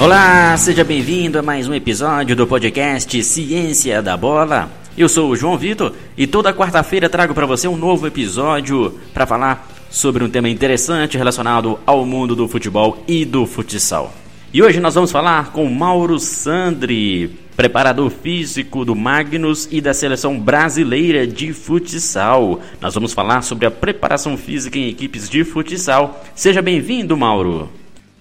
Olá, 0.00 0.56
seja 0.56 0.84
bem-vindo 0.84 1.40
a 1.40 1.42
mais 1.42 1.66
um 1.66 1.74
episódio 1.74 2.36
do 2.36 2.46
podcast 2.46 3.20
Ciência 3.24 4.00
da 4.00 4.16
Bola. 4.16 4.70
Eu 4.96 5.08
sou 5.08 5.28
o 5.28 5.34
João 5.34 5.58
Vitor 5.58 5.92
e 6.16 6.24
toda 6.24 6.54
quarta-feira 6.54 7.08
trago 7.08 7.34
para 7.34 7.46
você 7.46 7.66
um 7.66 7.76
novo 7.76 8.06
episódio 8.06 8.96
para 9.12 9.26
falar 9.26 9.68
sobre 9.90 10.22
um 10.22 10.30
tema 10.30 10.48
interessante 10.48 11.18
relacionado 11.18 11.80
ao 11.84 12.06
mundo 12.06 12.36
do 12.36 12.46
futebol 12.46 13.02
e 13.08 13.24
do 13.24 13.44
futsal. 13.44 14.14
E 14.54 14.62
hoje 14.62 14.78
nós 14.78 14.94
vamos 14.94 15.10
falar 15.10 15.50
com 15.50 15.68
Mauro 15.68 16.20
Sandri, 16.20 17.36
preparador 17.56 18.08
físico 18.08 18.84
do 18.84 18.94
Magnus 18.94 19.66
e 19.68 19.80
da 19.80 19.92
seleção 19.92 20.38
brasileira 20.38 21.26
de 21.26 21.52
futsal. 21.52 22.60
Nós 22.80 22.94
vamos 22.94 23.12
falar 23.12 23.42
sobre 23.42 23.66
a 23.66 23.70
preparação 23.70 24.36
física 24.36 24.78
em 24.78 24.88
equipes 24.88 25.28
de 25.28 25.42
futsal. 25.42 26.24
Seja 26.36 26.62
bem-vindo, 26.62 27.16
Mauro. 27.16 27.68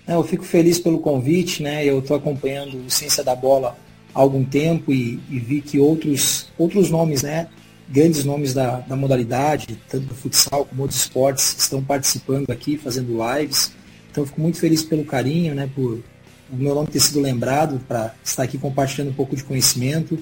É, 0.07 0.13
eu 0.13 0.23
fico 0.23 0.45
feliz 0.45 0.79
pelo 0.79 0.99
convite, 0.99 1.61
né? 1.61 1.85
Eu 1.85 1.99
estou 1.99 2.15
acompanhando 2.15 2.85
o 2.85 2.89
Ciência 2.89 3.23
da 3.23 3.35
Bola 3.35 3.77
há 4.15 4.19
algum 4.19 4.43
tempo 4.43 4.93
e, 4.93 5.19
e, 5.29 5.37
vi 5.37 5.59
que 5.61 5.77
outros, 5.79 6.47
outros 6.57 6.89
nomes, 6.89 7.23
né? 7.23 7.47
Grandes 7.89 8.23
nomes 8.23 8.53
da, 8.53 8.79
da 8.79 8.95
modalidade, 8.95 9.77
tanto 9.89 10.07
do 10.07 10.15
futsal 10.15 10.65
como 10.65 10.83
outros 10.83 11.01
esportes, 11.01 11.55
estão 11.59 11.83
participando 11.83 12.49
aqui, 12.49 12.77
fazendo 12.77 13.17
lives. 13.35 13.73
Então 14.09 14.25
fico 14.25 14.39
muito 14.39 14.59
feliz 14.59 14.81
pelo 14.81 15.03
carinho, 15.03 15.53
né? 15.53 15.69
Por 15.75 16.01
o 16.49 16.55
meu 16.55 16.73
nome 16.73 16.87
ter 16.87 17.01
sido 17.01 17.19
lembrado 17.19 17.81
para 17.87 18.15
estar 18.23 18.43
aqui 18.43 18.57
compartilhando 18.57 19.09
um 19.09 19.13
pouco 19.13 19.35
de 19.35 19.43
conhecimento. 19.43 20.17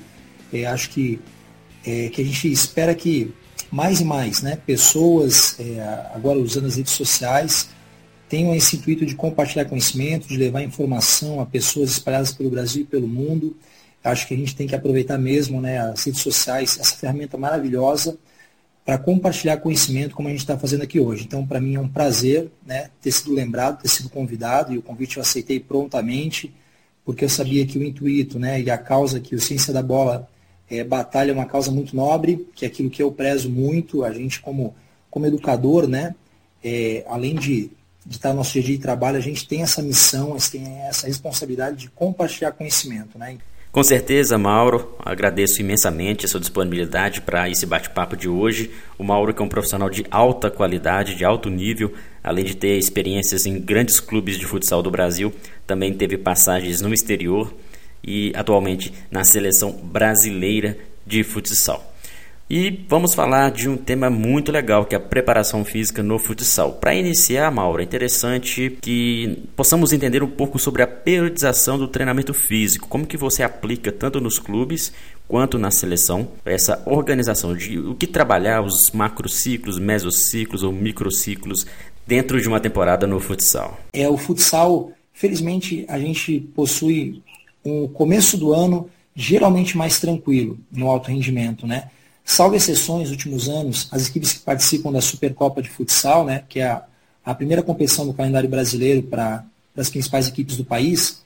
É, 0.52 0.66
acho 0.66 0.90
que, 0.90 1.20
é, 1.86 2.10
que 2.10 2.22
a 2.22 2.26
gente 2.26 2.52
espera 2.52 2.96
que 2.96 3.32
mais 3.72 4.02
e 4.02 4.06
mais, 4.06 4.42
né? 4.42 4.58
Pessoas, 4.66 5.56
é, 5.60 5.80
agora 6.14 6.40
usando 6.40 6.66
as 6.66 6.76
redes 6.76 6.94
sociais, 6.94 7.70
tenham 8.28 8.56
esse 8.56 8.78
intuito 8.78 9.06
de 9.06 9.16
compartilhar 9.16 9.66
conhecimento, 9.66 10.28
de 10.28 10.38
levar 10.38 10.62
informação 10.64 11.40
a 11.40 11.46
pessoas 11.46 11.92
espalhadas 11.92 12.34
pelo 12.34 12.50
Brasil 12.50 12.82
e 12.84 12.86
pelo 12.86 13.08
mundo. 13.08 13.56
Acho 14.04 14.28
que 14.28 14.34
a 14.34 14.38
gente 14.38 14.56
tem 14.56 14.68
que 14.68 14.76
aproveitar 14.76 15.18
mesmo 15.18 15.62
né, 15.62 15.80
as 15.80 16.04
redes 16.04 16.22
sociais, 16.22 16.78
essa 16.80 16.96
ferramenta 16.96 17.38
maravilhosa, 17.38 18.18
para 18.86 19.00
compartilhar 19.00 19.58
conhecimento 19.58 20.16
como 20.16 20.28
a 20.28 20.32
gente 20.32 20.42
está 20.42 20.58
fazendo 20.58 20.84
aqui 20.84 21.00
hoje. 21.00 21.24
Então, 21.26 21.46
para 21.46 21.60
mim 21.60 21.76
é 21.76 21.80
um 21.80 21.88
prazer 21.88 22.52
né, 22.66 22.90
ter 23.02 23.12
sido 23.12 23.34
lembrado, 23.34 23.82
ter 23.82 23.88
sido 23.88 24.10
convidado, 24.10 24.74
e 24.74 24.78
o 24.78 24.82
convite 24.82 25.18
eu 25.18 25.24
aceitei 25.24 25.60
prontamente, 25.60 26.54
porque 27.04 27.26
eu 27.26 27.30
sabia 27.30 27.66
que 27.66 27.80
o 27.80 27.84
intuito 27.84 28.38
né, 28.38 28.62
e 28.62 28.70
a 28.70 28.78
causa 28.78 29.20
que 29.20 29.36
o 29.36 29.40
Ciência 29.40 29.74
da 29.74 29.82
Bola 29.82 30.30
é, 30.70 30.84
batalha 30.84 31.32
é 31.32 31.34
uma 31.34 31.46
causa 31.46 31.72
muito 31.72 31.96
nobre, 31.96 32.48
que 32.56 32.64
é 32.64 32.68
aquilo 32.68 32.90
que 32.90 33.02
eu 33.02 33.12
prezo 33.12 33.50
muito, 33.50 34.04
a 34.04 34.12
gente 34.12 34.40
como, 34.40 34.76
como 35.10 35.26
educador, 35.26 35.88
né, 35.88 36.14
é, 36.64 37.04
além 37.08 37.36
de 37.36 37.72
de 38.06 38.18
estar 38.18 38.30
no 38.30 38.36
nosso 38.36 38.54
dia 38.54 38.62
a 38.62 38.66
dia 38.66 38.76
de 38.76 38.82
trabalho, 38.82 39.18
a 39.18 39.22
gente 39.22 39.48
tem 39.48 39.64
essa 39.64 39.82
missão, 39.82 40.38
tem 40.52 40.64
essa 40.88 41.08
responsabilidade 41.08 41.78
de 41.78 41.90
compartilhar 41.90 42.52
conhecimento. 42.52 43.18
Né? 43.18 43.38
Com 43.72 43.84
certeza, 43.84 44.38
Mauro, 44.38 44.96
agradeço 45.04 45.60
imensamente 45.60 46.26
a 46.26 46.30
sua 46.30 46.40
disponibilidade 46.40 47.22
para 47.22 47.50
esse 47.50 47.66
bate-papo 47.66 48.16
de 48.16 48.30
hoje. 48.30 48.72
O 48.98 49.04
Mauro 49.04 49.34
que 49.34 49.42
é 49.42 49.46
um 49.46 49.50
profissional 49.50 49.90
de 49.90 50.06
alta 50.10 50.50
qualidade, 50.52 51.16
de 51.16 51.26
alto 51.26 51.50
nível, 51.50 51.94
além 52.24 52.46
de 52.46 52.56
ter 52.56 52.78
experiências 52.78 53.46
em 53.46 53.60
grandes 53.60 54.00
clubes 54.00 54.38
de 54.38 54.46
futsal 54.46 54.82
do 54.82 54.92
Brasil, 54.92 55.34
também 55.68 55.94
teve 55.94 56.18
passagens 56.18 56.80
no 56.80 56.94
exterior 56.94 57.54
e 58.02 58.32
atualmente 58.36 58.94
na 59.10 59.24
seleção 59.24 59.72
brasileira 59.72 60.78
de 61.06 61.24
futsal. 61.24 61.95
E 62.48 62.86
vamos 62.88 63.16
falar 63.16 63.50
de 63.50 63.68
um 63.68 63.76
tema 63.76 64.08
muito 64.08 64.52
legal 64.52 64.86
que 64.86 64.94
é 64.94 65.00
a 65.00 65.02
preparação 65.02 65.66
física 65.66 66.04
no 66.04 66.20
futsal. 66.20 66.74
Para 66.74 66.94
iniciar, 66.94 67.50
Mauro, 67.50 67.82
é 67.82 67.84
interessante 67.84 68.78
que 68.82 69.40
possamos 69.56 69.92
entender 69.92 70.22
um 70.22 70.30
pouco 70.30 70.60
sobre 70.60 70.84
a 70.84 70.88
periodização 70.88 71.76
do 71.76 71.88
treinamento 71.88 72.36
físico. 72.36 72.88
Como 72.88 73.08
que 73.08 73.18
você 73.18 73.42
aplica 73.42 73.92
tanto 73.92 74.22
nos 74.22 74.38
clubes 74.38 74.94
quanto 75.28 75.58
na 75.58 75.72
seleção 75.72 76.28
essa 76.46 76.84
organização 76.86 77.56
de 77.58 77.80
o 77.80 77.96
que 77.96 78.06
trabalhar 78.06 78.62
os 78.62 78.92
macrociclos, 78.92 79.80
mesociclos 79.80 80.62
ou 80.62 80.72
microciclos 80.72 81.66
dentro 82.06 82.40
de 82.40 82.48
uma 82.48 82.60
temporada 82.60 83.08
no 83.08 83.20
futsal. 83.20 83.80
É 83.92 84.08
o 84.08 84.18
futsal, 84.18 84.92
felizmente 85.12 85.84
a 85.88 85.98
gente 85.98 86.42
possui 86.56 87.24
um 87.66 87.88
começo 87.88 88.38
do 88.38 88.54
ano 88.54 88.88
geralmente 89.16 89.76
mais 89.76 90.00
tranquilo 90.00 90.60
no 90.72 90.88
alto 90.88 91.10
rendimento, 91.10 91.66
né? 91.66 91.90
Salvo 92.26 92.56
exceções, 92.56 93.04
nos 93.04 93.12
últimos 93.12 93.48
anos, 93.48 93.88
as 93.92 94.10
equipes 94.10 94.34
que 94.34 94.40
participam 94.40 94.92
da 94.92 95.00
Supercopa 95.00 95.62
de 95.62 95.70
Futsal, 95.70 96.26
né, 96.26 96.44
que 96.50 96.60
é 96.60 96.66
a, 96.66 96.84
a 97.24 97.36
primeira 97.36 97.62
competição 97.62 98.06
do 98.06 98.16
calendário 98.16 98.50
brasileiro 98.50 99.04
para 99.04 99.46
as 99.78 99.92
principais 99.92 100.28
equipes 100.28 100.58
do 100.58 100.66
país, 100.66 101.24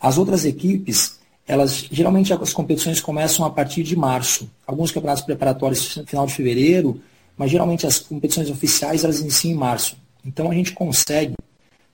as 0.00 0.16
outras 0.16 0.44
equipes, 0.44 1.18
elas 1.46 1.88
geralmente 1.90 2.32
as 2.32 2.52
competições 2.52 3.00
começam 3.00 3.44
a 3.44 3.50
partir 3.50 3.82
de 3.82 3.96
março. 3.96 4.48
Alguns 4.64 4.92
campeonatos 4.92 5.24
preparatórios 5.24 5.98
final 6.06 6.24
de 6.24 6.34
fevereiro, 6.34 7.00
mas 7.36 7.50
geralmente 7.50 7.84
as 7.84 7.98
competições 7.98 8.48
oficiais 8.48 9.02
elas 9.02 9.20
iniciam 9.20 9.52
em 9.52 9.56
março. 9.56 9.96
Então 10.24 10.50
a 10.50 10.54
gente 10.54 10.72
consegue 10.72 11.34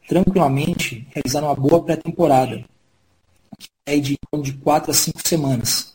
tranquilamente 0.06 1.06
realizar 1.14 1.42
uma 1.42 1.54
boa 1.54 1.82
pré-temporada, 1.82 2.62
que 3.58 3.68
é 3.86 3.98
de, 3.98 4.18
de 4.42 4.52
quatro 4.54 4.90
a 4.90 4.94
cinco 4.94 5.26
semanas. 5.26 5.93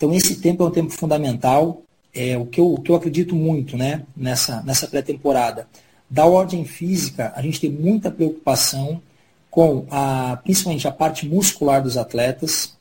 Então, 0.00 0.14
esse 0.14 0.36
tempo 0.36 0.62
é 0.62 0.66
um 0.66 0.70
tempo 0.70 0.90
fundamental, 0.90 1.82
é 2.14 2.34
o 2.38 2.46
que 2.46 2.58
eu, 2.58 2.72
o 2.72 2.80
que 2.80 2.90
eu 2.90 2.94
acredito 2.94 3.36
muito 3.36 3.76
né, 3.76 4.02
nessa, 4.16 4.62
nessa 4.62 4.88
pré-temporada. 4.88 5.68
Da 6.08 6.24
ordem 6.24 6.64
física, 6.64 7.34
a 7.36 7.42
gente 7.42 7.60
tem 7.60 7.70
muita 7.70 8.10
preocupação 8.10 9.02
com 9.50 9.84
a, 9.90 10.38
principalmente 10.42 10.88
a 10.88 10.90
parte 10.90 11.28
muscular 11.28 11.82
dos 11.82 11.98
atletas, 11.98 12.74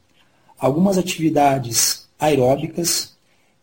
algumas 0.58 0.98
atividades 0.98 2.08
aeróbicas 2.18 3.18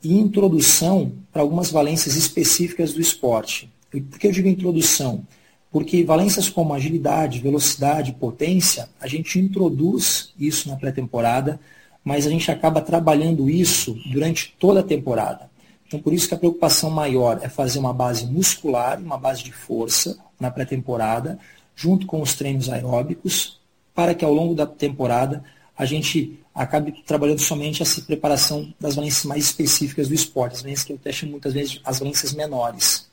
e 0.05 0.13
introdução 0.13 1.13
para 1.33 1.41
algumas 1.41 1.71
valências 1.71 2.15
específicas 2.15 2.93
do 2.93 3.01
esporte. 3.01 3.71
Por 3.91 4.19
que 4.19 4.27
eu 4.27 4.33
digo 4.33 4.49
introdução? 4.49 5.27
Porque 5.73 6.05
valências 6.05 6.51
como 6.51 6.75
agilidade, 6.75 7.41
velocidade, 7.41 8.13
potência, 8.13 8.91
a 9.01 9.07
gente 9.07 9.39
introduz 9.39 10.35
isso 10.39 10.69
na 10.69 10.77
pré-temporada 10.77 11.59
mas 12.07 12.25
a 12.25 12.31
gente 12.31 12.49
acaba 12.53 12.81
trabalhando 12.81 13.51
isso 13.51 13.99
durante 14.13 14.55
toda 14.61 14.79
a 14.79 14.85
temporada. 14.85 15.51
Então, 15.89 15.99
por 15.99 16.13
isso 16.13 16.29
que 16.29 16.35
a 16.35 16.39
preocupação 16.39 16.89
maior 16.89 17.41
é 17.43 17.49
fazer 17.49 17.81
uma 17.81 17.93
base 17.93 18.25
muscular, 18.27 19.01
uma 19.01 19.19
base 19.19 19.43
de 19.43 19.51
força 19.51 20.17
na 20.39 20.49
pré-temporada, 20.49 21.37
junto 21.75 22.07
com 22.07 22.23
os 22.23 22.37
treinos 22.37 22.69
aeróbicos, 22.69 23.59
para 23.93 24.15
que 24.15 24.25
ao 24.25 24.33
longo 24.33 24.55
da 24.55 24.65
temporada 24.65 25.43
a 25.77 25.85
gente 25.85 26.39
acabe 26.55 26.93
trabalhando 27.05 27.41
somente 27.41 27.83
essa 27.83 28.01
preparação 28.01 28.73
das 28.79 28.95
valências 28.95 29.25
mais 29.25 29.43
específicas 29.43 30.07
do 30.07 30.15
esporte, 30.15 30.55
as 30.55 30.63
valências 30.63 30.85
que 30.85 30.93
eu 30.93 31.13
chamo 31.13 31.33
muitas 31.33 31.55
vezes 31.55 31.81
as 31.85 31.99
valências 31.99 32.33
menores. 32.33 33.11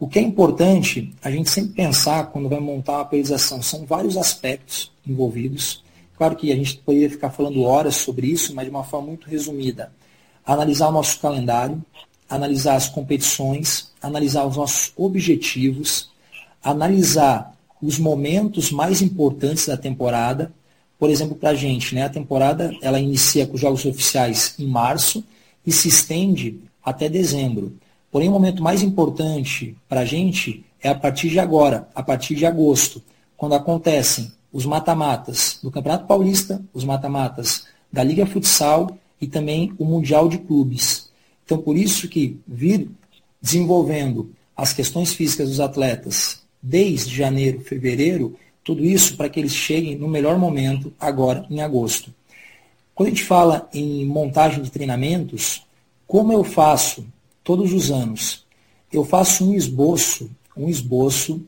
O 0.00 0.08
que 0.08 0.18
é 0.18 0.22
importante 0.22 1.14
a 1.22 1.30
gente 1.30 1.48
sempre 1.48 1.74
pensar 1.74 2.26
quando 2.32 2.48
vai 2.48 2.58
montar 2.58 2.94
uma 2.94 3.04
periodização, 3.04 3.62
são 3.62 3.86
vários 3.86 4.16
aspectos 4.16 4.90
envolvidos, 5.06 5.84
Claro 6.20 6.36
que 6.36 6.52
a 6.52 6.54
gente 6.54 6.76
poderia 6.76 7.08
ficar 7.08 7.30
falando 7.30 7.62
horas 7.62 7.94
sobre 7.94 8.26
isso, 8.26 8.54
mas 8.54 8.66
de 8.66 8.70
uma 8.70 8.84
forma 8.84 9.06
muito 9.06 9.26
resumida. 9.26 9.90
Analisar 10.44 10.88
o 10.88 10.92
nosso 10.92 11.18
calendário, 11.18 11.82
analisar 12.28 12.74
as 12.74 12.90
competições, 12.90 13.90
analisar 14.02 14.44
os 14.44 14.54
nossos 14.54 14.92
objetivos, 14.98 16.10
analisar 16.62 17.56
os 17.80 17.98
momentos 17.98 18.70
mais 18.70 19.00
importantes 19.00 19.66
da 19.66 19.78
temporada. 19.78 20.52
Por 20.98 21.08
exemplo, 21.08 21.34
para 21.34 21.52
a 21.52 21.54
gente, 21.54 21.94
né, 21.94 22.02
a 22.02 22.10
temporada 22.10 22.70
ela 22.82 23.00
inicia 23.00 23.46
com 23.46 23.54
os 23.54 23.60
jogos 23.62 23.86
oficiais 23.86 24.54
em 24.58 24.66
março 24.66 25.24
e 25.66 25.72
se 25.72 25.88
estende 25.88 26.60
até 26.84 27.08
dezembro. 27.08 27.78
Porém, 28.12 28.28
o 28.28 28.32
momento 28.32 28.62
mais 28.62 28.82
importante 28.82 29.74
para 29.88 30.00
a 30.00 30.04
gente 30.04 30.66
é 30.82 30.90
a 30.90 30.94
partir 30.94 31.30
de 31.30 31.40
agora, 31.40 31.88
a 31.94 32.02
partir 32.02 32.34
de 32.34 32.44
agosto, 32.44 33.02
quando 33.38 33.54
acontecem 33.54 34.30
os 34.52 34.66
mata-matas 34.66 35.58
do 35.62 35.70
Campeonato 35.70 36.06
Paulista, 36.06 36.62
os 36.72 36.84
mata-matas 36.84 37.66
da 37.92 38.02
Liga 38.02 38.26
Futsal 38.26 38.98
e 39.20 39.26
também 39.26 39.72
o 39.78 39.84
Mundial 39.84 40.28
de 40.28 40.38
Clubes. 40.38 41.10
Então, 41.44 41.58
por 41.58 41.76
isso 41.76 42.08
que 42.08 42.40
vir 42.46 42.90
desenvolvendo 43.40 44.32
as 44.56 44.72
questões 44.72 45.12
físicas 45.12 45.48
dos 45.48 45.60
atletas 45.60 46.42
desde 46.62 47.14
janeiro, 47.14 47.60
fevereiro, 47.60 48.36
tudo 48.62 48.84
isso 48.84 49.16
para 49.16 49.28
que 49.28 49.40
eles 49.40 49.54
cheguem 49.54 49.96
no 49.96 50.08
melhor 50.08 50.38
momento 50.38 50.92
agora 51.00 51.46
em 51.50 51.60
agosto. 51.60 52.12
Quando 52.94 53.06
a 53.06 53.10
gente 53.10 53.24
fala 53.24 53.68
em 53.72 54.04
montagem 54.04 54.62
de 54.62 54.70
treinamentos, 54.70 55.64
como 56.06 56.32
eu 56.32 56.44
faço 56.44 57.06
todos 57.42 57.72
os 57.72 57.90
anos? 57.90 58.44
Eu 58.92 59.04
faço 59.04 59.48
um 59.48 59.54
esboço, 59.54 60.30
um 60.56 60.68
esboço 60.68 61.42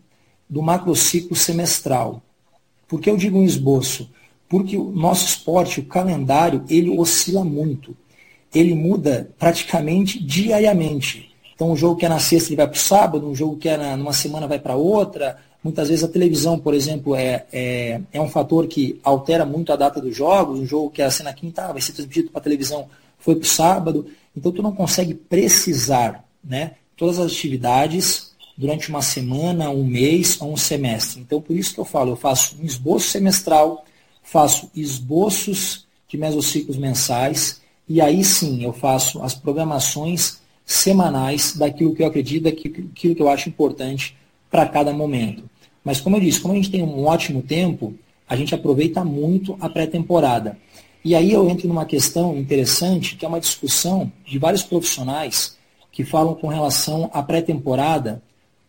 do 0.49 0.63
macrociclo 0.63 1.37
semestral. 1.37 2.23
Por 2.93 3.01
que 3.01 3.09
eu 3.09 3.17
digo 3.17 3.39
um 3.39 3.43
esboço? 3.43 4.11
Porque 4.47 4.77
o 4.77 4.93
nosso 4.93 5.25
esporte, 5.25 5.81
o 5.81 5.87
calendário, 5.87 6.63
ele 6.69 6.91
oscila 6.91 7.43
muito. 7.43 7.97
Ele 8.55 8.75
muda 8.75 9.31
praticamente 9.39 10.23
diariamente. 10.23 11.35
Então, 11.55 11.73
um 11.73 11.77
jogo 11.77 11.97
que 11.97 12.05
é 12.05 12.09
na 12.11 12.19
sexta 12.19 12.51
ele 12.51 12.57
vai 12.57 12.67
para 12.67 12.77
o 12.77 12.79
sábado, 12.79 13.27
um 13.27 13.35
jogo 13.35 13.57
que 13.57 13.67
é 13.67 13.79
na, 13.79 13.97
numa 13.97 14.13
semana 14.13 14.47
vai 14.47 14.59
para 14.59 14.77
outra, 14.77 15.39
Muitas 15.65 15.89
vezes 15.89 16.05
a 16.05 16.09
televisão, 16.09 16.59
por 16.59 16.75
exemplo, 16.75 17.15
é, 17.15 17.47
é, 17.51 18.01
é 18.13 18.21
um 18.21 18.29
fator 18.29 18.67
que 18.67 19.01
altera 19.03 19.47
muito 19.47 19.73
a 19.73 19.77
data 19.77 20.01
dos 20.03 20.15
jogos. 20.15 20.59
Um 20.59 20.67
jogo 20.67 20.91
que 20.91 21.01
era 21.01 21.11
ser 21.11 21.23
na 21.23 21.33
quinta 21.33 21.65
ah, 21.65 21.73
vai 21.73 21.81
ser 21.81 21.93
transmitido 21.93 22.31
para 22.31 22.41
a 22.41 22.43
televisão, 22.43 22.89
foi 23.17 23.37
para 23.37 23.45
o 23.45 23.49
sábado. 23.49 24.07
Então 24.37 24.53
tu 24.53 24.61
não 24.61 24.73
consegue 24.73 25.15
precisar 25.15 26.25
né, 26.45 26.73
todas 26.95 27.19
as 27.19 27.31
atividades 27.31 28.32
durante 28.57 28.89
uma 28.89 29.03
semana, 29.03 29.71
um 29.71 29.85
mês 29.85 30.41
ou 30.41 30.53
um 30.53 30.57
semestre. 30.57 31.21
Então 31.21 31.41
por 31.41 31.57
isso 31.57 31.75
que 31.75 31.81
eu 31.81 31.85
falo, 31.85 32.13
eu 32.13 32.17
faço 32.17 32.57
um 32.61 32.65
esboço 32.65 33.09
semestral, 33.09 33.85
faço 34.23 34.71
esboços 34.75 35.87
de 36.09 36.17
mesociclos 36.17 36.77
mensais 36.77 37.61
e 37.89 38.01
aí 38.01 38.23
sim 38.23 38.65
eu 38.65 38.73
faço 38.73 39.23
as 39.23 39.35
programações 39.35 40.41
semanais 40.65 41.57
daquilo 41.57 41.95
que 41.95 42.03
eu 42.03 42.07
acredito, 42.07 42.45
daquilo 42.45 42.89
que 42.91 43.17
eu 43.19 43.29
acho 43.29 43.49
importante 43.49 44.17
para 44.51 44.67
cada 44.67 44.93
momento. 44.93 45.45
Mas 45.85 46.01
como 46.01 46.17
eu 46.17 46.21
disse, 46.21 46.41
como 46.41 46.55
a 46.55 46.57
gente 46.57 46.71
tem 46.71 46.83
um 46.83 47.05
ótimo 47.07 47.43
tempo, 47.43 47.95
a 48.29 48.37
gente 48.37 48.55
aproveita 48.55 49.05
muito 49.05 49.57
a 49.61 49.69
pré-temporada. 49.69 50.57
E 51.05 51.15
aí 51.15 51.33
eu 51.33 51.49
entro 51.51 51.67
numa 51.67 51.85
questão 51.85 52.37
interessante, 52.37 53.17
que 53.17 53.25
é 53.25 53.29
uma 53.29 53.41
discussão 53.41 54.13
de 54.25 54.39
vários 54.39 54.63
profissionais 54.63 55.59
que 55.91 56.05
falam 56.05 56.35
com 56.35 56.47
relação 56.47 57.11
à 57.13 57.23
pré-temporada, 57.23 58.23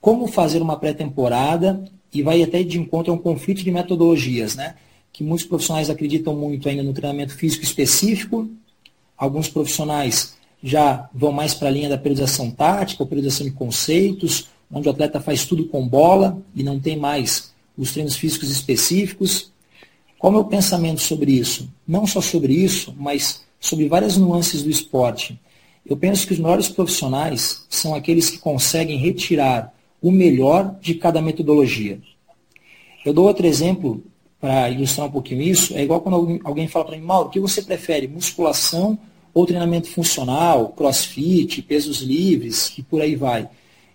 como 0.03 0.27
fazer 0.27 0.61
uma 0.61 0.75
pré-temporada, 0.75 1.81
e 2.13 2.21
vai 2.21 2.43
até 2.43 2.61
de 2.61 2.77
encontro 2.77 3.13
a 3.13 3.15
um 3.15 3.17
conflito 3.17 3.63
de 3.63 3.71
metodologias, 3.71 4.53
né? 4.53 4.75
Que 5.13 5.23
muitos 5.23 5.45
profissionais 5.45 5.89
acreditam 5.89 6.35
muito 6.35 6.67
ainda 6.67 6.83
no 6.83 6.91
treinamento 6.91 7.33
físico 7.33 7.63
específico, 7.63 8.49
alguns 9.17 9.47
profissionais 9.47 10.33
já 10.61 11.09
vão 11.13 11.31
mais 11.31 11.53
para 11.53 11.69
a 11.69 11.71
linha 11.71 11.87
da 11.87 11.97
periodização 11.97 12.51
tática, 12.51 13.05
periodização 13.05 13.47
de 13.47 13.53
conceitos, 13.53 14.49
onde 14.69 14.89
o 14.89 14.91
atleta 14.91 15.21
faz 15.21 15.45
tudo 15.45 15.67
com 15.67 15.87
bola 15.87 16.37
e 16.53 16.63
não 16.63 16.81
tem 16.81 16.97
mais 16.97 17.53
os 17.77 17.93
treinos 17.93 18.17
físicos 18.17 18.51
específicos. 18.51 19.53
Qual 20.19 20.33
é 20.33 20.35
o 20.35 20.39
meu 20.39 20.49
pensamento 20.49 20.99
sobre 20.99 21.31
isso? 21.31 21.69
Não 21.87 22.05
só 22.05 22.19
sobre 22.19 22.51
isso, 22.51 22.93
mas 22.99 23.41
sobre 23.57 23.87
várias 23.87 24.17
nuances 24.17 24.63
do 24.63 24.69
esporte. 24.69 25.39
Eu 25.85 25.95
penso 25.95 26.27
que 26.27 26.33
os 26.33 26.39
melhores 26.39 26.67
profissionais 26.67 27.65
são 27.69 27.95
aqueles 27.95 28.29
que 28.29 28.37
conseguem 28.37 28.97
retirar 28.97 29.73
o 30.03 30.11
melhor 30.11 30.77
de 30.79 30.93
cada 30.93 31.19
metodologia. 31.19 31.99
Eu 33.03 33.11
dou 33.11 33.25
outro 33.25 33.47
exemplo 33.47 34.03
para 34.39 34.69
ilustrar 34.69 35.07
um 35.07 35.11
pouquinho 35.11 35.41
isso. 35.41 35.75
É 35.75 35.81
igual 35.81 36.01
quando 36.01 36.39
alguém 36.43 36.67
fala 36.67 36.85
para 36.85 36.95
mim, 36.95 37.03
Mauro, 37.03 37.29
o 37.29 37.31
que 37.31 37.39
você 37.39 37.63
prefere, 37.63 38.07
musculação 38.07 38.99
ou 39.33 39.47
treinamento 39.47 39.89
funcional, 39.89 40.69
crossfit, 40.69 41.63
pesos 41.63 42.01
livres 42.01 42.71
e 42.77 42.83
por 42.83 43.01
aí 43.01 43.15
vai? 43.15 43.49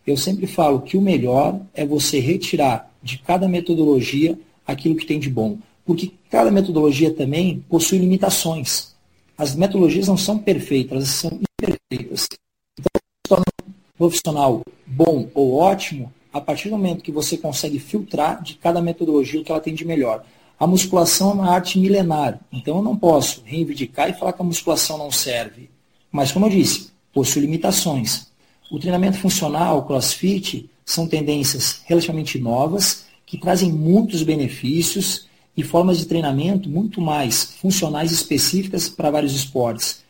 Eu 0.04 0.16
sempre 0.16 0.48
falo 0.48 0.80
que 0.80 0.96
o 0.96 1.00
melhor 1.00 1.60
é 1.72 1.86
você 1.86 2.18
retirar 2.18 2.92
de 3.00 3.18
cada 3.18 3.46
metodologia 3.46 4.36
aquilo 4.66 4.96
que 4.96 5.06
tem 5.06 5.20
de 5.20 5.30
bom 5.30 5.58
porque 5.88 6.12
cada 6.28 6.50
metodologia 6.50 7.10
também 7.10 7.64
possui 7.66 7.96
limitações. 7.96 8.94
As 9.38 9.56
metodologias 9.56 10.06
não 10.06 10.18
são 10.18 10.38
perfeitas, 10.38 10.92
elas 10.92 11.08
são 11.08 11.30
imperfeitas. 11.32 12.28
Então, 12.78 12.90
se 12.94 13.26
torna 13.26 13.44
um 13.66 13.72
profissional 13.96 14.60
bom 14.98 15.28
ou 15.32 15.54
ótimo 15.54 16.12
a 16.32 16.40
partir 16.40 16.68
do 16.68 16.76
momento 16.76 17.04
que 17.04 17.12
você 17.12 17.38
consegue 17.38 17.78
filtrar 17.78 18.42
de 18.42 18.54
cada 18.54 18.82
metodologia 18.82 19.40
o 19.40 19.44
que 19.44 19.52
ela 19.52 19.60
tem 19.60 19.72
de 19.72 19.84
melhor. 19.84 20.24
A 20.58 20.66
musculação 20.66 21.30
é 21.30 21.34
uma 21.34 21.50
arte 21.54 21.78
milenar, 21.78 22.40
então 22.52 22.78
eu 22.78 22.82
não 22.82 22.96
posso 22.96 23.42
reivindicar 23.44 24.10
e 24.10 24.12
falar 24.12 24.32
que 24.32 24.42
a 24.42 24.44
musculação 24.44 24.98
não 24.98 25.12
serve. 25.12 25.70
Mas, 26.10 26.32
como 26.32 26.46
eu 26.46 26.50
disse, 26.50 26.90
possui 27.12 27.42
limitações. 27.42 28.26
O 28.72 28.78
treinamento 28.80 29.18
funcional, 29.18 29.78
o 29.78 29.82
crossfit, 29.82 30.68
são 30.84 31.06
tendências 31.06 31.80
relativamente 31.84 32.36
novas, 32.40 33.06
que 33.24 33.38
trazem 33.38 33.70
muitos 33.70 34.24
benefícios 34.24 35.28
e 35.56 35.62
formas 35.62 35.98
de 35.98 36.06
treinamento 36.06 36.68
muito 36.68 37.00
mais 37.00 37.44
funcionais 37.60 38.10
específicas 38.10 38.88
para 38.88 39.12
vários 39.12 39.34
esportes. 39.34 40.02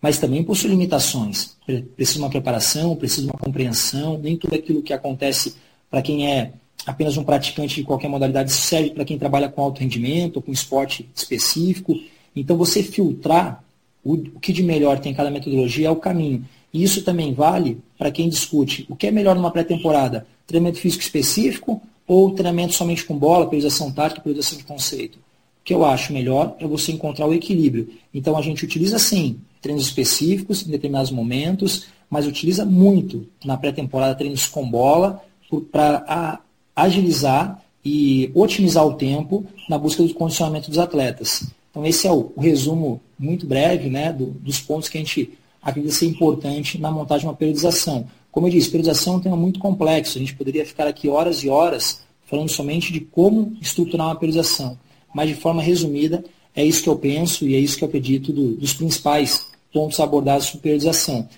Mas 0.00 0.18
também 0.18 0.42
possui 0.42 0.70
limitações. 0.70 1.56
Precisa 1.94 2.18
de 2.18 2.24
uma 2.24 2.30
preparação, 2.30 2.96
precisa 2.96 3.22
de 3.22 3.28
uma 3.28 3.38
compreensão, 3.38 4.18
nem 4.18 4.36
tudo 4.36 4.54
aquilo 4.54 4.82
que 4.82 4.92
acontece 4.92 5.54
para 5.90 6.00
quem 6.00 6.26
é 6.30 6.52
apenas 6.86 7.16
um 7.16 7.24
praticante 7.24 7.74
de 7.76 7.82
qualquer 7.84 8.08
modalidade 8.08 8.52
serve 8.52 8.90
para 8.90 9.04
quem 9.04 9.18
trabalha 9.18 9.48
com 9.48 9.62
alto 9.62 9.80
rendimento 9.80 10.40
com 10.40 10.52
esporte 10.52 11.08
específico. 11.14 11.94
Então, 12.34 12.56
você 12.56 12.82
filtrar 12.82 13.62
o, 14.04 14.16
que 14.40 14.52
de 14.52 14.62
melhor 14.62 14.98
tem 14.98 15.12
cada 15.12 15.30
metodologia 15.30 15.88
é 15.88 15.90
o 15.90 15.96
caminho. 15.96 16.44
E 16.72 16.82
isso 16.82 17.02
também 17.02 17.34
vale 17.34 17.78
para 17.98 18.10
quem 18.10 18.28
discute 18.28 18.86
o 18.88 18.96
que 18.96 19.06
é 19.06 19.10
melhor 19.10 19.34
numa 19.34 19.50
pré-temporada, 19.50 20.26
treinamento 20.46 20.78
físico 20.78 21.02
específico 21.02 21.82
ou 22.06 22.30
treinamento 22.30 22.74
somente 22.74 23.04
com 23.04 23.16
bola, 23.16 23.46
periodização 23.46 23.92
tática, 23.92 24.20
periodização 24.20 24.58
de 24.58 24.64
conceito. 24.64 25.16
O 25.16 25.64
que 25.64 25.74
eu 25.74 25.84
acho 25.84 26.12
melhor 26.12 26.56
é 26.58 26.66
você 26.66 26.92
encontrar 26.92 27.26
o 27.26 27.34
equilíbrio. 27.34 27.90
Então 28.14 28.36
a 28.36 28.42
gente 28.42 28.64
utiliza 28.64 28.98
sim 28.98 29.38
treinos 29.60 29.84
específicos 29.84 30.66
em 30.66 30.70
determinados 30.70 31.10
momentos, 31.10 31.86
mas 32.08 32.26
utiliza 32.26 32.64
muito 32.64 33.26
na 33.44 33.56
pré-temporada 33.56 34.14
treinos 34.14 34.46
com 34.46 34.68
bola 34.68 35.22
para 35.70 36.40
agilizar 36.74 37.62
e 37.84 38.30
otimizar 38.34 38.86
o 38.86 38.94
tempo 38.94 39.46
na 39.68 39.78
busca 39.78 40.02
do 40.02 40.14
condicionamento 40.14 40.68
dos 40.68 40.78
atletas. 40.78 41.46
Então 41.70 41.86
esse 41.86 42.06
é 42.06 42.12
o, 42.12 42.32
o 42.34 42.40
resumo 42.40 43.00
muito 43.18 43.46
breve 43.46 43.88
né, 43.88 44.12
do, 44.12 44.26
dos 44.26 44.60
pontos 44.60 44.88
que 44.88 44.98
a 44.98 45.00
gente 45.00 45.38
acredita 45.62 45.94
ser 45.94 46.06
importante 46.06 46.78
na 46.78 46.90
montagem 46.90 47.22
de 47.22 47.26
uma 47.26 47.36
periodização. 47.36 48.06
Como 48.32 48.46
eu 48.46 48.50
disse, 48.50 48.70
periodização 48.70 49.14
é 49.14 49.16
um 49.16 49.20
tema 49.20 49.36
muito 49.36 49.58
complexo. 49.58 50.16
A 50.16 50.20
gente 50.20 50.34
poderia 50.34 50.64
ficar 50.64 50.86
aqui 50.86 51.08
horas 51.08 51.42
e 51.42 51.48
horas 51.48 52.02
falando 52.24 52.48
somente 52.48 52.92
de 52.92 53.00
como 53.00 53.56
estruturar 53.60 54.06
uma 54.06 54.16
periodização. 54.16 54.78
Mas, 55.12 55.28
de 55.28 55.34
forma 55.34 55.60
resumida, 55.60 56.24
é 56.54 56.64
isso 56.64 56.82
que 56.82 56.88
eu 56.88 56.96
penso 56.96 57.46
e 57.46 57.56
é 57.56 57.58
isso 57.58 57.76
que 57.76 57.82
eu 57.82 57.88
acredito 57.88 58.32
do, 58.32 58.54
dos 58.54 58.72
principais 58.72 59.48
pontos 59.72 59.98
abordados 60.00 60.46
sobre 60.46 60.62
periodização. 60.62 61.28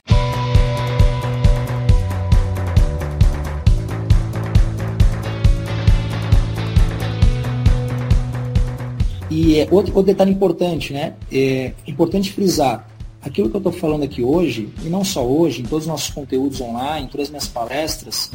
E 9.31 9.59
é, 9.59 9.69
outro, 9.71 9.95
outro 9.97 10.03
detalhe 10.03 10.31
importante, 10.31 10.93
né? 10.93 11.15
É 11.33 11.73
importante 11.87 12.31
frisar 12.31 12.87
aquilo 13.23 13.49
que 13.49 13.57
eu 13.57 13.59
estou 13.59 13.73
falando 13.73 14.03
aqui 14.03 14.23
hoje, 14.23 14.69
e 14.85 14.89
não 14.89 15.05
só 15.05 15.25
hoje, 15.25 15.63
em 15.63 15.65
todos 15.65 15.85
os 15.85 15.89
nossos 15.91 16.11
conteúdos 16.11 16.61
online, 16.61 17.07
em 17.07 17.09
todas 17.09 17.29
as 17.29 17.31
minhas 17.31 17.47
palestras, 17.47 18.31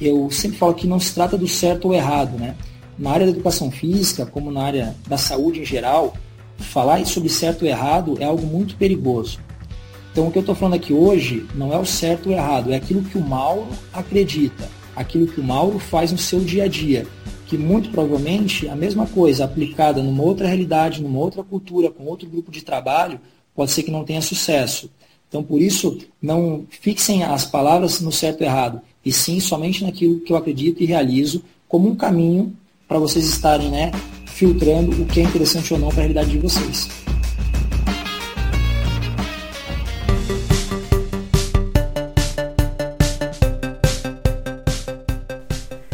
eu 0.00 0.30
sempre 0.30 0.56
falo 0.56 0.74
que 0.74 0.86
não 0.86 1.00
se 1.00 1.12
trata 1.12 1.36
do 1.36 1.48
certo 1.48 1.88
ou 1.88 1.94
errado, 1.94 2.38
né? 2.38 2.56
Na 2.98 3.10
área 3.10 3.26
da 3.26 3.32
educação 3.32 3.70
física, 3.70 4.24
como 4.24 4.50
na 4.50 4.62
área 4.62 4.96
da 5.06 5.18
saúde 5.18 5.60
em 5.60 5.64
geral, 5.64 6.14
falar 6.56 7.04
sobre 7.04 7.28
certo 7.28 7.62
ou 7.62 7.68
errado 7.68 8.16
é 8.20 8.24
algo 8.24 8.46
muito 8.46 8.76
perigoso. 8.76 9.40
Então 10.18 10.26
o 10.26 10.32
que 10.32 10.38
eu 10.38 10.40
estou 10.40 10.54
falando 10.56 10.74
aqui 10.74 10.92
hoje 10.92 11.46
não 11.54 11.72
é 11.72 11.78
o 11.78 11.86
certo 11.86 12.28
ou 12.28 12.34
errado, 12.34 12.72
é 12.72 12.74
aquilo 12.74 13.04
que 13.04 13.16
o 13.16 13.20
Mauro 13.20 13.68
acredita, 13.92 14.68
aquilo 14.96 15.28
que 15.28 15.40
o 15.40 15.44
Mauro 15.44 15.78
faz 15.78 16.10
no 16.10 16.18
seu 16.18 16.40
dia 16.40 16.64
a 16.64 16.66
dia, 16.66 17.06
que 17.46 17.56
muito 17.56 17.88
provavelmente 17.90 18.66
a 18.66 18.74
mesma 18.74 19.06
coisa 19.06 19.44
aplicada 19.44 20.02
numa 20.02 20.24
outra 20.24 20.48
realidade, 20.48 21.00
numa 21.00 21.20
outra 21.20 21.44
cultura, 21.44 21.88
com 21.88 22.02
outro 22.02 22.28
grupo 22.28 22.50
de 22.50 22.62
trabalho, 22.62 23.20
pode 23.54 23.70
ser 23.70 23.84
que 23.84 23.92
não 23.92 24.02
tenha 24.02 24.20
sucesso. 24.20 24.90
Então, 25.28 25.40
por 25.40 25.62
isso, 25.62 25.96
não 26.20 26.66
fixem 26.68 27.22
as 27.22 27.44
palavras 27.44 28.00
no 28.00 28.10
certo 28.10 28.40
e 28.40 28.44
errado, 28.44 28.80
e 29.04 29.12
sim 29.12 29.38
somente 29.38 29.84
naquilo 29.84 30.18
que 30.18 30.32
eu 30.32 30.36
acredito 30.36 30.82
e 30.82 30.86
realizo 30.86 31.44
como 31.68 31.88
um 31.88 31.94
caminho 31.94 32.56
para 32.88 32.98
vocês 32.98 33.24
estarem 33.24 33.70
né, 33.70 33.92
filtrando 34.26 35.00
o 35.00 35.06
que 35.06 35.20
é 35.20 35.22
interessante 35.22 35.72
ou 35.72 35.78
não 35.78 35.90
para 35.90 35.98
a 35.98 36.02
realidade 36.02 36.30
de 36.32 36.38
vocês. 36.38 36.88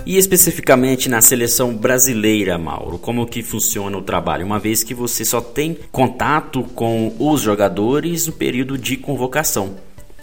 E 0.07 0.19
especificamente 0.19 1.09
na 1.09 1.23
seleção 1.23 1.75
brasileira, 1.75 2.59
Mauro, 2.59 2.99
como 2.99 3.27
que 3.27 3.43
funciona 3.43 3.97
o 3.97 4.03
trabalho? 4.03 4.45
Uma 4.45 4.59
vez 4.59 4.83
que 4.83 4.93
você 4.93 5.25
só 5.25 5.41
tem 5.41 5.79
contato 5.91 6.63
com 6.75 7.15
os 7.19 7.41
jogadores 7.41 8.27
no 8.27 8.33
período 8.35 8.77
de 8.77 8.99
convocação. 8.99 9.77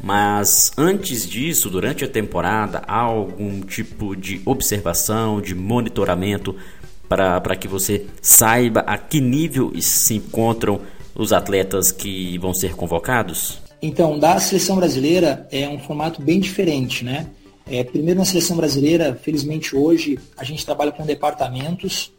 Mas 0.03 0.71
antes 0.77 1.27
disso, 1.27 1.69
durante 1.69 2.05
a 2.05 2.07
temporada, 2.07 2.83
há 2.87 2.99
algum 2.99 3.61
tipo 3.61 4.15
de 4.15 4.41
observação, 4.45 5.41
de 5.41 5.55
monitoramento 5.55 6.55
para 7.09 7.55
que 7.55 7.67
você 7.67 8.05
saiba 8.21 8.81
a 8.81 8.97
que 8.97 9.19
nível 9.19 9.73
se 9.81 10.15
encontram 10.15 10.79
os 11.15 11.33
atletas 11.33 11.91
que 11.91 12.37
vão 12.37 12.53
ser 12.53 12.75
convocados? 12.75 13.59
Então, 13.81 14.17
da 14.17 14.39
seleção 14.39 14.75
brasileira 14.75 15.47
é 15.51 15.67
um 15.67 15.79
formato 15.79 16.21
bem 16.21 16.39
diferente, 16.39 17.03
né? 17.03 17.27
É, 17.65 17.83
primeiro, 17.83 18.19
na 18.19 18.25
seleção 18.25 18.57
brasileira, 18.57 19.15
felizmente 19.21 19.75
hoje, 19.75 20.19
a 20.37 20.43
gente 20.43 20.65
trabalha 20.65 20.91
com 20.91 21.05
departamentos. 21.05 22.11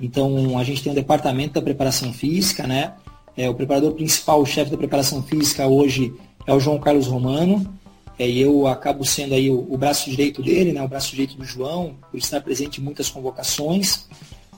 Então, 0.00 0.58
a 0.58 0.64
gente 0.64 0.82
tem 0.82 0.92
um 0.92 0.94
departamento 0.94 1.54
da 1.54 1.62
preparação 1.62 2.12
física, 2.12 2.66
né? 2.66 2.94
É, 3.36 3.48
o 3.48 3.54
preparador 3.54 3.92
principal, 3.92 4.40
o 4.40 4.46
chefe 4.46 4.70
da 4.70 4.76
preparação 4.76 5.22
física 5.22 5.66
hoje 5.66 6.12
é 6.46 6.52
o 6.52 6.60
João 6.60 6.78
Carlos 6.78 7.06
Romano. 7.06 7.72
é, 8.18 8.28
eu 8.28 8.66
acabo 8.66 9.04
sendo 9.04 9.34
aí 9.34 9.48
o, 9.48 9.66
o, 9.70 9.78
braço 9.78 10.10
direito 10.10 10.42
dele, 10.42 10.72
né, 10.72 10.82
o 10.82 10.88
braço 10.88 11.10
direito 11.10 11.36
do 11.36 11.44
João, 11.44 11.94
por 12.10 12.18
estar 12.18 12.40
presente 12.40 12.80
em 12.80 12.84
muitas 12.84 13.08
convocações. 13.08 14.06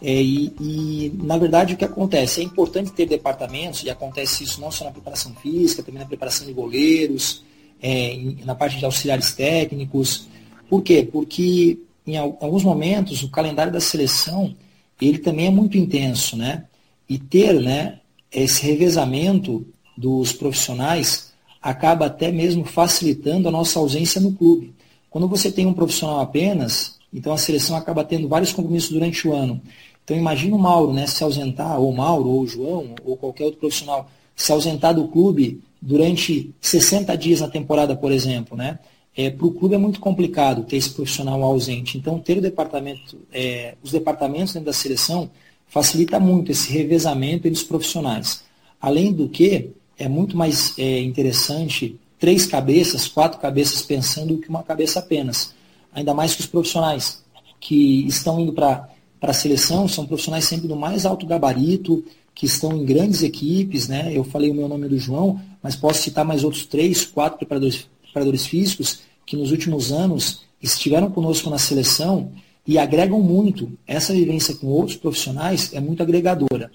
É, 0.00 0.14
e, 0.14 0.46
e, 0.58 1.12
na 1.22 1.36
verdade, 1.36 1.74
o 1.74 1.76
que 1.76 1.84
acontece? 1.84 2.40
É 2.40 2.44
importante 2.44 2.90
ter 2.92 3.06
departamentos, 3.06 3.82
e 3.84 3.90
acontece 3.90 4.44
isso 4.44 4.60
não 4.60 4.70
só 4.70 4.84
na 4.84 4.90
preparação 4.90 5.34
física, 5.34 5.82
também 5.82 6.00
na 6.00 6.08
preparação 6.08 6.46
de 6.46 6.54
goleiros, 6.54 7.42
é, 7.82 8.18
na 8.44 8.54
parte 8.54 8.78
de 8.78 8.84
auxiliares 8.84 9.32
técnicos. 9.34 10.28
Por 10.68 10.82
quê? 10.82 11.08
Porque 11.10 11.78
em 12.06 12.16
alguns 12.16 12.64
momentos 12.64 13.22
o 13.22 13.30
calendário 13.30 13.72
da 13.72 13.80
seleção 13.80 14.54
ele 15.00 15.18
também 15.18 15.46
é 15.46 15.50
muito 15.50 15.78
intenso, 15.78 16.36
né? 16.36 16.64
E 17.08 17.18
ter 17.18 17.60
né, 17.60 18.00
esse 18.30 18.64
revezamento 18.64 19.66
dos 19.96 20.32
profissionais 20.32 21.32
acaba 21.60 22.06
até 22.06 22.30
mesmo 22.30 22.64
facilitando 22.64 23.48
a 23.48 23.50
nossa 23.50 23.78
ausência 23.78 24.20
no 24.20 24.32
clube. 24.32 24.74
Quando 25.08 25.26
você 25.26 25.50
tem 25.50 25.66
um 25.66 25.72
profissional 25.72 26.20
apenas, 26.20 26.98
então 27.12 27.32
a 27.32 27.38
seleção 27.38 27.76
acaba 27.76 28.04
tendo 28.04 28.28
vários 28.28 28.52
compromissos 28.52 28.90
durante 28.90 29.26
o 29.26 29.34
ano. 29.34 29.60
Então 30.04 30.16
imagina 30.16 30.56
o 30.56 30.58
Mauro 30.58 30.92
né, 30.92 31.06
se 31.06 31.22
ausentar, 31.22 31.78
ou 31.80 31.90
o 31.90 31.96
Mauro, 31.96 32.28
ou 32.28 32.40
o 32.42 32.46
João, 32.46 32.94
ou 33.04 33.16
qualquer 33.16 33.44
outro 33.44 33.60
profissional, 33.60 34.08
se 34.40 34.50
ausentar 34.52 34.94
do 34.94 35.06
clube 35.06 35.60
durante 35.82 36.50
60 36.62 37.14
dias 37.16 37.40
na 37.40 37.48
temporada, 37.48 37.94
por 37.94 38.10
exemplo. 38.10 38.56
Né? 38.56 38.78
É, 39.14 39.28
Para 39.28 39.46
o 39.46 39.52
clube 39.52 39.74
é 39.74 39.78
muito 39.78 40.00
complicado 40.00 40.64
ter 40.64 40.78
esse 40.78 40.90
profissional 40.90 41.42
ausente. 41.42 41.98
Então 41.98 42.18
ter 42.18 42.38
o 42.38 42.40
departamento, 42.40 43.18
é, 43.30 43.74
os 43.82 43.92
departamentos 43.92 44.54
dentro 44.54 44.66
da 44.66 44.72
seleção 44.72 45.30
facilita 45.68 46.18
muito 46.18 46.50
esse 46.50 46.72
revezamento 46.72 47.46
entre 47.46 47.58
os 47.58 47.62
profissionais. 47.62 48.42
Além 48.80 49.12
do 49.12 49.28
que, 49.28 49.72
é 49.98 50.08
muito 50.08 50.34
mais 50.38 50.72
é, 50.78 51.00
interessante 51.00 52.00
três 52.18 52.46
cabeças, 52.46 53.06
quatro 53.06 53.38
cabeças 53.38 53.82
pensando 53.82 54.36
do 54.36 54.40
que 54.40 54.48
uma 54.48 54.62
cabeça 54.62 55.00
apenas. 55.00 55.54
Ainda 55.92 56.14
mais 56.14 56.34
que 56.34 56.40
os 56.40 56.46
profissionais 56.46 57.22
que 57.60 58.06
estão 58.06 58.40
indo 58.40 58.54
para 58.54 58.88
a 59.20 59.32
seleção 59.34 59.86
são 59.86 60.06
profissionais 60.06 60.46
sempre 60.46 60.66
do 60.66 60.76
mais 60.76 61.04
alto 61.04 61.26
gabarito, 61.26 62.02
que 62.40 62.46
estão 62.46 62.74
em 62.74 62.86
grandes 62.86 63.22
equipes, 63.22 63.86
né? 63.86 64.16
Eu 64.16 64.24
falei 64.24 64.50
o 64.50 64.54
meu 64.54 64.66
nome 64.66 64.88
do 64.88 64.96
João, 64.96 65.38
mas 65.62 65.76
posso 65.76 66.00
citar 66.00 66.24
mais 66.24 66.42
outros 66.42 66.64
três, 66.64 67.04
quatro 67.04 67.36
preparadores, 67.36 67.86
preparadores 68.00 68.46
físicos 68.46 69.00
que 69.26 69.36
nos 69.36 69.50
últimos 69.50 69.92
anos 69.92 70.40
estiveram 70.62 71.10
conosco 71.10 71.50
na 71.50 71.58
seleção 71.58 72.32
e 72.66 72.78
agregam 72.78 73.20
muito. 73.20 73.70
Essa 73.86 74.14
vivência 74.14 74.54
com 74.54 74.68
outros 74.68 74.96
profissionais 74.96 75.74
é 75.74 75.80
muito 75.80 76.02
agregadora. 76.02 76.72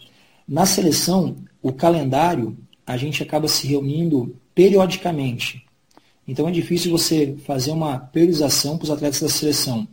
Na 0.47 0.67
seleção, 0.67 1.35
o 1.63 1.73
calendário 1.73 2.55
a 2.85 2.95
gente 2.95 3.23
acaba 3.23 3.47
se 3.47 3.65
reunindo 3.65 4.35
periodicamente. 4.53 5.65
Então 6.27 6.47
é 6.47 6.51
difícil 6.51 6.91
você 6.91 7.35
fazer 7.43 7.71
uma 7.71 7.97
periodização 7.97 8.77
para 8.77 8.83
os 8.83 8.91
atletas 8.91 9.19
da 9.19 9.29
seleção. 9.29 9.87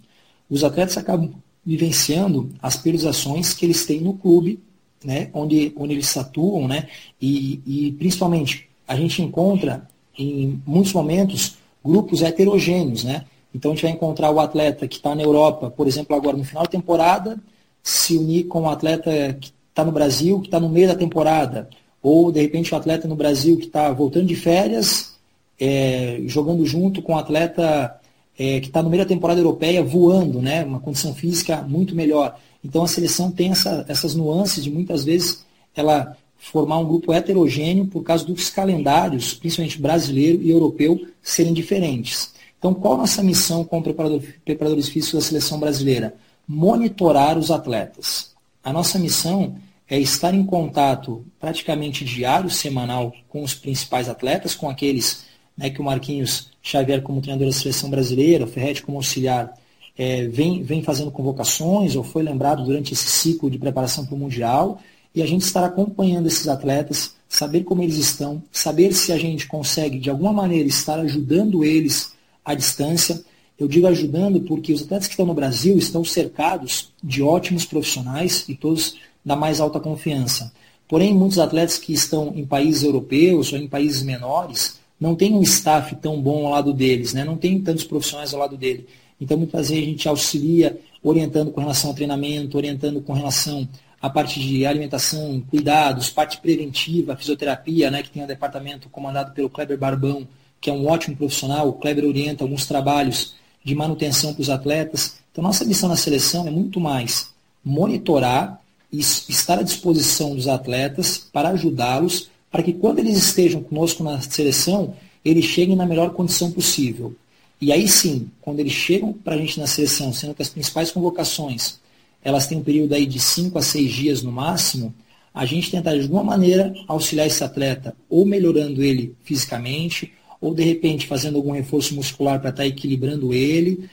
Os 0.50 0.64
atletas 0.64 0.98
acabam 0.98 1.32
vivenciando 1.64 2.50
as 2.60 2.76
periodizações 2.76 3.54
que 3.54 3.64
eles 3.64 3.86
têm 3.86 4.02
no 4.02 4.12
clube, 4.12 4.60
né, 5.04 5.30
onde, 5.32 5.72
onde 5.76 5.94
eles 5.94 6.16
atuam, 6.16 6.66
né, 6.68 6.88
e, 7.20 7.60
e 7.66 7.92
principalmente 7.92 8.68
a 8.86 8.96
gente 8.96 9.22
encontra 9.22 9.86
em 10.18 10.60
muitos 10.66 10.92
momentos 10.92 11.56
grupos 11.84 12.22
heterogêneos, 12.22 13.04
né? 13.04 13.24
Então 13.54 13.70
a 13.70 13.74
gente 13.74 13.84
vai 13.84 13.92
encontrar 13.92 14.30
o 14.30 14.40
atleta 14.40 14.86
que 14.86 14.96
está 14.96 15.14
na 15.14 15.22
Europa, 15.22 15.70
por 15.70 15.86
exemplo, 15.86 16.16
agora 16.16 16.36
no 16.36 16.44
final 16.44 16.62
da 16.62 16.70
temporada, 16.70 17.38
se 17.82 18.16
unir 18.16 18.44
com 18.44 18.62
o 18.62 18.68
atleta 18.68 19.36
que 19.40 19.52
está 19.68 19.84
no 19.84 19.92
Brasil, 19.92 20.40
que 20.40 20.46
está 20.46 20.60
no 20.60 20.68
meio 20.68 20.88
da 20.88 20.94
temporada, 20.94 21.68
ou, 22.02 22.32
de 22.32 22.40
repente, 22.40 22.72
o 22.74 22.76
atleta 22.76 23.06
no 23.06 23.14
Brasil 23.14 23.56
que 23.56 23.66
está 23.66 23.92
voltando 23.92 24.26
de 24.26 24.34
férias, 24.36 25.14
é, 25.58 26.20
jogando 26.26 26.64
junto 26.66 27.00
com 27.00 27.14
o 27.14 27.18
atleta 27.18 27.96
é, 28.42 28.58
que 28.58 28.66
está 28.66 28.82
no 28.82 28.90
meio 28.90 29.04
da 29.04 29.08
temporada 29.08 29.38
europeia, 29.38 29.84
voando, 29.84 30.42
né? 30.42 30.64
uma 30.64 30.80
condição 30.80 31.14
física 31.14 31.62
muito 31.62 31.94
melhor. 31.94 32.36
Então, 32.64 32.82
a 32.82 32.88
seleção 32.88 33.30
tem 33.30 33.52
essa, 33.52 33.84
essas 33.86 34.16
nuances 34.16 34.64
de, 34.64 34.70
muitas 34.70 35.04
vezes, 35.04 35.44
ela 35.76 36.16
formar 36.38 36.78
um 36.78 36.84
grupo 36.84 37.12
heterogêneo 37.12 37.86
por 37.86 38.02
causa 38.02 38.24
dos 38.24 38.50
calendários, 38.50 39.32
principalmente 39.32 39.80
brasileiro 39.80 40.42
e 40.42 40.50
europeu, 40.50 41.06
serem 41.22 41.52
diferentes. 41.52 42.32
Então, 42.58 42.74
qual 42.74 42.94
a 42.94 42.98
nossa 42.98 43.22
missão 43.22 43.62
como 43.62 43.84
preparador, 43.84 44.20
preparadores 44.44 44.88
físicos 44.88 45.20
da 45.20 45.28
seleção 45.28 45.60
brasileira? 45.60 46.12
Monitorar 46.46 47.38
os 47.38 47.52
atletas. 47.52 48.32
A 48.64 48.72
nossa 48.72 48.98
missão 48.98 49.54
é 49.88 50.00
estar 50.00 50.34
em 50.34 50.44
contato 50.44 51.24
praticamente 51.38 52.04
diário, 52.04 52.50
semanal, 52.50 53.12
com 53.28 53.44
os 53.44 53.54
principais 53.54 54.08
atletas, 54.08 54.52
com 54.52 54.68
aqueles 54.68 55.26
né, 55.56 55.70
que 55.70 55.80
o 55.80 55.84
Marquinhos 55.84 56.51
Xavier, 56.62 57.02
como 57.02 57.20
treinador 57.20 57.48
da 57.48 57.52
seleção 57.52 57.90
brasileira, 57.90 58.46
Ferretti 58.46 58.82
como 58.82 58.98
auxiliar, 58.98 59.52
é, 59.98 60.26
vem, 60.28 60.62
vem 60.62 60.82
fazendo 60.82 61.10
convocações 61.10 61.96
ou 61.96 62.04
foi 62.04 62.22
lembrado 62.22 62.64
durante 62.64 62.92
esse 62.92 63.06
ciclo 63.06 63.50
de 63.50 63.58
preparação 63.58 64.06
para 64.06 64.14
o 64.14 64.18
Mundial, 64.18 64.80
e 65.14 65.22
a 65.22 65.26
gente 65.26 65.42
estar 65.42 65.64
acompanhando 65.64 66.26
esses 66.26 66.48
atletas, 66.48 67.14
saber 67.28 67.64
como 67.64 67.82
eles 67.82 67.96
estão, 67.96 68.42
saber 68.50 68.94
se 68.94 69.12
a 69.12 69.18
gente 69.18 69.46
consegue, 69.46 69.98
de 69.98 70.08
alguma 70.08 70.32
maneira, 70.32 70.68
estar 70.68 70.98
ajudando 71.00 71.64
eles 71.64 72.12
à 72.44 72.54
distância. 72.54 73.22
Eu 73.58 73.68
digo 73.68 73.86
ajudando 73.86 74.40
porque 74.40 74.72
os 74.72 74.82
atletas 74.82 75.06
que 75.06 75.12
estão 75.12 75.26
no 75.26 75.34
Brasil 75.34 75.76
estão 75.76 76.02
cercados 76.04 76.92
de 77.02 77.22
ótimos 77.22 77.66
profissionais 77.66 78.44
e 78.48 78.54
todos 78.54 78.96
da 79.24 79.36
mais 79.36 79.60
alta 79.60 79.78
confiança. 79.78 80.50
Porém, 80.88 81.14
muitos 81.14 81.38
atletas 81.38 81.78
que 81.78 81.92
estão 81.92 82.32
em 82.34 82.44
países 82.44 82.82
europeus 82.82 83.52
ou 83.52 83.58
em 83.58 83.68
países 83.68 84.02
menores 84.02 84.80
não 85.02 85.16
têm 85.16 85.34
um 85.34 85.42
staff 85.42 85.96
tão 85.96 86.22
bom 86.22 86.46
ao 86.46 86.52
lado 86.52 86.72
deles, 86.72 87.12
né? 87.12 87.24
não 87.24 87.36
tem 87.36 87.60
tantos 87.60 87.82
profissionais 87.82 88.32
ao 88.32 88.38
lado 88.38 88.56
dele. 88.56 88.86
Então, 89.20 89.36
muitas 89.36 89.68
vezes 89.68 89.82
a 89.82 89.86
gente 89.86 90.08
auxilia 90.08 90.78
orientando 91.02 91.50
com 91.50 91.60
relação 91.60 91.90
ao 91.90 91.96
treinamento, 91.96 92.56
orientando 92.56 93.00
com 93.00 93.12
relação 93.12 93.68
à 94.00 94.08
parte 94.08 94.38
de 94.38 94.64
alimentação, 94.64 95.42
cuidados, 95.50 96.08
parte 96.08 96.38
preventiva, 96.38 97.16
fisioterapia, 97.16 97.90
né, 97.90 98.04
que 98.04 98.10
tem 98.10 98.22
um 98.22 98.28
departamento 98.28 98.88
comandado 98.90 99.32
pelo 99.32 99.50
Kleber 99.50 99.76
Barbão, 99.76 100.26
que 100.60 100.70
é 100.70 100.72
um 100.72 100.86
ótimo 100.86 101.16
profissional. 101.16 101.68
O 101.68 101.72
Kleber 101.72 102.04
orienta 102.04 102.44
alguns 102.44 102.64
trabalhos 102.64 103.34
de 103.64 103.74
manutenção 103.74 104.32
para 104.32 104.42
os 104.42 104.50
atletas. 104.50 105.16
Então, 105.32 105.42
nossa 105.42 105.64
missão 105.64 105.88
na 105.88 105.96
seleção 105.96 106.46
é 106.46 106.50
muito 106.50 106.78
mais 106.78 107.32
monitorar 107.64 108.60
estar 108.92 109.58
à 109.58 109.62
disposição 109.62 110.36
dos 110.36 110.46
atletas 110.46 111.18
para 111.18 111.48
ajudá-los, 111.48 112.30
para 112.52 112.62
que 112.62 112.74
quando 112.74 112.98
eles 112.98 113.16
estejam 113.16 113.62
conosco 113.62 114.04
na 114.04 114.20
seleção, 114.20 114.94
eles 115.24 115.46
cheguem 115.46 115.74
na 115.74 115.86
melhor 115.86 116.10
condição 116.10 116.52
possível. 116.52 117.14
E 117.58 117.72
aí 117.72 117.88
sim, 117.88 118.28
quando 118.42 118.60
eles 118.60 118.74
chegam 118.74 119.10
para 119.12 119.34
a 119.34 119.38
gente 119.38 119.58
na 119.58 119.66
seleção, 119.66 120.12
sendo 120.12 120.34
que 120.34 120.42
as 120.42 120.50
principais 120.50 120.90
convocações, 120.90 121.80
elas 122.22 122.46
têm 122.46 122.58
um 122.58 122.62
período 122.62 122.92
aí 122.92 123.06
de 123.06 123.18
5 123.18 123.58
a 123.58 123.62
6 123.62 123.90
dias 123.90 124.22
no 124.22 124.30
máximo, 124.30 124.94
a 125.32 125.46
gente 125.46 125.70
tentar 125.70 125.94
de 125.94 126.02
alguma 126.02 126.22
maneira 126.22 126.74
auxiliar 126.86 127.26
esse 127.26 127.42
atleta, 127.42 127.96
ou 128.10 128.26
melhorando 128.26 128.82
ele 128.82 129.16
fisicamente, 129.24 130.12
ou 130.38 130.54
de 130.54 130.62
repente 130.62 131.06
fazendo 131.06 131.36
algum 131.36 131.52
reforço 131.52 131.94
muscular 131.94 132.38
para 132.38 132.50
estar 132.50 132.64
tá 132.64 132.66
equilibrando 132.66 133.32
ele, 133.32 133.88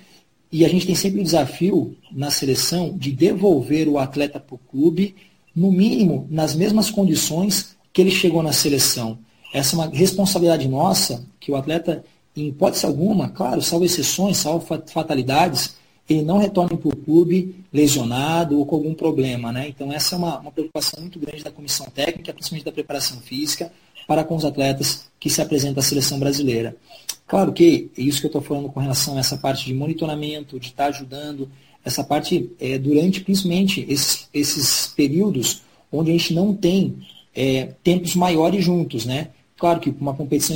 e 0.51 0.65
a 0.65 0.67
gente 0.67 0.85
tem 0.85 0.95
sempre 0.95 1.21
o 1.21 1.23
desafio 1.23 1.95
na 2.11 2.29
seleção 2.29 2.97
de 2.97 3.11
devolver 3.11 3.87
o 3.87 3.97
atleta 3.97 4.37
para 4.37 4.55
o 4.55 4.59
clube, 4.69 5.15
no 5.55 5.71
mínimo 5.71 6.27
nas 6.29 6.55
mesmas 6.55 6.89
condições 6.91 7.77
que 7.99 8.03
ele 8.03 8.11
chegou 8.11 8.41
na 8.41 8.53
seleção. 8.53 9.19
Essa 9.53 9.75
é 9.75 9.79
uma 9.79 9.89
responsabilidade 9.89 10.69
nossa, 10.69 11.25
que 11.37 11.51
o 11.51 11.57
atleta, 11.57 12.01
em 12.33 12.47
hipótese 12.47 12.85
alguma, 12.85 13.27
claro, 13.27 13.61
salvo 13.61 13.83
exceções, 13.83 14.37
salvo 14.37 14.65
fatalidades, 14.87 15.75
ele 16.07 16.21
não 16.21 16.37
retorne 16.37 16.77
para 16.77 16.87
o 16.87 16.95
clube 16.95 17.55
lesionado 17.73 18.57
ou 18.57 18.65
com 18.65 18.77
algum 18.77 18.93
problema. 18.93 19.51
Né? 19.51 19.67
Então, 19.67 19.91
essa 19.91 20.15
é 20.15 20.17
uma, 20.17 20.39
uma 20.39 20.51
preocupação 20.51 21.01
muito 21.01 21.19
grande 21.19 21.43
da 21.43 21.51
comissão 21.51 21.87
técnica, 21.87 22.31
principalmente 22.31 22.63
da 22.63 22.71
preparação 22.71 23.19
física, 23.19 23.69
para 24.07 24.23
com 24.23 24.37
os 24.37 24.45
atletas 24.45 25.09
que 25.19 25.29
se 25.29 25.41
apresentam 25.41 25.81
à 25.81 25.83
seleção 25.83 26.17
brasileira. 26.17 26.77
Claro 27.27 27.51
que 27.51 27.91
é 27.97 28.01
isso 28.01 28.21
que 28.21 28.27
eu 28.27 28.29
estou 28.29 28.41
falando 28.41 28.69
com 28.69 28.79
relação 28.79 29.17
a 29.17 29.19
essa 29.19 29.35
parte 29.35 29.65
de 29.65 29.73
monitoramento, 29.73 30.57
de 30.57 30.67
estar 30.67 30.85
tá 30.85 30.89
ajudando, 30.89 31.49
essa 31.83 32.01
parte 32.01 32.49
é, 32.61 32.77
durante 32.77 33.19
principalmente 33.19 33.85
esses, 33.89 34.29
esses 34.33 34.87
períodos 34.87 35.63
onde 35.91 36.11
a 36.11 36.13
gente 36.13 36.33
não 36.33 36.53
tem 36.53 36.95
é, 37.35 37.69
tempos 37.83 38.15
maiores 38.15 38.63
juntos, 38.63 39.05
né? 39.05 39.29
Claro 39.57 39.79
que 39.79 39.89
uma 39.99 40.13
competição 40.13 40.55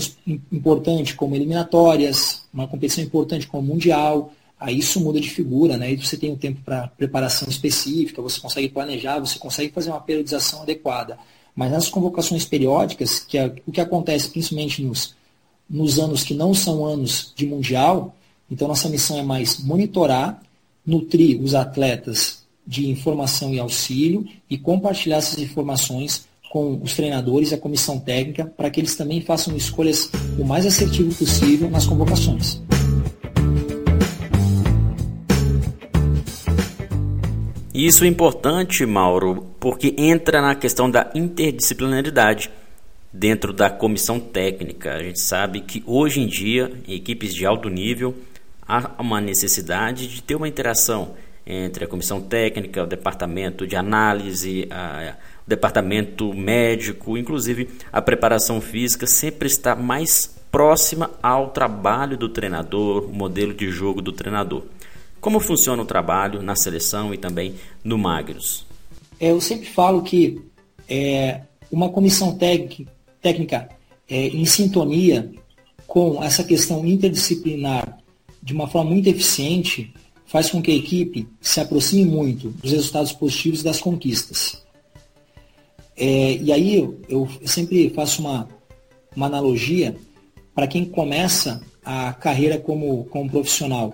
importante 0.52 1.16
como 1.16 1.36
eliminatórias, 1.36 2.44
uma 2.54 2.68
competição 2.68 3.04
importante 3.04 3.48
como 3.48 3.68
mundial, 3.68 4.32
aí 4.58 4.80
isso 4.80 5.00
muda 5.00 5.20
de 5.20 5.30
figura, 5.30 5.78
né? 5.78 5.96
Você 5.96 6.16
tem 6.18 6.32
um 6.32 6.38
tempo 6.38 6.62
para 6.64 6.88
preparação 6.88 7.48
específica, 7.50 8.22
você 8.22 8.40
consegue 8.40 8.70
planejar, 8.70 9.20
você 9.20 9.38
consegue 9.38 9.74
fazer 9.74 9.90
uma 9.90 10.00
periodização 10.00 10.62
adequada. 10.62 11.18
Mas 11.56 11.72
nas 11.72 11.90
convocações 11.90 12.46
periódicas, 12.46 13.20
que 13.20 13.38
é 13.38 13.54
o 13.66 13.72
que 13.72 13.82
acontece 13.82 14.30
principalmente 14.30 14.82
nos 14.82 15.16
nos 15.70 15.98
anos 15.98 16.24
que 16.24 16.34
não 16.34 16.54
são 16.54 16.86
anos 16.86 17.34
de 17.36 17.46
mundial. 17.46 18.16
Então, 18.50 18.68
nossa 18.68 18.90
missão 18.90 19.18
é 19.18 19.24
mais 19.24 19.58
monitorar, 19.64 20.42
nutrir 20.86 21.42
os 21.42 21.56
atletas 21.56 22.44
de 22.66 22.90
informação 22.90 23.54
e 23.54 23.60
auxílio 23.60 24.28
e 24.50 24.58
compartilhar 24.58 25.18
essas 25.18 25.40
informações 25.40 26.28
com 26.54 26.80
os 26.84 26.94
treinadores 26.96 27.50
e 27.50 27.56
a 27.56 27.58
comissão 27.58 28.00
técnica 28.00 28.46
para 28.46 28.70
que 28.70 28.80
eles 28.80 28.96
também 28.96 29.20
façam 29.22 29.58
escolhas 29.58 30.12
o 30.38 30.46
mais 30.46 30.68
assertivo 30.68 31.12
possível 31.16 31.68
nas 31.68 31.88
convocações. 31.88 32.62
Isso 37.74 38.04
é 38.04 38.08
importante, 38.08 38.86
Mauro, 38.86 39.48
porque 39.60 39.96
entra 39.98 40.44
na 40.44 40.54
questão 40.54 40.92
da 40.92 41.10
interdisciplinaridade 41.16 42.52
dentro 43.12 43.52
da 43.52 43.72
comissão 43.72 44.20
técnica. 44.20 44.94
A 44.94 45.02
gente 45.02 45.22
sabe 45.22 45.60
que 45.60 45.84
hoje 45.88 46.22
em 46.22 46.28
dia, 46.28 46.72
em 46.88 46.94
equipes 46.94 47.34
de 47.34 47.48
alto 47.48 47.68
nível, 47.68 48.14
há 48.62 48.92
uma 49.02 49.20
necessidade 49.20 50.08
de 50.08 50.22
ter 50.22 50.36
uma 50.36 50.48
interação 50.48 51.16
entre 51.46 51.84
a 51.84 51.88
comissão 51.88 52.22
técnica, 52.22 52.84
o 52.84 52.88
departamento 52.88 53.66
de 53.66 53.76
análise, 53.76 54.68
a, 54.70 55.16
departamento 55.48 56.34
médico, 56.34 57.18
inclusive 57.18 57.70
a 57.92 58.02
preparação 58.02 58.62
física 58.62 59.06
sempre 59.06 59.48
está 59.48 59.76
mais 59.76 60.34
próxima 60.52 61.12
ao 61.22 61.50
trabalho 61.50 62.18
do 62.18 62.30
treinador, 62.30 63.06
o 63.06 63.14
modelo 63.14 63.54
de 63.54 63.70
jogo 63.70 64.02
do 64.02 64.12
treinador. 64.12 64.64
Como 65.20 65.40
funciona 65.40 65.82
o 65.82 65.86
trabalho 65.86 66.42
na 66.42 66.56
seleção 66.56 67.14
e 67.14 67.18
também 67.18 67.56
no 67.84 67.98
Magros? 67.98 68.66
É, 69.20 69.32
eu 69.32 69.42
sempre 69.42 69.68
falo 69.68 70.02
que 70.02 70.42
é, 70.88 71.42
uma 71.72 71.90
comissão 71.90 72.38
técnica 72.38 73.70
é, 74.10 74.28
em 74.28 74.46
sintonia 74.46 75.32
com 75.88 76.24
essa 76.24 76.44
questão 76.44 76.86
interdisciplinar 76.86 77.98
de 78.42 78.54
uma 78.54 78.68
forma 78.68 78.92
muito 78.92 79.08
eficiente 79.08 79.94
faz 80.26 80.50
com 80.50 80.62
que 80.62 80.72
a 80.72 80.76
equipe 80.76 81.28
se 81.40 81.60
aproxime 81.62 82.06
muito 82.06 82.50
dos 82.50 82.72
resultados 82.72 83.12
positivos 83.14 83.64
das 83.64 83.80
conquistas. 83.80 84.63
É, 85.96 86.36
e 86.38 86.52
aí 86.52 86.76
eu, 86.76 87.02
eu, 87.08 87.30
sempre 87.46 87.90
faço 87.90 88.22
uma, 88.22 88.48
uma 89.16 89.28
analogia 89.28 89.96
para 90.54 90.68
quem 90.68 90.86
começa 90.86 91.62
a 91.84 92.14
carreira 92.14 92.58
como, 92.58 93.06
como 93.06 93.30
profissional. 93.30 93.94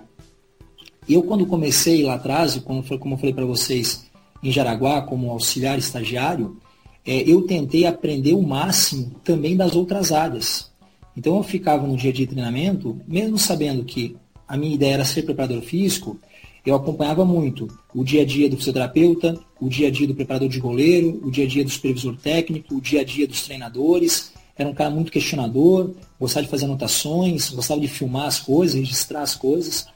Eu, 1.08 1.22
quando 1.22 1.46
comecei 1.46 2.02
lá 2.02 2.14
atrás, 2.14 2.56
como, 2.58 2.82
como 2.98 3.14
eu 3.14 3.18
falei 3.18 3.34
para 3.34 3.44
vocês, 3.44 4.06
em 4.42 4.50
Jaraguá, 4.50 5.02
como 5.02 5.30
auxiliar 5.30 5.78
estagiário, 5.78 6.56
é, 7.04 7.22
eu 7.28 7.42
tentei 7.42 7.86
aprender 7.86 8.34
o 8.34 8.42
máximo 8.42 9.12
também 9.24 9.56
das 9.56 9.74
outras 9.74 10.12
áreas. 10.12 10.70
Então, 11.16 11.36
eu 11.36 11.42
ficava 11.42 11.86
no 11.86 11.96
dia 11.96 12.12
de 12.12 12.26
treinamento, 12.26 13.00
mesmo 13.06 13.38
sabendo 13.38 13.84
que 13.84 14.16
a 14.46 14.56
minha 14.56 14.74
ideia 14.74 14.94
era 14.94 15.04
ser 15.04 15.22
preparador 15.22 15.62
físico, 15.62 16.18
eu 16.64 16.74
acompanhava 16.74 17.24
muito 17.24 17.68
o 17.94 18.04
dia 18.04 18.22
a 18.22 18.24
dia 18.24 18.48
do 18.48 18.56
fisioterapeuta, 18.56 19.38
o 19.60 19.68
dia 19.68 19.88
a 19.88 19.90
dia 19.90 20.06
do 20.06 20.14
preparador 20.14 20.48
de 20.48 20.60
goleiro, 20.60 21.20
o 21.24 21.30
dia 21.30 21.44
a 21.44 21.48
dia 21.48 21.64
do 21.64 21.70
supervisor 21.70 22.16
técnico, 22.16 22.74
o 22.74 22.80
dia 22.80 23.00
a 23.00 23.04
dia 23.04 23.26
dos 23.26 23.42
treinadores. 23.42 24.32
Era 24.56 24.68
um 24.68 24.74
cara 24.74 24.90
muito 24.90 25.10
questionador, 25.10 25.94
gostava 26.18 26.44
de 26.44 26.50
fazer 26.50 26.66
anotações, 26.66 27.50
gostava 27.50 27.80
de 27.80 27.88
filmar 27.88 28.26
as 28.26 28.38
coisas, 28.38 28.74
registrar 28.74 29.22
as 29.22 29.34
coisas. 29.34 29.86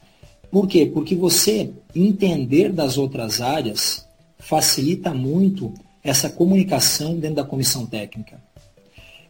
Por 0.50 0.66
quê? 0.66 0.86
Porque 0.86 1.14
você 1.14 1.70
entender 1.94 2.72
das 2.72 2.96
outras 2.96 3.40
áreas 3.40 4.06
facilita 4.38 5.12
muito 5.12 5.72
essa 6.02 6.28
comunicação 6.28 7.18
dentro 7.18 7.36
da 7.36 7.44
comissão 7.44 7.86
técnica. 7.86 8.42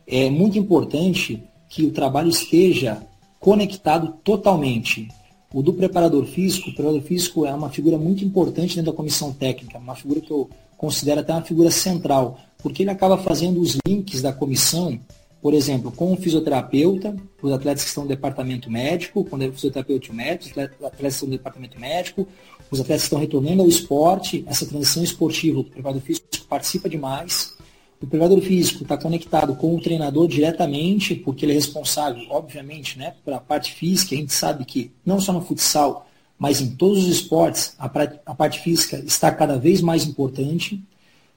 É 0.07 0.29
muito 0.29 0.59
importante 0.59 1.43
que 1.69 1.85
o 1.85 1.91
trabalho 1.91 2.29
esteja 2.29 3.03
conectado 3.41 4.15
totalmente. 4.23 5.09
O 5.55 5.63
do 5.63 5.73
preparador 5.73 6.27
físico, 6.27 6.71
o 6.71 6.75
preparador 6.75 7.03
físico 7.03 7.47
é 7.47 7.55
uma 7.55 7.71
figura 7.71 7.97
muito 7.97 8.25
importante 8.25 8.75
dentro 8.75 8.91
da 8.91 8.97
comissão 8.97 9.33
técnica, 9.33 9.79
uma 9.79 9.95
figura 9.95 10.21
que 10.21 10.33
eu 10.33 10.51
considero 10.77 11.21
até 11.21 11.33
uma 11.33 11.43
figura 11.43 11.71
central, 11.71 12.41
porque 12.59 12.83
ele 12.83 12.91
acaba 12.91 13.17
fazendo 13.17 13.61
os 13.61 13.79
links 13.87 14.21
da 14.21 14.33
comissão 14.33 14.99
por 15.45 15.53
exemplo, 15.53 15.93
com 15.93 16.11
o 16.11 16.17
fisioterapeuta, 16.17 17.15
os 17.43 17.53
atletas 17.53 17.83
que 17.83 17.91
estão 17.91 18.05
no 18.05 18.09
departamento 18.09 18.71
médico, 18.71 19.27
quando 19.27 19.43
é 19.43 19.49
o 19.49 19.53
fisioterapeuta 19.53 20.07
e 20.11 20.15
médico, 20.15 20.59
os 20.59 20.59
atletas 20.59 20.99
que 21.01 21.07
estão 21.09 21.29
no 21.29 21.37
departamento 21.37 21.79
médico, 21.79 22.27
os 22.71 22.81
atletas 22.81 23.03
que 23.03 23.07
estão 23.09 23.19
retornando 23.19 23.61
ao 23.61 23.69
esporte, 23.69 24.43
essa 24.47 24.65
transição 24.65 25.05
esportiva, 25.05 25.61
o 25.61 25.65
preparador 25.65 26.01
físico 26.01 26.27
participa 26.49 26.89
demais. 26.89 27.55
O 28.01 28.07
preparador 28.07 28.41
físico 28.41 28.83
está 28.83 28.99
conectado 28.99 29.55
com 29.57 29.75
o 29.75 29.81
treinador 29.81 30.29
diretamente, 30.29 31.15
porque 31.15 31.45
ele 31.45 31.53
é 31.53 31.55
responsável, 31.55 32.23
obviamente, 32.29 32.99
né, 32.99 33.15
pela 33.25 33.41
parte 33.41 33.73
física. 33.73 34.15
A 34.15 34.19
gente 34.19 34.33
sabe 34.33 34.65
que 34.65 34.93
não 35.05 35.21
só 35.21 35.33
no 35.33 35.41
futsal, 35.41 36.07
mas 36.39 36.61
em 36.61 36.75
todos 36.77 37.05
os 37.05 37.09
esportes, 37.09 37.75
a, 37.79 37.87
a 38.27 38.35
parte 38.35 38.61
física 38.61 38.99
está 38.99 39.33
cada 39.33 39.59
vez 39.59 39.81
mais 39.81 40.07
importante. 40.07 40.83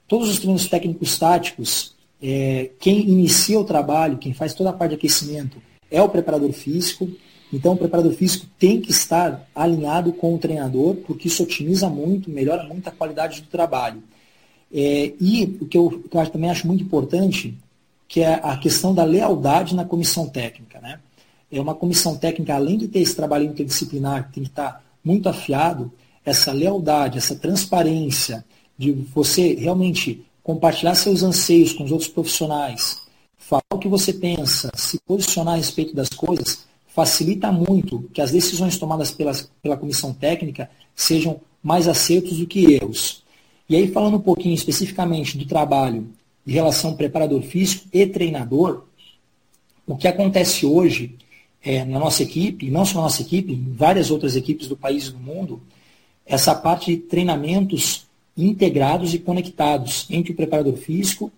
Todos 0.06 0.28
os 0.28 0.38
treinos 0.38 0.66
técnicos 0.66 1.18
táticos 1.18 1.96
é, 2.20 2.70
quem 2.80 3.08
inicia 3.08 3.58
o 3.58 3.64
trabalho, 3.64 4.18
quem 4.18 4.32
faz 4.32 4.52
toda 4.52 4.70
a 4.70 4.72
parte 4.72 4.90
de 4.90 4.96
aquecimento, 4.96 5.58
é 5.90 6.02
o 6.02 6.08
preparador 6.08 6.52
físico. 6.52 7.08
Então, 7.52 7.72
o 7.72 7.76
preparador 7.76 8.12
físico 8.12 8.46
tem 8.58 8.80
que 8.80 8.90
estar 8.90 9.48
alinhado 9.54 10.12
com 10.12 10.34
o 10.34 10.38
treinador, 10.38 10.96
porque 11.06 11.28
isso 11.28 11.42
otimiza 11.42 11.88
muito, 11.88 12.30
melhora 12.30 12.64
muito 12.64 12.88
a 12.88 12.92
qualidade 12.92 13.40
do 13.40 13.48
trabalho. 13.48 14.02
É, 14.72 15.12
e 15.20 15.58
o 15.60 15.66
que 15.66 15.78
eu, 15.78 16.02
que 16.10 16.16
eu 16.16 16.30
também 16.30 16.50
acho 16.50 16.66
muito 16.66 16.84
importante, 16.84 17.56
que 18.06 18.20
é 18.20 18.40
a 18.42 18.56
questão 18.56 18.94
da 18.94 19.04
lealdade 19.04 19.74
na 19.74 19.84
comissão 19.84 20.28
técnica. 20.28 20.80
Né? 20.80 20.98
É 21.50 21.60
uma 21.60 21.74
comissão 21.74 22.16
técnica, 22.16 22.54
além 22.54 22.78
de 22.78 22.88
ter 22.88 23.00
esse 23.00 23.14
trabalho 23.14 23.44
interdisciplinar, 23.44 24.28
que 24.28 24.34
tem 24.34 24.44
que 24.44 24.50
estar 24.50 24.82
muito 25.04 25.28
afiado, 25.28 25.92
essa 26.24 26.52
lealdade, 26.52 27.18
essa 27.18 27.34
transparência, 27.34 28.44
de 28.76 28.92
você 28.92 29.54
realmente 29.54 30.24
compartilhar 30.42 30.94
seus 30.94 31.22
anseios 31.22 31.72
com 31.72 31.84
os 31.84 31.90
outros 31.90 32.08
profissionais, 32.08 32.98
falar 33.36 33.62
o 33.72 33.78
que 33.78 33.88
você 33.88 34.12
pensa, 34.12 34.70
se 34.74 34.98
posicionar 35.06 35.54
a 35.54 35.56
respeito 35.56 35.94
das 35.94 36.10
coisas, 36.10 36.66
facilita 36.86 37.50
muito 37.50 38.08
que 38.12 38.20
as 38.20 38.30
decisões 38.30 38.78
tomadas 38.78 39.10
pela 39.10 39.76
comissão 39.76 40.12
técnica 40.12 40.70
sejam 40.94 41.40
mais 41.62 41.88
acertos 41.88 42.38
do 42.38 42.46
que 42.46 42.72
erros. 42.72 43.22
E 43.68 43.76
aí, 43.76 43.88
falando 43.88 44.16
um 44.16 44.20
pouquinho 44.20 44.54
especificamente 44.54 45.36
do 45.36 45.44
trabalho 45.44 46.08
de 46.44 46.54
relação 46.54 46.96
preparador 46.96 47.42
físico 47.42 47.86
e 47.92 48.06
treinador, 48.06 48.84
o 49.86 49.96
que 49.96 50.08
acontece 50.08 50.64
hoje 50.64 51.16
é, 51.62 51.84
na 51.84 51.98
nossa 51.98 52.22
equipe, 52.22 52.70
não 52.70 52.84
só 52.84 52.96
na 52.96 53.02
nossa 53.02 53.20
equipe, 53.20 53.52
em 53.52 53.72
várias 53.72 54.10
outras 54.10 54.36
equipes 54.36 54.68
do 54.68 54.76
país 54.76 55.08
e 55.08 55.12
do 55.12 55.18
mundo, 55.18 55.60
essa 56.24 56.54
parte 56.54 56.94
de 56.94 57.02
treinamentos 57.02 58.06
integrados 58.36 59.12
e 59.12 59.18
conectados 59.18 60.06
entre 60.08 60.32
o 60.32 60.34
preparador 60.34 60.76
físico 60.76 61.30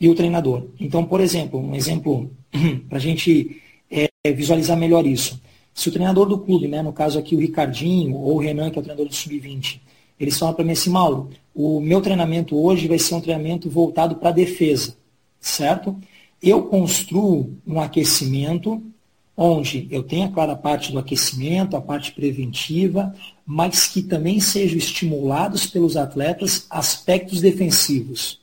e 0.00 0.08
o 0.08 0.14
treinador. 0.14 0.64
Então, 0.80 1.04
por 1.04 1.20
exemplo, 1.20 1.60
um 1.60 1.74
exemplo 1.74 2.30
para 2.88 2.98
a 2.98 3.00
gente 3.00 3.60
é, 3.90 4.08
visualizar 4.32 4.76
melhor 4.76 5.06
isso. 5.06 5.40
Se 5.74 5.88
o 5.88 5.92
treinador 5.92 6.26
do 6.26 6.38
clube, 6.38 6.66
né, 6.66 6.82
no 6.82 6.92
caso 6.92 7.18
aqui 7.18 7.36
o 7.36 7.38
Ricardinho 7.38 8.16
ou 8.16 8.36
o 8.36 8.38
Renan, 8.38 8.70
que 8.70 8.78
é 8.78 8.80
o 8.80 8.82
treinador 8.82 9.06
do 9.06 9.14
Sub-20, 9.14 9.80
eles 10.18 10.36
falam 10.36 10.54
para 10.54 10.64
mim 10.64 10.72
assim, 10.72 10.90
Mauro, 10.90 11.30
o 11.60 11.80
meu 11.80 12.00
treinamento 12.00 12.56
hoje 12.56 12.86
vai 12.86 13.00
ser 13.00 13.16
um 13.16 13.20
treinamento 13.20 13.68
voltado 13.68 14.14
para 14.14 14.28
a 14.28 14.32
defesa, 14.32 14.96
certo? 15.40 15.98
Eu 16.40 16.62
construo 16.62 17.52
um 17.66 17.80
aquecimento 17.80 18.80
onde 19.36 19.88
eu 19.90 20.04
tenho, 20.04 20.30
claro, 20.30 20.52
a 20.52 20.56
parte 20.56 20.92
do 20.92 21.00
aquecimento, 21.00 21.76
a 21.76 21.80
parte 21.80 22.12
preventiva, 22.12 23.12
mas 23.44 23.88
que 23.88 24.04
também 24.04 24.38
sejam 24.38 24.78
estimulados 24.78 25.66
pelos 25.66 25.96
atletas 25.96 26.64
aspectos 26.70 27.40
defensivos. 27.40 28.40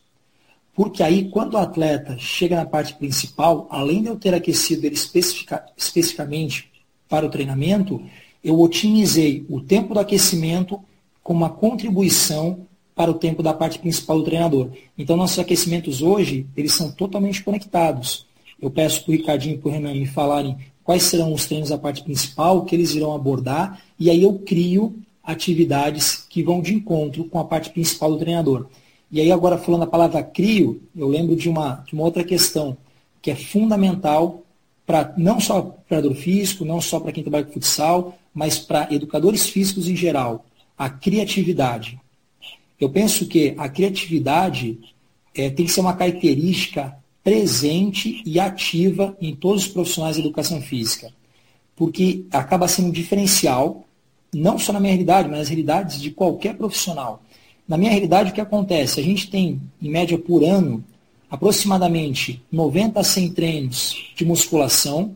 Porque 0.74 1.02
aí, 1.02 1.30
quando 1.30 1.54
o 1.54 1.58
atleta 1.58 2.18
chega 2.18 2.58
na 2.58 2.66
parte 2.66 2.96
principal, 2.96 3.66
além 3.72 4.02
de 4.02 4.10
eu 4.10 4.18
ter 4.18 4.34
aquecido 4.34 4.86
ele 4.86 4.96
especifica, 4.96 5.64
especificamente 5.78 6.70
para 7.08 7.26
o 7.26 7.30
treinamento, 7.30 8.02
eu 8.44 8.60
otimizei 8.60 9.46
o 9.48 9.62
tempo 9.62 9.94
do 9.94 10.02
aquecimento 10.02 10.84
com 11.24 11.34
uma 11.34 11.50
contribuição 11.50 12.68
para 12.96 13.12
o 13.12 13.16
tempo 13.16 13.44
da 13.44 13.54
parte 13.54 13.78
principal 13.78 14.18
do 14.18 14.24
treinador. 14.24 14.70
Então, 14.98 15.18
nossos 15.18 15.38
aquecimentos 15.38 16.02
hoje, 16.02 16.48
eles 16.56 16.74
são 16.74 16.92
totalmente 16.92 17.44
conectados. 17.44 18.26
Eu 18.62 18.72
peço 18.72 19.04
para 19.04 19.12
o 19.12 19.16
Ricardinho 19.16 19.56
e 19.56 19.58
para 19.58 19.70
o 19.70 19.72
Renan 19.72 19.94
me 19.94 20.06
falarem 20.06 20.58
quais 20.84 21.04
serão 21.04 21.34
os 21.34 21.46
treinos 21.46 21.70
da 21.70 21.78
parte 21.78 22.04
principal, 22.04 22.64
que 22.64 22.74
eles 22.74 22.96
irão 22.96 23.14
abordar, 23.14 23.82
e 24.00 24.10
aí 24.10 24.24
eu 24.24 24.40
crio 24.46 24.96
atividades 25.24 26.26
que 26.30 26.44
vão 26.44 26.62
de 26.62 26.74
encontro 26.74 27.26
com 27.26 27.40
a 27.40 27.44
parte 27.44 27.72
principal 27.72 28.12
do 28.12 28.18
treinador. 28.18 28.68
E 29.12 29.20
aí 29.20 29.32
agora 29.32 29.58
falando 29.58 29.84
a 29.84 29.88
palavra 29.88 30.24
crio, 30.24 30.82
eu 30.96 31.08
lembro 31.08 31.36
de 31.36 31.50
uma, 31.50 31.84
de 31.88 31.94
uma 31.94 32.04
outra 32.04 32.24
questão 32.24 32.78
que 33.22 33.32
é 33.32 33.36
fundamental 33.36 34.44
para 34.86 35.14
não 35.18 35.40
só 35.40 35.76
para 35.90 36.08
o 36.08 36.14
físico, 36.14 36.64
não 36.64 36.80
só 36.80 37.00
para 37.00 37.12
quem 37.12 37.24
trabalha 37.24 37.46
com 37.46 37.54
futsal, 37.54 38.18
mas 38.34 38.60
para 38.60 38.88
educadores 38.94 39.50
físicos 39.50 39.88
em 39.88 39.96
geral, 39.96 40.46
a 40.78 40.90
criatividade. 40.90 42.00
Eu 42.80 42.90
penso 42.90 43.26
que 43.26 43.54
a 43.58 43.70
criatividade 43.70 44.78
é, 45.34 45.50
tem 45.50 45.66
que 45.66 45.72
ser 45.72 45.82
uma 45.82 45.94
característica 45.94 46.98
presente 47.24 48.22
e 48.26 48.40
ativa 48.40 49.18
em 49.20 49.36
todos 49.36 49.64
os 49.64 49.68
profissionais 49.68 50.16
de 50.16 50.22
educação 50.22 50.62
física, 50.62 51.12
porque 51.76 52.26
acaba 52.32 52.68
sendo 52.68 52.90
um 52.90 52.92
diferencial, 52.92 53.86
não 54.34 54.60
só 54.60 54.72
na 54.72 54.80
minha 54.80 54.94
realidade, 54.94 55.28
mas 55.28 55.40
nas 55.40 55.50
realidades 55.50 56.02
de 56.02 56.12
qualquer 56.12 56.56
profissional. 56.56 57.22
Na 57.68 57.78
minha 57.78 57.90
realidade, 57.90 58.30
o 58.30 58.34
que 58.34 58.42
acontece? 58.42 59.00
A 59.00 59.04
gente 59.04 59.30
tem, 59.30 59.60
em 59.82 59.90
média 59.90 60.18
por 60.20 60.44
ano, 60.44 60.84
aproximadamente 61.30 62.42
90 62.52 63.00
a 63.00 63.04
100 63.04 63.34
treinos 63.34 64.12
de 64.16 64.24
musculação. 64.24 65.16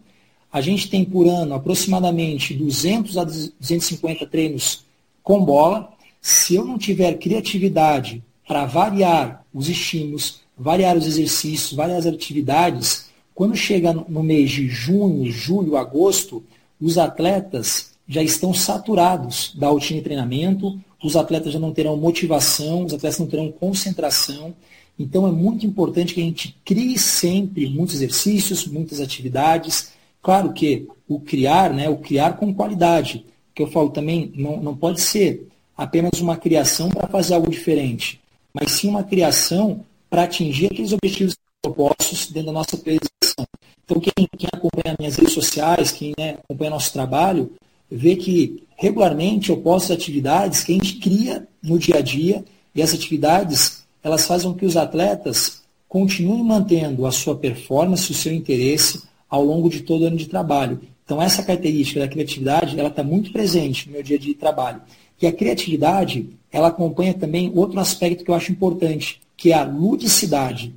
A 0.52 0.62
gente 0.62 0.90
tem 0.90 1.06
por 1.06 1.28
ano 1.28 1.54
aproximadamente 1.54 2.56
200 2.56 3.18
a 3.18 3.24
250 3.24 4.26
treinos 4.26 4.84
com 5.22 5.46
bola. 5.46 5.94
Se 6.22 6.56
eu 6.56 6.66
não 6.66 6.78
tiver 6.78 7.18
criatividade 7.18 8.24
para 8.48 8.66
variar 8.66 9.46
os 9.54 9.70
estímulos, 9.70 10.42
variar 10.58 10.98
os 10.98 11.08
exercícios, 11.08 11.74
variar 11.74 12.00
as 12.00 12.06
atividades, 12.06 13.10
quando 13.34 13.56
chega 13.56 13.94
no 13.94 14.22
mês 14.22 14.52
de 14.52 14.68
junho, 14.68 15.32
julho, 15.32 15.78
agosto, 15.78 16.44
os 16.82 16.98
atletas 16.98 17.92
já 18.08 18.22
estão 18.22 18.54
saturados 18.54 19.54
da 19.56 19.70
rotina 19.70 20.00
de 20.00 20.04
treinamento, 20.04 20.80
os 21.02 21.16
atletas 21.16 21.54
já 21.54 21.60
não 21.60 21.72
terão 21.72 21.96
motivação, 21.96 22.84
os 22.84 22.94
atletas 22.94 23.20
não 23.20 23.28
terão 23.28 23.52
concentração. 23.52 24.54
Então 24.98 25.26
é 25.26 25.32
muito 25.32 25.66
importante 25.66 26.14
que 26.14 26.20
a 26.20 26.24
gente 26.24 26.58
crie 26.66 26.98
sempre 26.98 27.70
muitos 27.70 27.96
exercícios, 27.96 28.68
muitas 28.68 29.00
atividades. 29.00 29.94
Claro 30.22 30.52
que 30.52 30.88
o 31.08 31.20
criar, 31.20 31.72
né, 31.74 31.88
o 31.88 31.98
criar 31.98 32.34
com 32.34 32.54
qualidade, 32.54 33.26
que 33.56 33.62
eu 33.62 33.68
falo 33.68 33.90
também, 33.90 34.34
não, 34.36 34.62
não 34.62 34.76
pode 34.76 35.00
ser 35.00 35.48
apenas 35.80 36.20
uma 36.20 36.36
criação 36.36 36.90
para 36.90 37.08
fazer 37.08 37.36
algo 37.36 37.50
diferente, 37.50 38.20
mas 38.54 38.72
sim 38.74 38.90
uma 38.90 39.02
criação 39.02 39.80
para 40.10 40.24
atingir 40.24 40.66
aqueles 40.66 40.92
objetivos 40.92 41.38
propostos 41.62 42.28
dentro 42.28 42.48
da 42.48 42.52
nossa 42.52 42.76
previsão. 42.76 43.48
Então, 43.86 43.98
quem, 43.98 44.28
quem, 44.38 44.50
acompanha 44.52 44.98
minhas 45.00 45.16
redes 45.16 45.34
sociais, 45.34 45.90
quem 45.90 46.14
né, 46.18 46.36
acompanha 46.44 46.72
nosso 46.72 46.92
trabalho, 46.92 47.54
vê 47.90 48.18
que 48.18 48.62
regularmente 48.76 49.52
eu 49.52 49.58
posto 49.58 49.94
atividades 49.94 50.66
que 50.66 50.74
a 50.74 50.76
gente 50.76 50.96
cria 50.96 51.48
no 51.64 51.80
dia 51.80 52.00
a 52.00 52.02
dia 52.02 52.44
e 52.76 52.82
as 52.82 52.94
atividades 52.94 53.86
elas 54.04 54.26
fazem 54.26 54.52
com 54.52 54.58
que 54.58 54.66
os 54.66 54.76
atletas 54.76 55.62
continuem 55.88 56.44
mantendo 56.44 57.06
a 57.06 57.12
sua 57.12 57.36
performance, 57.36 58.12
o 58.12 58.16
seu 58.16 58.34
interesse 58.34 59.04
ao 59.30 59.44
longo 59.46 59.70
de 59.70 59.82
todo 59.82 60.04
o 60.04 60.08
ano 60.08 60.18
de 60.18 60.28
trabalho. 60.28 60.82
Então 61.06 61.22
essa 61.22 61.42
característica 61.42 62.02
da 62.02 62.08
criatividade 62.08 62.78
ela 62.78 62.90
está 62.90 63.02
muito 63.02 63.32
presente 63.32 63.88
no 63.88 63.94
meu 63.94 64.04
dia 64.04 64.18
a 64.18 64.20
dia 64.20 64.34
de 64.34 64.40
trabalho. 64.40 64.82
E 65.22 65.28
a 65.28 65.34
criatividade 65.34 66.30
ela 66.52 66.70
acompanha 66.70 67.14
também 67.14 67.52
outro 67.56 67.80
aspecto 67.80 68.24
que 68.24 68.32
eu 68.32 68.36
acho 68.36 68.52
importante, 68.52 69.22
que 69.38 69.52
é 69.52 69.56
a 69.56 69.64
ludicidade. 69.64 70.74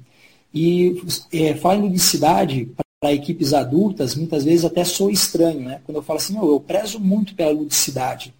E 0.53 1.03
é, 1.33 1.55
falar 1.55 1.77
em 1.77 1.83
ludicidade, 1.83 2.71
para 3.01 3.13
equipes 3.13 3.53
adultas, 3.53 4.15
muitas 4.15 4.45
vezes 4.45 4.65
até 4.65 4.85
sou 4.85 5.11
estranho, 5.11 5.61
né? 5.61 5.81
Quando 5.85 5.97
eu 5.97 6.03
falo 6.03 6.19
assim, 6.19 6.37
eu 6.37 6.61
prezo 6.61 7.01
muito 7.01 7.35
pela 7.35 7.51
ludicidade. 7.51 8.35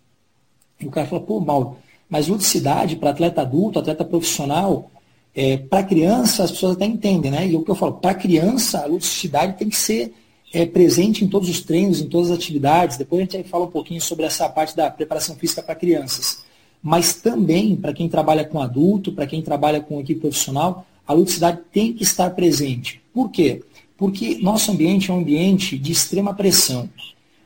E 0.79 0.87
o 0.87 0.91
cara 0.91 1.07
fala, 1.07 1.23
pô, 1.23 1.41
Mauro, 1.41 1.77
mas 2.09 2.29
ludicidade 2.29 2.97
para 2.97 3.11
atleta 3.11 3.41
adulto, 3.41 3.79
atleta 3.79 4.05
profissional, 4.05 4.91
é, 5.35 5.57
para 5.57 5.83
criança 5.83 6.45
as 6.45 6.51
pessoas 6.51 6.77
até 6.77 6.85
entendem, 6.85 7.31
né? 7.31 7.49
E 7.49 7.57
o 7.57 7.63
que 7.63 7.71
eu 7.71 7.75
falo, 7.75 7.95
para 7.95 8.15
criança 8.15 8.83
a 8.83 8.87
ludicidade 8.87 9.57
tem 9.57 9.69
que 9.69 9.77
ser 9.77 10.15
é, 10.53 10.67
presente 10.67 11.25
em 11.25 11.29
todos 11.29 11.49
os 11.49 11.61
treinos, 11.61 12.01
em 12.01 12.09
todas 12.09 12.31
as 12.31 12.37
atividades. 12.37 12.97
Depois 12.97 13.21
a 13.21 13.25
gente 13.25 13.49
fala 13.49 13.65
um 13.65 13.71
pouquinho 13.71 14.01
sobre 14.01 14.25
essa 14.25 14.49
parte 14.49 14.77
da 14.77 14.91
preparação 14.91 15.35
física 15.37 15.63
para 15.63 15.75
crianças. 15.75 16.43
Mas 16.83 17.15
também 17.15 17.77
para 17.77 17.93
quem 17.93 18.09
trabalha 18.09 18.45
com 18.45 18.61
adulto, 18.61 19.13
para 19.13 19.27
quem 19.27 19.41
trabalha 19.41 19.81
com 19.81 20.01
equipe 20.01 20.21
profissional, 20.21 20.85
a 21.07 21.13
ludicidade 21.13 21.61
tem 21.73 21.93
que 21.93 22.03
estar 22.03 22.31
presente. 22.31 23.01
Por 23.13 23.31
quê? 23.31 23.63
Porque 23.97 24.39
nosso 24.39 24.71
ambiente 24.71 25.11
é 25.11 25.15
um 25.15 25.19
ambiente 25.19 25.79
de 25.79 25.93
extrema 25.93 26.35
pressão. 26.35 26.89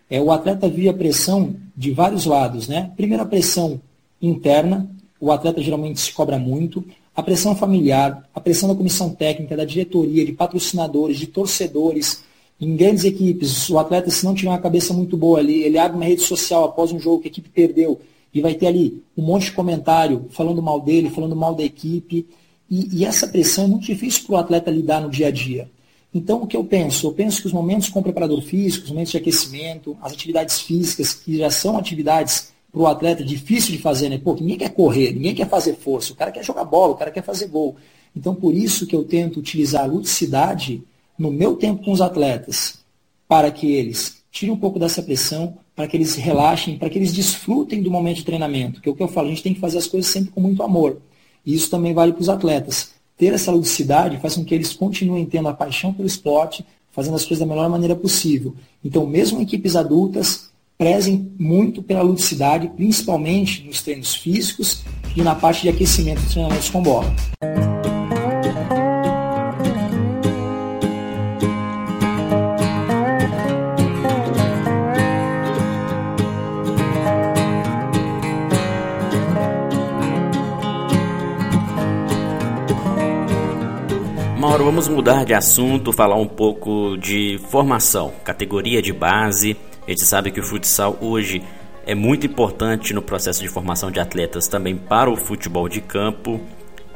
É, 0.09 0.21
o 0.21 0.31
atleta 0.31 0.69
vive 0.69 0.88
a 0.88 0.95
pressão 0.95 1.55
de 1.77 1.90
vários 1.90 2.25
lados. 2.25 2.69
Né? 2.69 2.90
Primeiro, 2.97 3.23
a 3.23 3.27
pressão 3.27 3.81
interna, 4.21 4.88
o 5.21 5.31
atleta 5.31 5.61
geralmente 5.61 6.01
se 6.01 6.12
cobra 6.12 6.38
muito, 6.38 6.85
a 7.14 7.23
pressão 7.23 7.57
familiar, 7.57 8.29
a 8.35 8.40
pressão 8.40 8.69
da 8.69 8.75
comissão 8.75 9.11
técnica, 9.11 9.57
da 9.57 9.64
diretoria, 9.64 10.25
de 10.25 10.33
patrocinadores, 10.33 11.19
de 11.19 11.27
torcedores. 11.27 12.23
Em 12.61 12.75
grandes 12.75 13.05
equipes, 13.05 13.69
o 13.69 13.79
atleta, 13.79 14.11
se 14.11 14.25
não 14.25 14.35
tiver 14.35 14.49
uma 14.49 14.59
cabeça 14.59 14.95
muito 14.95 15.16
boa 15.16 15.38
ali, 15.38 15.62
ele 15.62 15.79
abre 15.79 15.97
uma 15.97 16.07
rede 16.07 16.23
social 16.23 16.64
após 16.64 16.90
um 16.90 16.99
jogo 16.99 17.21
que 17.21 17.29
a 17.29 17.31
equipe 17.31 17.51
perdeu 17.51 18.01
e 18.33 18.40
vai 18.40 18.55
ter 18.55 18.66
ali 18.66 19.03
um 19.16 19.23
monte 19.23 19.47
de 19.47 19.53
comentário 19.53 20.27
falando 20.31 20.62
mal 20.62 20.81
dele, 20.81 21.11
falando 21.11 21.37
mal 21.37 21.55
da 21.55 21.62
equipe. 21.62 22.27
E, 22.71 22.99
e 23.01 23.05
essa 23.05 23.27
pressão 23.29 23.64
é 23.64 23.69
muito 23.69 23.85
difícil 23.85 24.25
para 24.27 24.35
o 24.35 24.37
atleta 24.38 24.71
lidar 24.71 25.01
no 25.01 25.11
dia 25.11 25.29
a 25.29 25.31
dia. 25.31 25.71
Então, 26.14 26.42
o 26.42 26.47
que 26.47 26.57
eu 26.57 26.64
penso? 26.64 27.07
Eu 27.07 27.12
penso 27.12 27.42
que 27.42 27.47
os 27.47 27.53
momentos 27.53 27.90
com 27.90 28.01
o 28.01 28.03
preparador 28.03 28.40
físico, 28.40 28.85
os 28.85 28.90
momentos 28.90 29.12
de 29.12 29.19
aquecimento, 29.19 29.97
as 30.01 30.12
atividades 30.12 30.61
físicas, 30.61 31.12
que 31.12 31.37
já 31.37 31.51
são 31.51 31.77
atividades 31.77 32.53
para 32.73 32.81
o 32.81 32.87
atleta 32.87 33.23
difícil 33.23 33.73
de 33.73 33.79
fazer, 33.79 34.09
né? 34.09 34.19
Pô, 34.19 34.35
ninguém 34.35 34.57
quer 34.57 34.71
correr, 34.71 35.12
ninguém 35.12 35.35
quer 35.35 35.49
fazer 35.49 35.75
força, 35.75 36.12
o 36.12 36.16
cara 36.16 36.33
quer 36.33 36.42
jogar 36.42 36.64
bola, 36.64 36.92
o 36.92 36.97
cara 36.97 37.11
quer 37.11 37.23
fazer 37.23 37.49
gol. 37.49 37.77
Então, 38.14 38.35
por 38.35 38.55
isso 38.55 38.87
que 38.87 38.97
eu 38.97 39.05
tento 39.05 39.40
utilizar 39.40 39.85
a 39.85 39.87
ludicidade 39.87 40.83
no 41.18 41.31
meu 41.31 41.57
tempo 41.57 41.85
com 41.85 41.92
os 41.92 42.00
atletas, 42.00 42.79
para 43.29 43.50
que 43.50 43.72
eles 43.72 44.22
tirem 44.31 44.55
um 44.55 44.59
pouco 44.59 44.79
dessa 44.79 45.02
pressão, 45.02 45.59
para 45.74 45.87
que 45.87 45.96
eles 45.96 46.14
relaxem, 46.14 46.79
para 46.79 46.88
que 46.88 46.98
eles 46.98 47.12
desfrutem 47.12 47.83
do 47.83 47.90
momento 47.90 48.18
de 48.18 48.24
treinamento. 48.24 48.81
Que 48.81 48.88
é 48.88 48.92
o 48.92 48.94
que 48.94 49.02
eu 49.02 49.09
falo, 49.09 49.26
a 49.26 49.31
gente 49.31 49.42
tem 49.42 49.55
que 49.55 49.61
fazer 49.61 49.79
as 49.79 49.87
coisas 49.87 50.11
sempre 50.11 50.31
com 50.31 50.40
muito 50.40 50.62
amor. 50.62 50.98
E 51.44 51.55
isso 51.55 51.70
também 51.70 51.94
vale 51.94 52.12
para 52.12 52.22
os 52.22 52.29
atletas. 52.29 52.90
Ter 53.16 53.33
essa 53.33 53.50
ludicidade 53.50 54.18
faz 54.18 54.35
com 54.35 54.44
que 54.44 54.55
eles 54.55 54.72
continuem 54.72 55.24
tendo 55.24 55.48
a 55.48 55.55
paixão 55.55 55.92
pelo 55.92 56.07
esporte, 56.07 56.64
fazendo 56.90 57.14
as 57.14 57.24
coisas 57.24 57.38
da 57.38 57.46
melhor 57.46 57.68
maneira 57.68 57.94
possível. 57.94 58.55
Então, 58.85 59.07
mesmo 59.07 59.40
equipes 59.40 59.76
adultas, 59.76 60.50
prezem 60.79 61.33
muito 61.38 61.83
pela 61.83 62.02
ludicidade, 62.02 62.68
principalmente 62.68 63.64
nos 63.64 63.83
treinos 63.83 64.14
físicos 64.14 64.83
e 65.14 65.22
na 65.22 65.35
parte 65.35 65.62
de 65.62 65.68
aquecimento 65.68 66.20
dos 66.20 66.33
treinamentos 66.33 66.68
com 66.68 66.83
bola. 66.83 67.14
Vamos 84.66 84.88
mudar 84.88 85.24
de 85.24 85.33
assunto, 85.33 85.92
falar 85.92 86.16
um 86.16 86.26
pouco 86.26 86.96
de 86.96 87.38
formação, 87.50 88.12
categoria 88.24 88.83
de 88.83 88.92
base 88.92 89.57
a 89.87 89.90
gente 89.90 90.05
sabe 90.05 90.33
que 90.33 90.40
o 90.40 90.42
futsal 90.42 90.98
hoje 91.00 91.40
é 91.87 91.94
muito 91.94 92.26
importante 92.26 92.92
no 92.92 93.00
processo 93.00 93.40
de 93.40 93.48
formação 93.48 93.88
de 93.88 94.00
atletas 94.00 94.48
também 94.48 94.76
para 94.76 95.09
o 95.09 95.16
futebol 95.16 95.68
de 95.68 95.81
campo. 95.81 96.40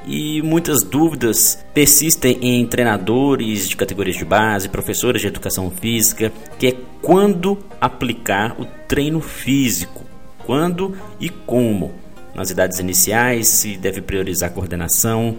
E 0.05 0.43
muitas 0.43 0.83
dúvidas 0.83 1.65
persistem 1.73 2.39
em 2.43 2.67
treinadores 2.67 3.69
de 3.69 3.77
categorias 3.77 4.17
de 4.17 4.25
base, 4.25 4.69
professores 4.69 5.21
de 5.21 5.29
educação 5.29 5.71
física, 5.71 6.33
que 6.59 6.67
é 6.67 6.77
quando 7.01 7.59
aplicar 7.81 8.61
o 8.61 8.65
treino 8.89 9.21
físico, 9.21 10.05
quando 10.45 10.97
e 11.21 11.29
como. 11.29 11.93
Nas 12.35 12.51
idades 12.51 12.81
iniciais, 12.81 13.47
se 13.47 13.77
deve 13.77 14.01
priorizar 14.01 14.51
a 14.51 14.53
coordenação, 14.53 15.37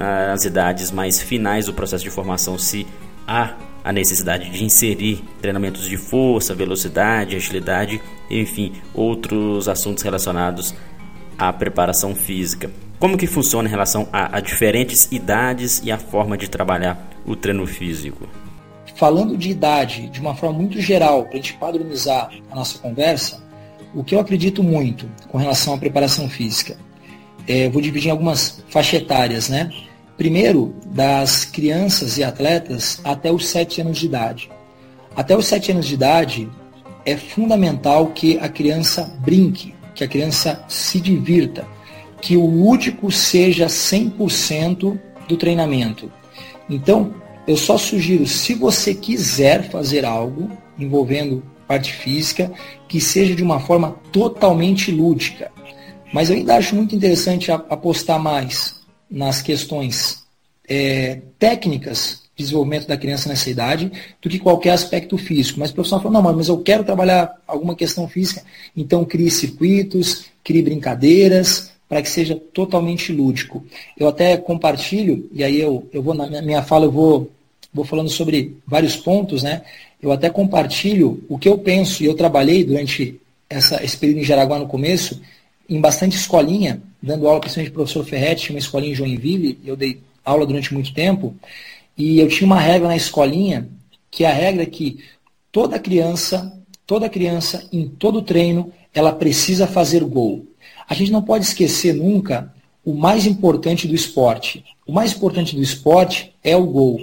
nas 0.00 0.46
idades 0.46 0.90
mais 0.90 1.20
finais 1.20 1.66
do 1.66 1.74
processo 1.74 2.02
de 2.02 2.10
formação, 2.10 2.58
se 2.58 2.86
há 3.26 3.54
a 3.84 3.92
necessidade 3.92 4.50
de 4.50 4.64
inserir 4.64 5.22
treinamentos 5.40 5.84
de 5.84 5.96
força, 5.96 6.54
velocidade, 6.54 7.36
agilidade, 7.36 8.00
enfim, 8.30 8.72
outros 8.94 9.68
assuntos 9.68 10.02
relacionados 10.02 10.74
à 11.38 11.52
preparação 11.52 12.14
física. 12.14 12.70
Como 12.98 13.16
que 13.16 13.26
funciona 13.26 13.68
em 13.68 13.70
relação 13.70 14.08
a, 14.12 14.38
a 14.38 14.40
diferentes 14.40 15.08
idades 15.10 15.80
e 15.84 15.90
a 15.90 15.98
forma 15.98 16.36
de 16.36 16.48
trabalhar 16.48 17.08
o 17.26 17.36
treino 17.36 17.66
físico? 17.66 18.28
Falando 18.96 19.36
de 19.36 19.50
idade 19.50 20.08
de 20.08 20.20
uma 20.20 20.34
forma 20.34 20.58
muito 20.58 20.80
geral, 20.80 21.24
para 21.24 21.32
a 21.32 21.36
gente 21.36 21.54
padronizar 21.54 22.30
a 22.50 22.54
nossa 22.54 22.78
conversa, 22.78 23.42
o 23.94 24.04
que 24.04 24.14
eu 24.14 24.20
acredito 24.20 24.62
muito 24.62 25.08
com 25.28 25.38
relação 25.38 25.74
à 25.74 25.78
preparação 25.78 26.28
física, 26.28 26.76
é, 27.48 27.68
vou 27.70 27.80
dividir 27.80 28.08
em 28.08 28.12
algumas 28.12 28.62
faixas 28.68 29.00
etárias, 29.00 29.48
né? 29.48 29.70
Primeiro, 30.20 30.74
das 30.84 31.46
crianças 31.46 32.18
e 32.18 32.22
atletas 32.22 33.00
até 33.02 33.32
os 33.32 33.48
7 33.48 33.80
anos 33.80 33.96
de 33.96 34.04
idade. 34.04 34.50
Até 35.16 35.34
os 35.34 35.46
7 35.46 35.72
anos 35.72 35.86
de 35.86 35.94
idade, 35.94 36.46
é 37.06 37.16
fundamental 37.16 38.08
que 38.08 38.38
a 38.38 38.46
criança 38.46 39.18
brinque, 39.20 39.74
que 39.94 40.04
a 40.04 40.06
criança 40.06 40.62
se 40.68 41.00
divirta, 41.00 41.66
que 42.20 42.36
o 42.36 42.44
lúdico 42.44 43.10
seja 43.10 43.64
100% 43.68 45.00
do 45.26 45.38
treinamento. 45.38 46.12
Então, 46.68 47.14
eu 47.46 47.56
só 47.56 47.78
sugiro, 47.78 48.26
se 48.26 48.52
você 48.52 48.94
quiser 48.94 49.70
fazer 49.70 50.04
algo 50.04 50.50
envolvendo 50.78 51.42
parte 51.66 51.94
física, 51.94 52.52
que 52.86 53.00
seja 53.00 53.34
de 53.34 53.42
uma 53.42 53.58
forma 53.58 53.96
totalmente 54.12 54.90
lúdica. 54.90 55.50
Mas 56.12 56.28
eu 56.28 56.36
ainda 56.36 56.56
acho 56.56 56.76
muito 56.76 56.94
interessante 56.94 57.50
apostar 57.50 58.20
mais 58.20 58.79
nas 59.10 59.42
questões 59.42 60.22
é, 60.68 61.20
técnicas 61.38 62.22
de 62.36 62.44
desenvolvimento 62.44 62.86
da 62.86 62.96
criança 62.96 63.28
nessa 63.28 63.50
idade 63.50 63.90
do 64.22 64.28
que 64.28 64.38
qualquer 64.38 64.70
aspecto 64.70 65.18
físico. 65.18 65.58
Mas 65.58 65.70
o 65.70 65.74
profissional 65.74 66.02
falou, 66.02 66.22
não, 66.22 66.36
mas 66.36 66.48
eu 66.48 66.58
quero 66.58 66.84
trabalhar 66.84 67.34
alguma 67.46 67.74
questão 67.74 68.08
física, 68.08 68.42
então 68.76 69.04
crie 69.04 69.30
circuitos, 69.30 70.26
crie 70.44 70.62
brincadeiras, 70.62 71.70
para 71.88 72.00
que 72.00 72.08
seja 72.08 72.36
totalmente 72.36 73.12
lúdico. 73.12 73.64
Eu 73.98 74.06
até 74.06 74.36
compartilho, 74.36 75.28
e 75.32 75.42
aí 75.42 75.60
eu, 75.60 75.88
eu 75.92 76.00
vou, 76.00 76.14
na 76.14 76.40
minha 76.40 76.62
fala, 76.62 76.84
eu 76.84 76.92
vou, 76.92 77.30
vou 77.74 77.84
falando 77.84 78.08
sobre 78.08 78.56
vários 78.64 78.96
pontos, 78.96 79.42
né? 79.42 79.62
Eu 80.00 80.12
até 80.12 80.30
compartilho 80.30 81.24
o 81.28 81.36
que 81.36 81.48
eu 81.48 81.58
penso, 81.58 82.04
e 82.04 82.06
eu 82.06 82.14
trabalhei 82.14 82.62
durante 82.62 83.20
essa, 83.50 83.82
esse 83.84 83.96
período 83.96 84.20
em 84.20 84.24
Jaraguá 84.24 84.56
no 84.56 84.68
começo, 84.68 85.20
em 85.70 85.80
bastante 85.80 86.16
escolinha, 86.16 86.82
dando 87.00 87.28
aula 87.28 87.40
principalmente 87.40 87.72
para 87.72 87.80
o 87.80 87.84
professor 87.84 88.04
Ferretti, 88.04 88.50
uma 88.50 88.58
escolinha 88.58 88.92
em 88.92 88.96
Joinville, 88.96 89.60
eu 89.64 89.76
dei 89.76 90.02
aula 90.24 90.44
durante 90.44 90.74
muito 90.74 90.92
tempo, 90.92 91.34
e 91.96 92.18
eu 92.18 92.28
tinha 92.28 92.44
uma 92.44 92.58
regra 92.58 92.88
na 92.88 92.96
escolinha, 92.96 93.68
que 94.10 94.24
é 94.24 94.28
a 94.28 94.34
regra 94.34 94.66
que 94.66 94.98
toda 95.52 95.78
criança, 95.78 96.60
toda 96.84 97.08
criança, 97.08 97.68
em 97.72 97.86
todo 97.86 98.20
treino, 98.20 98.72
ela 98.92 99.12
precisa 99.12 99.66
fazer 99.68 100.02
gol. 100.02 100.44
A 100.88 100.94
gente 100.94 101.12
não 101.12 101.22
pode 101.22 101.44
esquecer 101.44 101.94
nunca 101.94 102.52
o 102.84 102.92
mais 102.92 103.24
importante 103.24 103.86
do 103.86 103.94
esporte. 103.94 104.64
O 104.84 104.92
mais 104.92 105.12
importante 105.12 105.54
do 105.54 105.62
esporte 105.62 106.34
é 106.42 106.56
o 106.56 106.66
gol. 106.66 107.00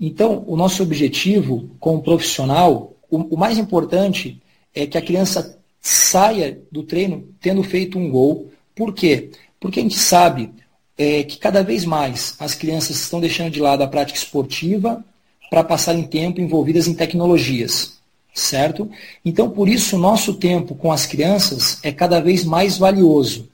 Então, 0.00 0.42
o 0.46 0.56
nosso 0.56 0.82
objetivo 0.82 1.68
como 1.78 2.02
profissional, 2.02 2.94
o, 3.10 3.34
o 3.34 3.36
mais 3.36 3.58
importante 3.58 4.40
é 4.74 4.86
que 4.86 4.96
a 4.96 5.02
criança 5.02 5.55
saia 5.86 6.60
do 6.70 6.82
treino 6.82 7.28
tendo 7.40 7.62
feito 7.62 7.98
um 7.98 8.10
gol. 8.10 8.50
Por 8.74 8.92
quê? 8.92 9.30
Porque 9.60 9.80
a 9.80 9.82
gente 9.82 9.98
sabe 9.98 10.50
é, 10.98 11.22
que 11.22 11.38
cada 11.38 11.62
vez 11.62 11.84
mais 11.84 12.34
as 12.38 12.54
crianças 12.54 12.96
estão 12.96 13.20
deixando 13.20 13.50
de 13.50 13.60
lado 13.60 13.82
a 13.82 13.88
prática 13.88 14.18
esportiva 14.18 15.04
para 15.48 15.62
passarem 15.62 16.02
tempo 16.02 16.40
envolvidas 16.40 16.88
em 16.88 16.94
tecnologias, 16.94 17.98
certo? 18.34 18.90
Então, 19.24 19.48
por 19.48 19.68
isso, 19.68 19.96
o 19.96 19.98
nosso 19.98 20.34
tempo 20.34 20.74
com 20.74 20.90
as 20.90 21.06
crianças 21.06 21.78
é 21.82 21.92
cada 21.92 22.20
vez 22.20 22.44
mais 22.44 22.76
valioso. 22.76 23.48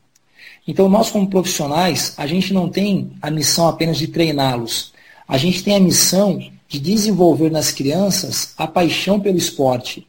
Então, 0.66 0.88
nós, 0.88 1.11
como 1.11 1.29
profissionais, 1.29 2.14
a 2.16 2.27
gente 2.27 2.55
não 2.55 2.68
tem 2.68 3.12
a 3.21 3.31
missão 3.31 3.68
apenas 3.68 3.99
de 3.99 4.07
treiná-los. 4.07 4.92
A 5.29 5.37
gente 5.37 5.62
tem 5.62 5.77
a 5.77 5.81
missão 5.81 6.38
de 6.66 6.79
desenvolver 6.79 7.51
nas 7.51 7.71
crianças 7.71 8.55
a 8.57 8.66
paixão 8.66 9.21
pelo 9.21 9.37
esporte. 9.37 10.07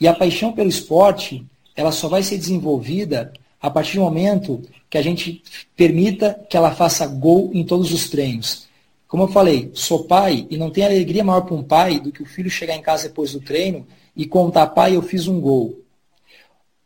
E 0.00 0.08
a 0.08 0.14
paixão 0.14 0.52
pelo 0.52 0.68
esporte, 0.68 1.44
ela 1.78 1.92
só 1.92 2.08
vai 2.08 2.24
ser 2.24 2.36
desenvolvida 2.36 3.32
a 3.62 3.70
partir 3.70 3.98
do 3.98 4.02
momento 4.02 4.60
que 4.90 4.98
a 4.98 5.02
gente 5.02 5.44
permita 5.76 6.36
que 6.50 6.56
ela 6.56 6.74
faça 6.74 7.06
gol 7.06 7.52
em 7.54 7.62
todos 7.64 7.92
os 7.92 8.10
treinos. 8.10 8.66
Como 9.06 9.22
eu 9.22 9.28
falei, 9.28 9.70
sou 9.74 10.02
pai 10.02 10.44
e 10.50 10.56
não 10.56 10.70
tem 10.70 10.84
alegria 10.84 11.22
maior 11.22 11.42
para 11.42 11.54
um 11.54 11.62
pai 11.62 12.00
do 12.00 12.10
que 12.10 12.20
o 12.20 12.26
filho 12.26 12.50
chegar 12.50 12.74
em 12.74 12.82
casa 12.82 13.06
depois 13.06 13.32
do 13.32 13.38
treino 13.38 13.86
e 14.16 14.26
contar, 14.26 14.66
pai, 14.66 14.96
eu 14.96 15.02
fiz 15.02 15.28
um 15.28 15.40
gol. 15.40 15.78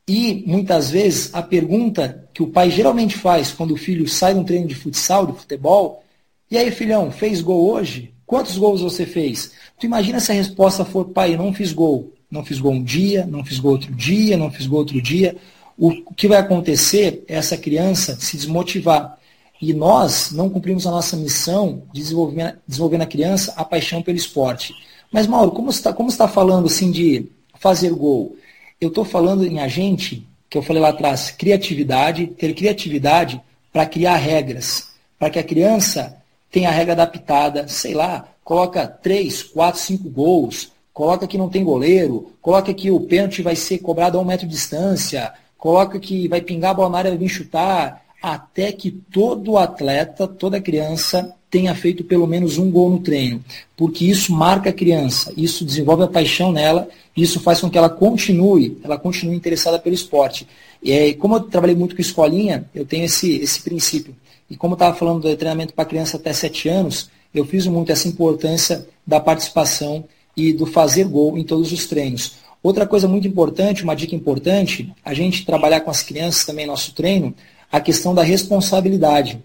E, 0.07 0.44
muitas 0.46 0.90
vezes, 0.90 1.35
a 1.35 1.40
pergunta 1.42 2.28
que 2.35 2.42
o 2.42 2.48
pai 2.48 2.70
geralmente 2.70 3.16
faz 3.16 3.50
quando 3.50 3.72
o 3.72 3.78
filho 3.78 4.07
sai 4.07 4.35
de 4.35 4.40
um 4.40 4.44
treino 4.44 4.66
de 4.66 4.74
futsal, 4.74 5.26
de 5.26 5.38
futebol, 5.38 6.05
e 6.50 6.59
aí, 6.59 6.70
filhão, 6.70 7.11
fez 7.11 7.40
gol 7.40 7.70
hoje? 7.70 8.12
Quantos 8.26 8.59
gols 8.59 8.83
você 8.83 9.07
fez? 9.07 9.52
Tu 9.81 9.87
imagina 9.87 10.20
se 10.20 10.33
a 10.33 10.35
resposta 10.35 10.85
for, 10.85 11.07
pai, 11.07 11.35
não 11.35 11.55
fiz 11.55 11.72
gol. 11.72 12.12
Não 12.33 12.45
fiz 12.45 12.59
gol 12.59 12.73
um 12.73 12.83
dia, 12.83 13.25
não 13.27 13.45
fiz 13.45 13.61
gol 13.61 13.73
outro 13.73 13.95
dia, 13.95 14.37
não 14.37 14.51
fiz 14.51 14.66
gol 14.66 14.81
outro 14.81 15.01
dia 15.01 15.37
o 15.79 16.14
que 16.14 16.29
vai 16.29 16.38
acontecer 16.38 17.25
é 17.27 17.35
essa 17.35 17.57
criança 17.57 18.16
se 18.21 18.37
desmotivar. 18.37 19.18
E 19.61 19.73
nós 19.73 20.33
não 20.33 20.49
cumprimos 20.49 20.87
a 20.87 20.90
nossa 20.90 21.16
missão 21.16 21.83
de 21.92 22.01
desenvolver, 22.01 22.59
desenvolver 22.66 22.99
na 22.99 23.07
criança 23.07 23.53
a 23.57 23.64
paixão 23.64 24.03
pelo 24.03 24.16
esporte. 24.16 24.75
Mas, 25.11 25.27
Mauro, 25.27 25.53
como 25.53 25.71
está 25.71 25.95
está 26.09 26.29
falando 26.29 26.66
assim 26.66 26.90
de 26.90 27.29
fazer 27.59 27.90
gol? 27.90 28.37
Eu 28.81 28.88
estou 28.88 29.05
falando 29.05 29.47
em 29.47 29.61
agente, 29.61 30.27
que 30.51 30.59
eu 30.59 30.62
falei 30.62 30.83
lá 30.83 30.88
atrás, 30.88 31.31
criatividade, 31.31 32.27
ter 32.27 32.55
criatividade 32.55 33.40
para 33.73 33.87
criar 33.87 34.16
regras, 34.16 34.88
para 35.18 35.31
que 35.31 35.38
a 35.38 35.45
criança 35.45 36.16
tenha 36.51 36.68
a 36.68 36.73
regra 36.73 36.92
adaptada, 36.92 37.68
sei 37.68 37.95
lá, 37.95 38.29
coloca 38.45 38.87
três, 38.87 39.42
quatro, 39.42 39.81
cinco 39.81 40.09
gols, 40.11 40.73
coloca 40.92 41.26
que 41.26 41.38
não 41.38 41.48
tem 41.48 41.64
goleiro, 41.64 42.33
coloca 42.40 42.72
que 42.74 42.90
o 42.90 43.00
pênalti 43.00 43.42
vai 43.42 43.57
ser 43.57 43.78
cobrado 43.78 44.18
a 44.18 44.20
um 44.20 44.24
metro 44.24 44.46
de 44.46 44.52
distância, 44.52 45.33
coloca 45.57 45.98
que 45.98 46.28
vai 46.28 46.40
pingar 46.40 46.72
a 46.72 46.74
bola 46.74 46.90
na 46.90 46.98
área, 46.98 47.11
vai 47.11 47.18
vir 47.18 47.28
chutar, 47.28 48.02
até 48.22 48.70
que 48.70 48.90
todo 48.90 49.57
atleta, 49.57 50.28
toda 50.28 50.61
criança 50.61 51.35
tenha 51.50 51.74
feito 51.74 52.02
pelo 52.05 52.26
menos 52.26 52.57
um 52.57 52.70
gol 52.70 52.88
no 52.88 53.00
treino, 53.00 53.44
porque 53.76 54.07
isso 54.07 54.33
marca 54.33 54.70
a 54.70 54.72
criança, 54.72 55.33
isso 55.37 55.64
desenvolve 55.64 56.05
a 56.05 56.09
paixão 56.09 56.50
nela, 56.50 56.88
isso 57.16 57.40
faz 57.40 57.61
com 57.61 57.68
que 57.68 57.76
ela 57.76 57.90
continue, 57.90 58.78
ela 58.83 58.96
continue 58.96 59.37
interessada 59.37 59.78
pelo 59.78 59.94
esporte. 59.94 60.46
E 60.83 61.12
como 61.14 61.37
eu 61.37 61.40
trabalhei 61.40 61.76
muito 61.76 61.94
com 61.94 62.00
escolinha, 62.00 62.64
eu 62.74 62.87
tenho 62.87 63.05
esse, 63.05 63.37
esse 63.37 63.61
princípio. 63.62 64.16
E 64.48 64.57
como 64.57 64.72
eu 64.72 64.76
estava 64.76 64.96
falando 64.96 65.20
do 65.20 65.37
treinamento 65.37 65.74
para 65.74 65.85
criança 65.85 66.16
até 66.16 66.33
7 66.33 66.68
anos, 66.68 67.11
eu 67.35 67.44
fiz 67.44 67.66
muito 67.66 67.92
essa 67.92 68.09
importância 68.09 68.87
da 69.07 69.20
participação 69.20 70.05
e 70.37 70.53
do 70.53 70.66
fazer 70.66 71.05
gol 71.05 71.37
em 71.37 71.45
todos 71.45 71.73
os 71.73 71.87
treinos. 71.87 72.35
Outra 72.62 72.87
coisa 72.87 73.09
muito 73.09 73.27
importante, 73.27 73.83
uma 73.83 73.97
dica 73.97 74.14
importante, 74.14 74.92
a 75.05 75.12
gente 75.12 75.45
trabalhar 75.45 75.81
com 75.81 75.90
as 75.90 76.03
crianças 76.03 76.45
também 76.45 76.64
no 76.64 76.73
nosso 76.73 76.95
treino, 76.95 77.35
a 77.71 77.81
questão 77.81 78.14
da 78.14 78.23
responsabilidade. 78.23 79.42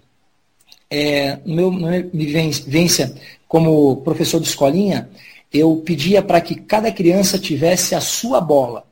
É, 0.89 1.39
no 1.43 1.71
meu, 1.71 1.71
na 1.71 2.00
vivência 2.13 3.13
como 3.47 3.97
professor 3.97 4.39
de 4.39 4.47
escolinha, 4.47 5.10
eu 5.52 5.78
pedia 5.78 6.21
para 6.21 6.39
que 6.41 6.56
cada 6.56 6.91
criança 6.91 7.39
tivesse 7.39 7.95
a 7.95 8.02
sua 8.02 8.39
bola. 8.39 8.86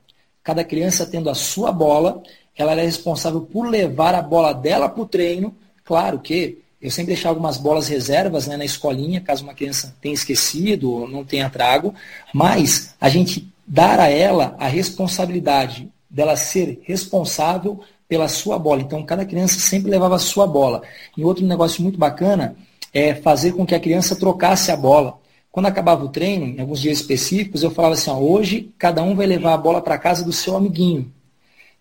Cada 0.44 0.64
criança 0.64 1.06
tendo 1.06 1.30
a 1.30 1.36
sua 1.36 1.72
bola, 1.72 2.22
ela 2.58 2.72
era 2.72 2.82
responsável 2.82 3.42
por 3.42 3.68
levar 3.68 4.16
a 4.16 4.22
bola 4.22 4.54
dela 4.54 4.90
para 4.90 5.04
o 5.04 5.08
treino. 5.08 5.56
Claro 5.84 6.20
que 6.20 6.60
eu 6.86 6.92
sempre 6.92 7.14
deixava 7.14 7.32
algumas 7.32 7.58
bolas 7.58 7.88
reservas 7.88 8.46
né, 8.46 8.56
na 8.56 8.64
escolinha, 8.64 9.20
caso 9.20 9.44
uma 9.44 9.56
criança 9.56 9.96
tenha 10.00 10.14
esquecido 10.14 10.92
ou 10.92 11.08
não 11.08 11.26
tenha 11.26 11.50
trago, 11.50 11.96
mas 12.32 12.94
a 13.02 13.10
gente 13.10 13.52
dar 13.66 14.00
a 14.00 14.08
ela 14.08 14.56
a 14.60 14.68
responsabilidade 14.68 15.90
dela 16.08 16.36
ser 16.36 16.80
responsável 16.84 17.80
pela 18.08 18.28
sua 18.28 18.60
bola. 18.60 18.82
Então, 18.82 19.04
cada 19.04 19.26
criança 19.26 19.60
sempre 19.60 19.90
levava 19.90 20.16
a 20.16 20.20
sua 20.20 20.46
bola. 20.46 20.84
E 21.18 21.24
outro 21.24 21.44
negócio 21.44 21.82
muito 21.82 21.98
bacana 21.98 22.56
é 22.94 23.16
fazer 23.16 23.54
com 23.54 23.66
que 23.66 23.74
a 23.74 23.80
criança 23.80 24.16
trocasse 24.16 24.72
a 24.72 24.78
bola. 24.78 25.18
Quando 25.52 25.66
acabava 25.66 26.06
o 26.06 26.10
treino, 26.10 26.46
em 26.46 26.62
alguns 26.62 26.80
dias 26.80 27.00
específicos, 27.00 27.64
eu 27.64 27.72
falava 27.72 27.96
assim: 27.96 28.12
ó, 28.12 28.20
hoje 28.20 28.72
cada 28.78 29.02
um 29.02 29.16
vai 29.16 29.26
levar 29.26 29.56
a 29.56 29.58
bola 29.58 29.82
para 29.82 29.98
casa 29.98 30.24
do 30.24 30.32
seu 30.32 30.56
amiguinho. 30.56 31.12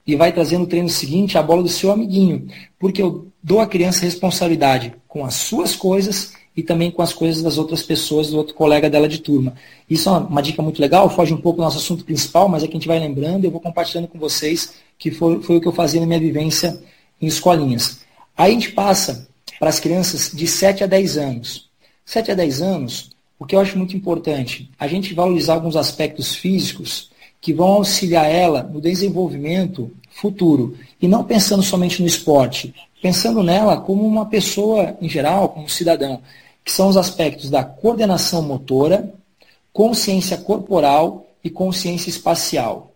E 0.07 0.17
vai 0.17 0.33
trazer 0.33 0.59
no 0.59 0.67
treino 0.67 0.89
seguinte 0.89 1.39
a 1.39 1.43
bola 1.43 1.63
do 1.63 1.69
seu 1.69 1.91
amiguinho. 1.91 2.47
Porque 2.79 3.01
eu 3.01 3.29
dou 3.43 3.61
à 3.61 3.67
criança 3.67 4.05
responsabilidade 4.05 4.95
com 5.09 5.25
as 5.25 5.35
suas 5.35 5.75
coisas 5.75 6.33
e 6.57 6.63
também 6.63 6.91
com 6.91 7.03
as 7.03 7.13
coisas 7.13 7.43
das 7.43 7.59
outras 7.59 7.83
pessoas, 7.83 8.31
do 8.31 8.37
outro 8.37 8.55
colega 8.55 8.89
dela 8.89 9.09
de 9.09 9.19
turma. 9.19 9.55
Isso 9.89 10.09
é 10.09 10.13
uma, 10.13 10.43
dica 10.43 10.63
muito 10.63 10.81
legal, 10.81 11.11
foge 11.11 11.35
um 11.35 11.41
pouco 11.41 11.59
do 11.59 11.65
nosso 11.65 11.79
assunto 11.79 12.05
principal, 12.05 12.49
mas 12.49 12.63
é 12.63 12.67
que 12.67 12.73
a 12.73 12.77
gente 12.77 12.87
vai 12.87 12.99
lembrando 12.99 13.45
e 13.45 13.47
eu 13.47 13.51
vou 13.51 13.61
compartilhando 13.61 14.09
com 14.09 14.19
vocês, 14.19 14.75
que 14.99 15.11
foi, 15.11 15.43
foi 15.43 15.57
o 15.57 15.61
que 15.61 15.67
eu 15.67 15.73
fazia 15.73 16.01
na 16.01 16.07
minha 16.07 16.21
vivência 16.21 16.81
em 17.21 17.27
escolinhas. 17.27 18.01
Aí 18.37 18.53
a 18.53 18.55
gente 18.55 18.73
passa 18.73 19.29
para 19.59 19.69
as 19.69 19.81
crianças 19.81 20.31
de 20.33 20.47
7 20.47 20.85
a 20.85 20.87
10 20.87 21.17
anos. 21.17 21.69
7 22.05 22.33
a 22.33 22.35
10 22.35 22.63
anos, 22.63 23.11
o 23.39 23.47
que 23.47 23.57
eu 23.57 23.61
acho 23.61 23.77
muito 23.77 23.97
importante, 23.97 24.71
a 24.79 24.87
gente 24.87 25.15
valorizar 25.15 25.55
alguns 25.55 25.77
aspectos 25.77 26.35
físicos 26.35 27.11
que 27.45 27.53
vão 27.53 27.75
auxiliar 27.75 28.25
ela 28.25 28.63
no 28.63 28.81
desenvolvimento 28.81 29.91
futuro. 30.11 30.79
E 31.01 31.07
não 31.07 31.23
pensando 31.23 31.63
somente 31.63 32.01
no 32.01 32.09
esporte, 32.09 32.75
pensando 33.03 33.43
nela 33.43 33.77
como 33.77 34.07
uma 34.07 34.25
pessoa 34.25 34.97
em 34.99 35.11
geral, 35.11 35.51
como 35.51 35.69
cidadão 35.69 36.23
que 36.65 36.73
são 36.73 36.89
os 36.89 36.97
aspectos 36.97 37.51
da 37.51 37.63
coordenação 37.63 38.41
motora, 38.41 39.13
consciência 39.75 40.39
corporal 40.39 41.27
e 41.45 41.51
consciência 41.51 42.09
espacial. 42.09 42.95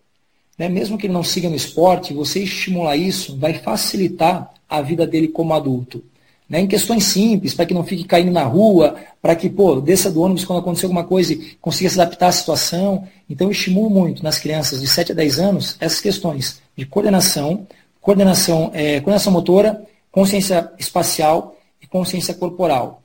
Né? 0.56 0.66
Mesmo 0.66 0.96
que 0.96 1.06
ele 1.06 1.12
não 1.12 1.22
siga 1.22 1.50
no 1.50 1.54
esporte, 1.54 2.14
você 2.14 2.44
estimular 2.44 2.96
isso 2.96 3.36
vai 3.36 3.52
facilitar 3.52 4.50
a 4.66 4.80
vida 4.80 5.06
dele 5.06 5.28
como 5.28 5.52
adulto. 5.52 6.02
Né? 6.48 6.60
Em 6.60 6.66
questões 6.66 7.04
simples, 7.04 7.52
para 7.52 7.66
que 7.66 7.74
não 7.74 7.84
fique 7.84 8.04
caindo 8.04 8.32
na 8.32 8.44
rua, 8.44 8.96
para 9.20 9.36
que, 9.36 9.50
pô, 9.50 9.80
desça 9.80 10.10
do 10.10 10.22
ônibus 10.22 10.44
quando 10.44 10.60
acontecer 10.60 10.86
alguma 10.86 11.04
coisa 11.04 11.34
e 11.34 11.56
consiga 11.60 11.90
se 11.90 12.00
adaptar 12.00 12.28
à 12.28 12.32
situação. 12.32 13.06
Então, 13.28 13.48
eu 13.48 13.52
estimulo 13.52 13.90
muito 13.90 14.22
nas 14.22 14.38
crianças 14.38 14.80
de 14.80 14.86
7 14.86 15.12
a 15.12 15.14
10 15.14 15.38
anos 15.38 15.76
essas 15.78 16.00
questões 16.00 16.62
de 16.76 16.86
coordenação, 16.86 17.66
coordenação, 18.00 18.70
é, 18.72 19.00
coordenação 19.00 19.32
motora, 19.32 19.84
consciência 20.10 20.70
espacial 20.78 21.56
e 21.82 21.86
consciência 21.86 22.32
corporal. 22.32 23.02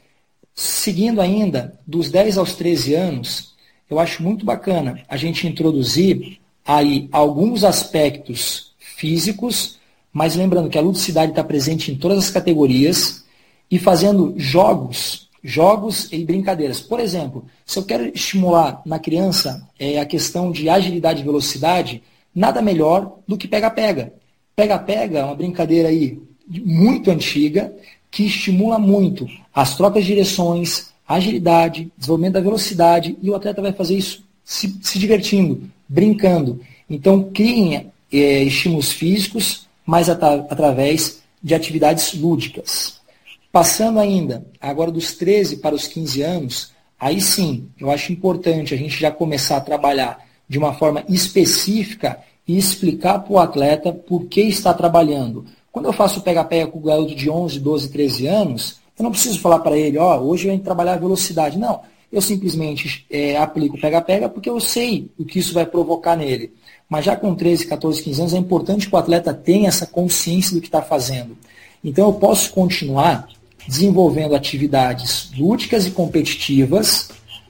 Seguindo 0.55 1.19
ainda, 1.19 1.77
dos 1.85 2.09
10 2.09 2.37
aos 2.37 2.55
13 2.55 2.93
anos, 2.93 3.53
eu 3.89 3.99
acho 3.99 4.23
muito 4.23 4.45
bacana 4.45 5.01
a 5.09 5.17
gente 5.17 5.47
introduzir 5.47 6.39
aí 6.65 7.09
alguns 7.11 7.63
aspectos 7.63 8.73
físicos, 8.77 9.79
mas 10.13 10.35
lembrando 10.35 10.69
que 10.69 10.77
a 10.77 10.81
ludicidade 10.81 11.31
está 11.31 11.43
presente 11.43 11.91
em 11.91 11.95
todas 11.95 12.19
as 12.19 12.29
categorias 12.29 13.22
e 13.73 13.79
fazendo 13.79 14.35
jogos, 14.37 15.27
jogos 15.43 16.07
e 16.11 16.23
brincadeiras. 16.23 16.79
Por 16.79 16.99
exemplo, 16.99 17.43
se 17.65 17.79
eu 17.79 17.83
quero 17.83 18.05
estimular 18.13 18.83
na 18.85 18.99
criança 18.99 19.67
é, 19.79 19.99
a 19.99 20.05
questão 20.05 20.51
de 20.51 20.69
agilidade 20.69 21.21
e 21.21 21.25
velocidade, 21.25 22.03
nada 22.35 22.61
melhor 22.61 23.17
do 23.27 23.35
que 23.35 23.47
pega-pega. 23.47 24.13
Pega-pega 24.55 25.17
é 25.17 25.25
uma 25.25 25.33
brincadeira 25.33 25.89
aí 25.89 26.21
muito 26.47 27.09
antiga 27.09 27.73
que 28.11 28.27
estimula 28.27 28.77
muito 28.77 29.27
as 29.51 29.75
trocas 29.75 30.03
de 30.03 30.09
direções, 30.09 30.93
agilidade, 31.07 31.91
desenvolvimento 31.97 32.33
da 32.33 32.41
velocidade, 32.41 33.17
e 33.23 33.27
o 33.31 33.33
atleta 33.33 33.59
vai 33.59 33.73
fazer 33.73 33.97
isso 33.97 34.23
se, 34.45 34.77
se 34.83 34.99
divertindo, 34.99 35.63
brincando. 35.89 36.61
Então, 36.87 37.31
criem 37.33 37.87
é, 38.11 38.43
estímulos 38.43 38.91
físicos, 38.91 39.67
mas 39.83 40.11
at 40.11 40.21
através 40.21 41.23
de 41.41 41.55
atividades 41.55 42.13
lúdicas. 42.13 43.01
Passando 43.53 43.99
ainda, 43.99 44.47
agora 44.59 44.89
dos 44.89 45.13
13 45.13 45.57
para 45.57 45.75
os 45.75 45.85
15 45.85 46.23
anos, 46.23 46.71
aí 46.99 47.21
sim, 47.21 47.69
eu 47.79 47.91
acho 47.91 48.11
importante 48.11 48.73
a 48.73 48.77
gente 48.77 48.99
já 48.99 49.11
começar 49.11 49.57
a 49.57 49.61
trabalhar 49.61 50.25
de 50.49 50.57
uma 50.57 50.73
forma 50.73 51.03
específica 51.07 52.17
e 52.47 52.57
explicar 52.57 53.19
para 53.19 53.31
o 53.31 53.37
atleta 53.37 53.93
por 53.93 54.25
que 54.25 54.41
está 54.41 54.73
trabalhando. 54.73 55.45
Quando 55.71 55.85
eu 55.85 55.93
faço 55.93 56.21
pega-pega 56.21 56.65
com 56.65 56.79
o 56.79 56.81
garoto 56.81 57.13
de 57.13 57.29
11, 57.29 57.59
12, 57.59 57.89
13 57.89 58.25
anos, 58.25 58.79
eu 58.97 59.03
não 59.03 59.11
preciso 59.11 59.39
falar 59.39 59.59
para 59.59 59.77
ele, 59.77 59.99
ó, 59.99 60.17
oh, 60.17 60.29
hoje 60.29 60.47
eu 60.47 60.51
venho 60.51 60.63
trabalhar 60.63 60.93
a 60.93 60.97
velocidade. 60.97 61.55
Não, 61.55 61.81
eu 62.11 62.23
simplesmente 62.23 63.05
é, 63.07 63.37
aplico 63.37 63.79
pega-pega 63.79 64.27
porque 64.27 64.49
eu 64.49 64.59
sei 64.59 65.11
o 65.15 65.23
que 65.23 65.37
isso 65.37 65.53
vai 65.53 65.67
provocar 65.67 66.15
nele. 66.15 66.51
Mas 66.89 67.05
já 67.05 67.15
com 67.15 67.35
13, 67.35 67.67
14, 67.67 68.01
15 68.01 68.19
anos, 68.19 68.33
é 68.33 68.37
importante 68.39 68.89
que 68.89 68.95
o 68.95 68.97
atleta 68.97 69.31
tenha 69.31 69.67
essa 69.67 69.85
consciência 69.85 70.55
do 70.55 70.59
que 70.59 70.69
está 70.69 70.81
fazendo. 70.81 71.37
Então 71.83 72.07
eu 72.07 72.13
posso 72.13 72.51
continuar 72.51 73.27
desenvolvendo 73.67 74.35
atividades 74.35 75.31
lúdicas 75.37 75.85
e 75.87 75.91
competitivas, 75.91 77.09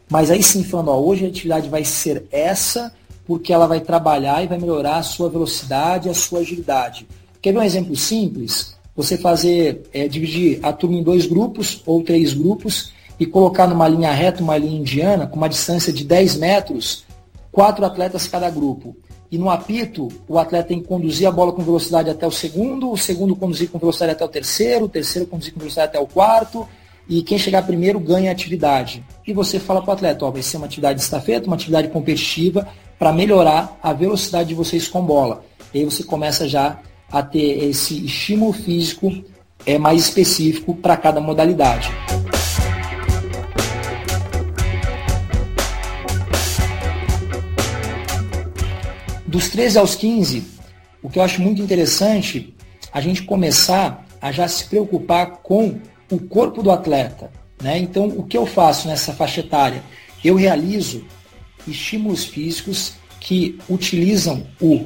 mas 0.09 0.29
aí 0.29 0.43
sim 0.43 0.63
falando, 0.63 0.89
ó, 0.89 0.99
hoje 0.99 1.25
a 1.25 1.27
atividade 1.27 1.69
vai 1.69 1.83
ser 1.83 2.25
essa, 2.31 2.93
porque 3.25 3.53
ela 3.53 3.67
vai 3.67 3.79
trabalhar 3.79 4.43
e 4.43 4.47
vai 4.47 4.57
melhorar 4.57 4.97
a 4.97 5.03
sua 5.03 5.29
velocidade 5.29 6.09
a 6.09 6.13
sua 6.13 6.39
agilidade. 6.39 7.07
Quer 7.41 7.51
ver 7.51 7.59
um 7.59 7.63
exemplo 7.63 7.95
simples? 7.95 8.75
Você 8.95 9.17
fazer, 9.17 9.83
é, 9.91 10.07
dividir 10.07 10.59
a 10.61 10.71
turma 10.71 10.97
em 10.97 11.03
dois 11.03 11.25
grupos 11.25 11.81
ou 11.85 12.03
três 12.03 12.33
grupos 12.33 12.93
e 13.19 13.25
colocar 13.25 13.67
numa 13.67 13.87
linha 13.87 14.11
reta, 14.11 14.43
uma 14.43 14.57
linha 14.57 14.79
indiana, 14.79 15.27
com 15.27 15.37
uma 15.37 15.49
distância 15.49 15.91
de 15.91 16.03
10 16.03 16.37
metros, 16.37 17.05
quatro 17.51 17.85
atletas 17.85 18.27
cada 18.27 18.49
grupo. 18.49 18.95
E 19.33 19.37
no 19.39 19.49
apito, 19.49 20.09
o 20.27 20.37
atleta 20.37 20.67
tem 20.67 20.79
que 20.79 20.87
conduzir 20.87 21.27
a 21.27 21.31
bola 21.31 21.51
com 21.51 21.63
velocidade 21.63 22.07
até 22.07 22.27
o 22.27 22.29
segundo, 22.29 22.91
o 22.91 22.95
segundo 22.95 23.35
conduzir 23.35 23.67
com 23.67 23.79
velocidade 23.79 24.11
até 24.11 24.23
o 24.23 24.27
terceiro, 24.27 24.85
o 24.85 24.87
terceiro 24.87 25.27
conduzir 25.27 25.51
com 25.51 25.59
velocidade 25.59 25.87
até 25.87 25.99
o 25.99 26.05
quarto, 26.05 26.69
e 27.09 27.23
quem 27.23 27.39
chegar 27.39 27.63
primeiro 27.63 27.99
ganha 27.99 28.29
a 28.29 28.31
atividade. 28.31 29.03
E 29.25 29.33
você 29.33 29.59
fala 29.59 29.81
para 29.81 29.89
o 29.89 29.93
atleta, 29.95 30.23
ó, 30.23 30.29
vai 30.29 30.43
ser 30.43 30.57
uma 30.57 30.67
atividade 30.67 30.99
de 30.99 31.05
estafeta, 31.05 31.47
uma 31.47 31.55
atividade 31.55 31.87
competitiva, 31.87 32.67
para 32.99 33.11
melhorar 33.11 33.75
a 33.81 33.91
velocidade 33.91 34.49
de 34.49 34.53
vocês 34.53 34.87
com 34.87 35.01
bola. 35.01 35.43
E 35.73 35.79
aí 35.79 35.85
você 35.85 36.03
começa 36.03 36.47
já 36.47 36.77
a 37.11 37.23
ter 37.23 37.63
esse 37.63 38.05
estímulo 38.05 38.53
físico 38.53 39.11
é, 39.65 39.79
mais 39.79 39.99
específico 39.99 40.75
para 40.75 40.95
cada 40.95 41.19
modalidade. 41.19 41.89
Dos 49.33 49.49
13 49.49 49.79
aos 49.79 49.95
15, 49.95 50.43
o 51.01 51.09
que 51.09 51.17
eu 51.17 51.23
acho 51.23 51.41
muito 51.41 51.59
interessante, 51.59 52.53
a 52.91 53.01
gente 53.01 53.23
começar 53.23 54.05
a 54.21 54.31
já 54.31 54.47
se 54.47 54.65
preocupar 54.65 55.37
com 55.37 55.79
o 56.11 56.19
corpo 56.19 56.61
do 56.61 56.69
atleta. 56.69 57.31
Né? 57.59 57.79
Então, 57.79 58.09
o 58.09 58.21
que 58.21 58.37
eu 58.37 58.45
faço 58.45 58.87
nessa 58.87 59.11
faixa 59.11 59.39
etária? 59.39 59.81
Eu 60.23 60.35
realizo 60.35 61.03
estímulos 61.67 62.25
físicos 62.25 62.93
que 63.19 63.57
utilizam 63.67 64.45
o 64.61 64.85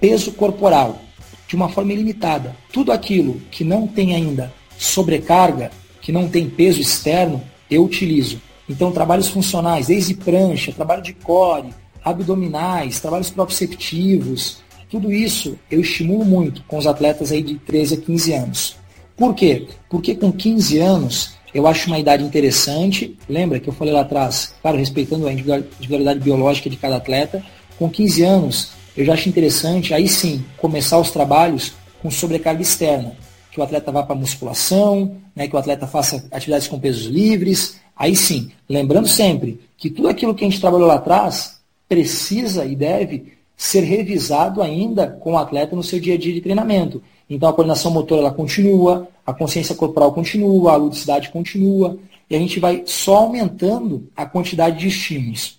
peso 0.00 0.32
corporal 0.32 0.98
de 1.46 1.54
uma 1.54 1.68
forma 1.68 1.92
ilimitada. 1.92 2.56
Tudo 2.72 2.90
aquilo 2.90 3.40
que 3.48 3.62
não 3.62 3.86
tem 3.86 4.12
ainda 4.12 4.52
sobrecarga, 4.76 5.70
que 6.00 6.10
não 6.10 6.28
tem 6.28 6.50
peso 6.50 6.80
externo, 6.80 7.40
eu 7.70 7.84
utilizo. 7.84 8.42
Então, 8.68 8.90
trabalhos 8.90 9.28
funcionais, 9.28 9.86
desde 9.86 10.14
prancha, 10.14 10.72
trabalho 10.72 11.00
de 11.00 11.12
core, 11.12 11.72
abdominais, 12.04 13.00
trabalhos 13.00 13.30
proprioceptivos, 13.30 14.62
tudo 14.94 15.12
isso 15.12 15.58
eu 15.68 15.80
estimulo 15.80 16.24
muito 16.24 16.62
com 16.68 16.78
os 16.78 16.86
atletas 16.86 17.32
aí 17.32 17.42
de 17.42 17.56
13 17.56 17.94
a 17.94 17.96
15 17.96 18.32
anos. 18.32 18.76
Por 19.16 19.34
quê? 19.34 19.66
Porque 19.88 20.14
com 20.14 20.30
15 20.30 20.78
anos 20.78 21.34
eu 21.52 21.66
acho 21.66 21.88
uma 21.88 21.98
idade 21.98 22.22
interessante. 22.22 23.16
Lembra 23.28 23.58
que 23.58 23.68
eu 23.68 23.72
falei 23.72 23.92
lá 23.92 24.02
atrás, 24.02 24.54
claro, 24.62 24.76
respeitando 24.76 25.26
a 25.26 25.32
individualidade 25.32 26.20
biológica 26.20 26.70
de 26.70 26.76
cada 26.76 26.96
atleta. 26.96 27.44
Com 27.76 27.90
15 27.90 28.22
anos, 28.22 28.70
eu 28.96 29.04
já 29.04 29.14
acho 29.14 29.28
interessante, 29.28 29.92
aí 29.92 30.06
sim, 30.06 30.44
começar 30.58 30.98
os 30.98 31.10
trabalhos 31.10 31.72
com 32.00 32.08
sobrecarga 32.08 32.62
externa. 32.62 33.16
Que 33.50 33.58
o 33.60 33.64
atleta 33.64 33.90
vá 33.90 34.02
para 34.02 34.14
musculação, 34.14 35.16
né, 35.34 35.48
que 35.48 35.56
o 35.56 35.58
atleta 35.58 35.86
faça 35.86 36.24
atividades 36.30 36.68
com 36.68 36.78
pesos 36.78 37.06
livres. 37.06 37.80
Aí 37.96 38.14
sim, 38.14 38.50
lembrando 38.68 39.08
sempre 39.08 39.60
que 39.76 39.90
tudo 39.90 40.08
aquilo 40.08 40.34
que 40.34 40.44
a 40.44 40.48
gente 40.48 40.60
trabalhou 40.60 40.86
lá 40.86 40.94
atrás 40.94 41.53
precisa 41.88 42.64
e 42.64 42.74
deve 42.74 43.34
ser 43.56 43.80
revisado 43.80 44.60
ainda 44.62 45.06
com 45.06 45.32
o 45.32 45.38
atleta 45.38 45.76
no 45.76 45.82
seu 45.82 46.00
dia 46.00 46.14
a 46.14 46.18
dia 46.18 46.32
de 46.32 46.40
treinamento. 46.40 47.02
Então 47.28 47.48
a 47.48 47.52
coordenação 47.52 47.90
motora 47.90 48.20
ela 48.20 48.32
continua, 48.32 49.08
a 49.24 49.32
consciência 49.32 49.74
corporal 49.74 50.12
continua, 50.12 50.72
a 50.72 50.76
ludicidade 50.76 51.30
continua, 51.30 51.98
e 52.28 52.36
a 52.36 52.38
gente 52.38 52.58
vai 52.58 52.82
só 52.86 53.16
aumentando 53.16 54.08
a 54.16 54.26
quantidade 54.26 54.78
de 54.78 54.88
estímulos. 54.88 55.58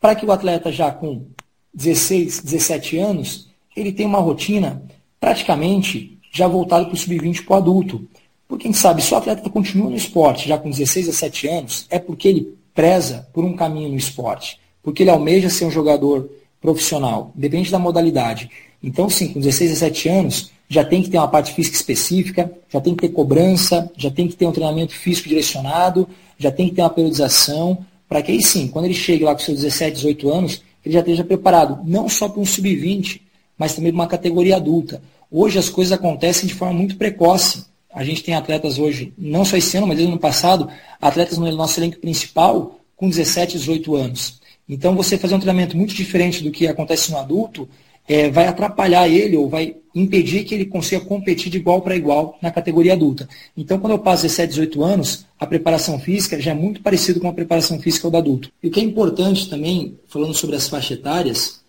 Para 0.00 0.14
que 0.14 0.24
o 0.24 0.32
atleta 0.32 0.72
já 0.72 0.90
com 0.90 1.26
16, 1.74 2.42
17 2.42 2.98
anos, 2.98 3.48
ele 3.76 3.92
tenha 3.92 4.08
uma 4.08 4.20
rotina 4.20 4.82
praticamente 5.20 6.18
já 6.32 6.46
voltada 6.46 6.84
para 6.84 6.94
o 6.94 6.96
sub-20 6.96 7.44
para 7.44 7.54
o 7.54 7.56
adulto. 7.56 8.08
Porque 8.46 8.66
a 8.66 8.70
gente 8.70 8.80
sabe, 8.80 9.02
se 9.02 9.12
o 9.12 9.16
atleta 9.16 9.48
continua 9.50 9.90
no 9.90 9.96
esporte 9.96 10.48
já 10.48 10.56
com 10.56 10.70
16, 10.70 11.06
17 11.06 11.48
anos, 11.48 11.86
é 11.90 11.98
porque 11.98 12.28
ele 12.28 12.56
preza 12.72 13.28
por 13.32 13.44
um 13.44 13.54
caminho 13.54 13.90
no 13.90 13.96
esporte 13.96 14.58
porque 14.82 15.02
ele 15.02 15.10
almeja 15.10 15.48
ser 15.48 15.64
um 15.64 15.70
jogador 15.70 16.28
profissional, 16.60 17.32
depende 17.34 17.70
da 17.70 17.78
modalidade. 17.78 18.50
Então, 18.82 19.08
sim, 19.08 19.28
com 19.28 19.40
16, 19.40 19.70
17 19.70 20.08
anos, 20.08 20.50
já 20.68 20.84
tem 20.84 21.02
que 21.02 21.10
ter 21.10 21.18
uma 21.18 21.28
parte 21.28 21.52
física 21.52 21.76
específica, 21.76 22.50
já 22.68 22.80
tem 22.80 22.94
que 22.94 23.06
ter 23.06 23.14
cobrança, 23.14 23.90
já 23.96 24.10
tem 24.10 24.28
que 24.28 24.36
ter 24.36 24.46
um 24.46 24.52
treinamento 24.52 24.92
físico 24.92 25.28
direcionado, 25.28 26.08
já 26.38 26.50
tem 26.50 26.68
que 26.68 26.74
ter 26.74 26.82
uma 26.82 26.90
periodização, 26.90 27.84
para 28.08 28.22
que 28.22 28.32
aí 28.32 28.42
sim, 28.42 28.68
quando 28.68 28.84
ele 28.84 28.94
chegue 28.94 29.24
lá 29.24 29.34
com 29.34 29.40
seus 29.40 29.58
17, 29.58 29.96
18 29.96 30.30
anos, 30.30 30.62
ele 30.84 30.94
já 30.94 31.00
esteja 31.00 31.24
preparado, 31.24 31.80
não 31.84 32.08
só 32.08 32.28
para 32.28 32.40
um 32.40 32.46
sub-20, 32.46 33.20
mas 33.56 33.74
também 33.74 33.92
para 33.92 34.00
uma 34.00 34.06
categoria 34.06 34.56
adulta. 34.56 35.02
Hoje 35.30 35.58
as 35.58 35.68
coisas 35.68 35.92
acontecem 35.92 36.46
de 36.46 36.54
forma 36.54 36.74
muito 36.74 36.96
precoce. 36.96 37.64
A 37.92 38.04
gente 38.04 38.22
tem 38.22 38.34
atletas 38.34 38.78
hoje, 38.78 39.12
não 39.18 39.44
só 39.44 39.56
esse 39.56 39.76
ano, 39.76 39.86
mas 39.86 39.96
desde 39.96 40.10
o 40.10 40.14
ano 40.14 40.20
passado, 40.20 40.68
atletas 41.00 41.36
no 41.36 41.50
nosso 41.52 41.78
elenco 41.80 41.98
principal 41.98 42.78
com 42.96 43.08
17, 43.08 43.58
18 43.58 43.96
anos. 43.96 44.37
Então, 44.68 44.94
você 44.94 45.16
fazer 45.16 45.34
um 45.34 45.40
treinamento 45.40 45.76
muito 45.76 45.94
diferente 45.94 46.42
do 46.42 46.50
que 46.50 46.66
acontece 46.66 47.10
no 47.10 47.18
adulto 47.18 47.68
é, 48.08 48.30
vai 48.30 48.46
atrapalhar 48.46 49.06
ele 49.06 49.36
ou 49.36 49.48
vai 49.48 49.76
impedir 49.94 50.44
que 50.44 50.54
ele 50.54 50.64
consiga 50.64 51.04
competir 51.04 51.50
de 51.50 51.58
igual 51.58 51.82
para 51.82 51.94
igual 51.94 52.38
na 52.40 52.50
categoria 52.50 52.94
adulta. 52.94 53.28
Então, 53.54 53.78
quando 53.78 53.92
eu 53.92 53.98
passo 53.98 54.22
17, 54.22 54.48
18 54.48 54.82
anos, 54.82 55.26
a 55.38 55.46
preparação 55.46 55.98
física 55.98 56.40
já 56.40 56.52
é 56.52 56.54
muito 56.54 56.80
parecido 56.80 57.20
com 57.20 57.28
a 57.28 57.32
preparação 57.32 57.78
física 57.78 58.08
do 58.08 58.16
adulto. 58.16 58.50
E 58.62 58.68
o 58.68 58.70
que 58.70 58.80
é 58.80 58.82
importante 58.82 59.50
também, 59.50 59.98
falando 60.08 60.32
sobre 60.32 60.56
as 60.56 60.68
faixas 60.68 60.98
etárias, 60.98 61.60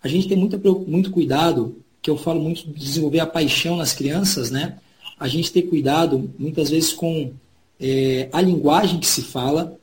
a 0.00 0.06
gente 0.06 0.28
tem 0.28 0.36
muito, 0.36 0.58
muito 0.86 1.10
cuidado, 1.10 1.76
que 2.00 2.08
eu 2.08 2.16
falo 2.16 2.40
muito 2.40 2.64
de 2.66 2.72
desenvolver 2.72 3.20
a 3.20 3.26
paixão 3.26 3.76
nas 3.76 3.92
crianças, 3.92 4.50
né? 4.50 4.76
A 5.18 5.26
gente 5.26 5.52
ter 5.52 5.62
cuidado, 5.62 6.30
muitas 6.38 6.70
vezes, 6.70 6.92
com 6.92 7.32
é, 7.80 8.28
a 8.32 8.40
linguagem 8.40 9.00
que 9.00 9.06
se 9.06 9.22
fala, 9.22 9.76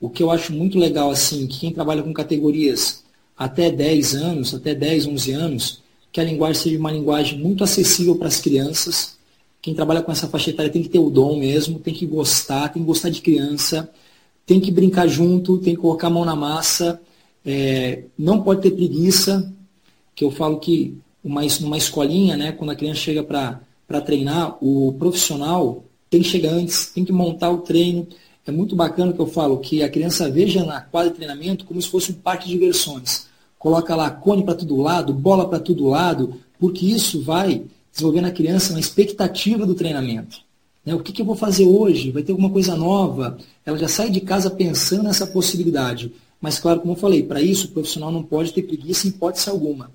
o 0.00 0.10
que 0.10 0.22
eu 0.22 0.30
acho 0.30 0.52
muito 0.52 0.78
legal, 0.78 1.10
assim, 1.10 1.46
que 1.46 1.60
quem 1.60 1.72
trabalha 1.72 2.02
com 2.02 2.12
categorias 2.12 3.04
até 3.36 3.70
10 3.70 4.14
anos, 4.14 4.54
até 4.54 4.74
10, 4.74 5.06
11 5.06 5.32
anos, 5.32 5.82
que 6.12 6.20
a 6.20 6.24
linguagem 6.24 6.62
seja 6.62 6.78
uma 6.78 6.92
linguagem 6.92 7.38
muito 7.38 7.64
acessível 7.64 8.16
para 8.16 8.28
as 8.28 8.40
crianças. 8.40 9.16
Quem 9.60 9.74
trabalha 9.74 10.02
com 10.02 10.12
essa 10.12 10.28
faixa 10.28 10.50
etária 10.50 10.70
tem 10.70 10.82
que 10.82 10.88
ter 10.88 10.98
o 10.98 11.10
dom 11.10 11.38
mesmo, 11.38 11.78
tem 11.78 11.92
que 11.92 12.06
gostar, 12.06 12.68
tem 12.68 12.82
que 12.82 12.86
gostar 12.86 13.10
de 13.10 13.20
criança, 13.20 13.90
tem 14.46 14.60
que 14.60 14.70
brincar 14.70 15.08
junto, 15.08 15.58
tem 15.58 15.74
que 15.74 15.80
colocar 15.80 16.08
a 16.08 16.10
mão 16.10 16.24
na 16.24 16.36
massa, 16.36 17.00
é, 17.44 18.04
não 18.18 18.42
pode 18.42 18.62
ter 18.62 18.70
preguiça, 18.70 19.52
que 20.14 20.24
eu 20.24 20.30
falo 20.30 20.58
que 20.58 20.96
uma, 21.22 21.42
numa 21.60 21.78
escolinha, 21.78 22.36
né, 22.36 22.52
quando 22.52 22.70
a 22.70 22.76
criança 22.76 23.00
chega 23.00 23.24
para 23.24 24.00
treinar, 24.00 24.56
o 24.62 24.94
profissional 24.98 25.84
tem 26.08 26.22
que 26.22 26.28
chegar 26.28 26.52
antes, 26.52 26.86
tem 26.86 27.04
que 27.04 27.12
montar 27.12 27.50
o 27.50 27.58
treino, 27.58 28.06
é 28.46 28.52
muito 28.52 28.76
bacana 28.76 29.12
que 29.12 29.20
eu 29.20 29.26
falo 29.26 29.58
que 29.58 29.82
a 29.82 29.88
criança 29.88 30.30
veja 30.30 30.64
na 30.64 30.80
quadra 30.80 31.10
de 31.10 31.16
treinamento 31.16 31.64
como 31.64 31.80
se 31.80 31.88
fosse 31.88 32.12
um 32.12 32.14
parque 32.14 32.46
de 32.46 32.52
diversões. 32.52 33.26
Coloca 33.58 33.96
lá 33.96 34.10
cone 34.10 34.44
para 34.44 34.54
todo 34.54 34.76
lado, 34.76 35.12
bola 35.14 35.48
para 35.48 35.58
todo 35.58 35.88
lado, 35.88 36.34
porque 36.58 36.84
isso 36.84 37.22
vai 37.22 37.62
desenvolver 37.90 38.20
na 38.20 38.30
criança 38.30 38.72
uma 38.72 38.80
expectativa 38.80 39.64
do 39.64 39.74
treinamento. 39.74 40.38
Né? 40.84 40.94
O 40.94 41.00
que, 41.00 41.12
que 41.12 41.22
eu 41.22 41.26
vou 41.26 41.34
fazer 41.34 41.64
hoje? 41.64 42.10
Vai 42.10 42.22
ter 42.22 42.32
alguma 42.32 42.50
coisa 42.50 42.76
nova? 42.76 43.38
Ela 43.64 43.78
já 43.78 43.88
sai 43.88 44.10
de 44.10 44.20
casa 44.20 44.50
pensando 44.50 45.04
nessa 45.04 45.26
possibilidade. 45.26 46.12
Mas, 46.40 46.58
claro, 46.58 46.80
como 46.80 46.92
eu 46.92 46.98
falei, 46.98 47.22
para 47.22 47.40
isso 47.40 47.68
o 47.68 47.70
profissional 47.70 48.12
não 48.12 48.22
pode 48.22 48.52
ter 48.52 48.62
preguiça 48.62 49.06
em 49.06 49.10
hipótese 49.10 49.48
alguma. 49.48 49.90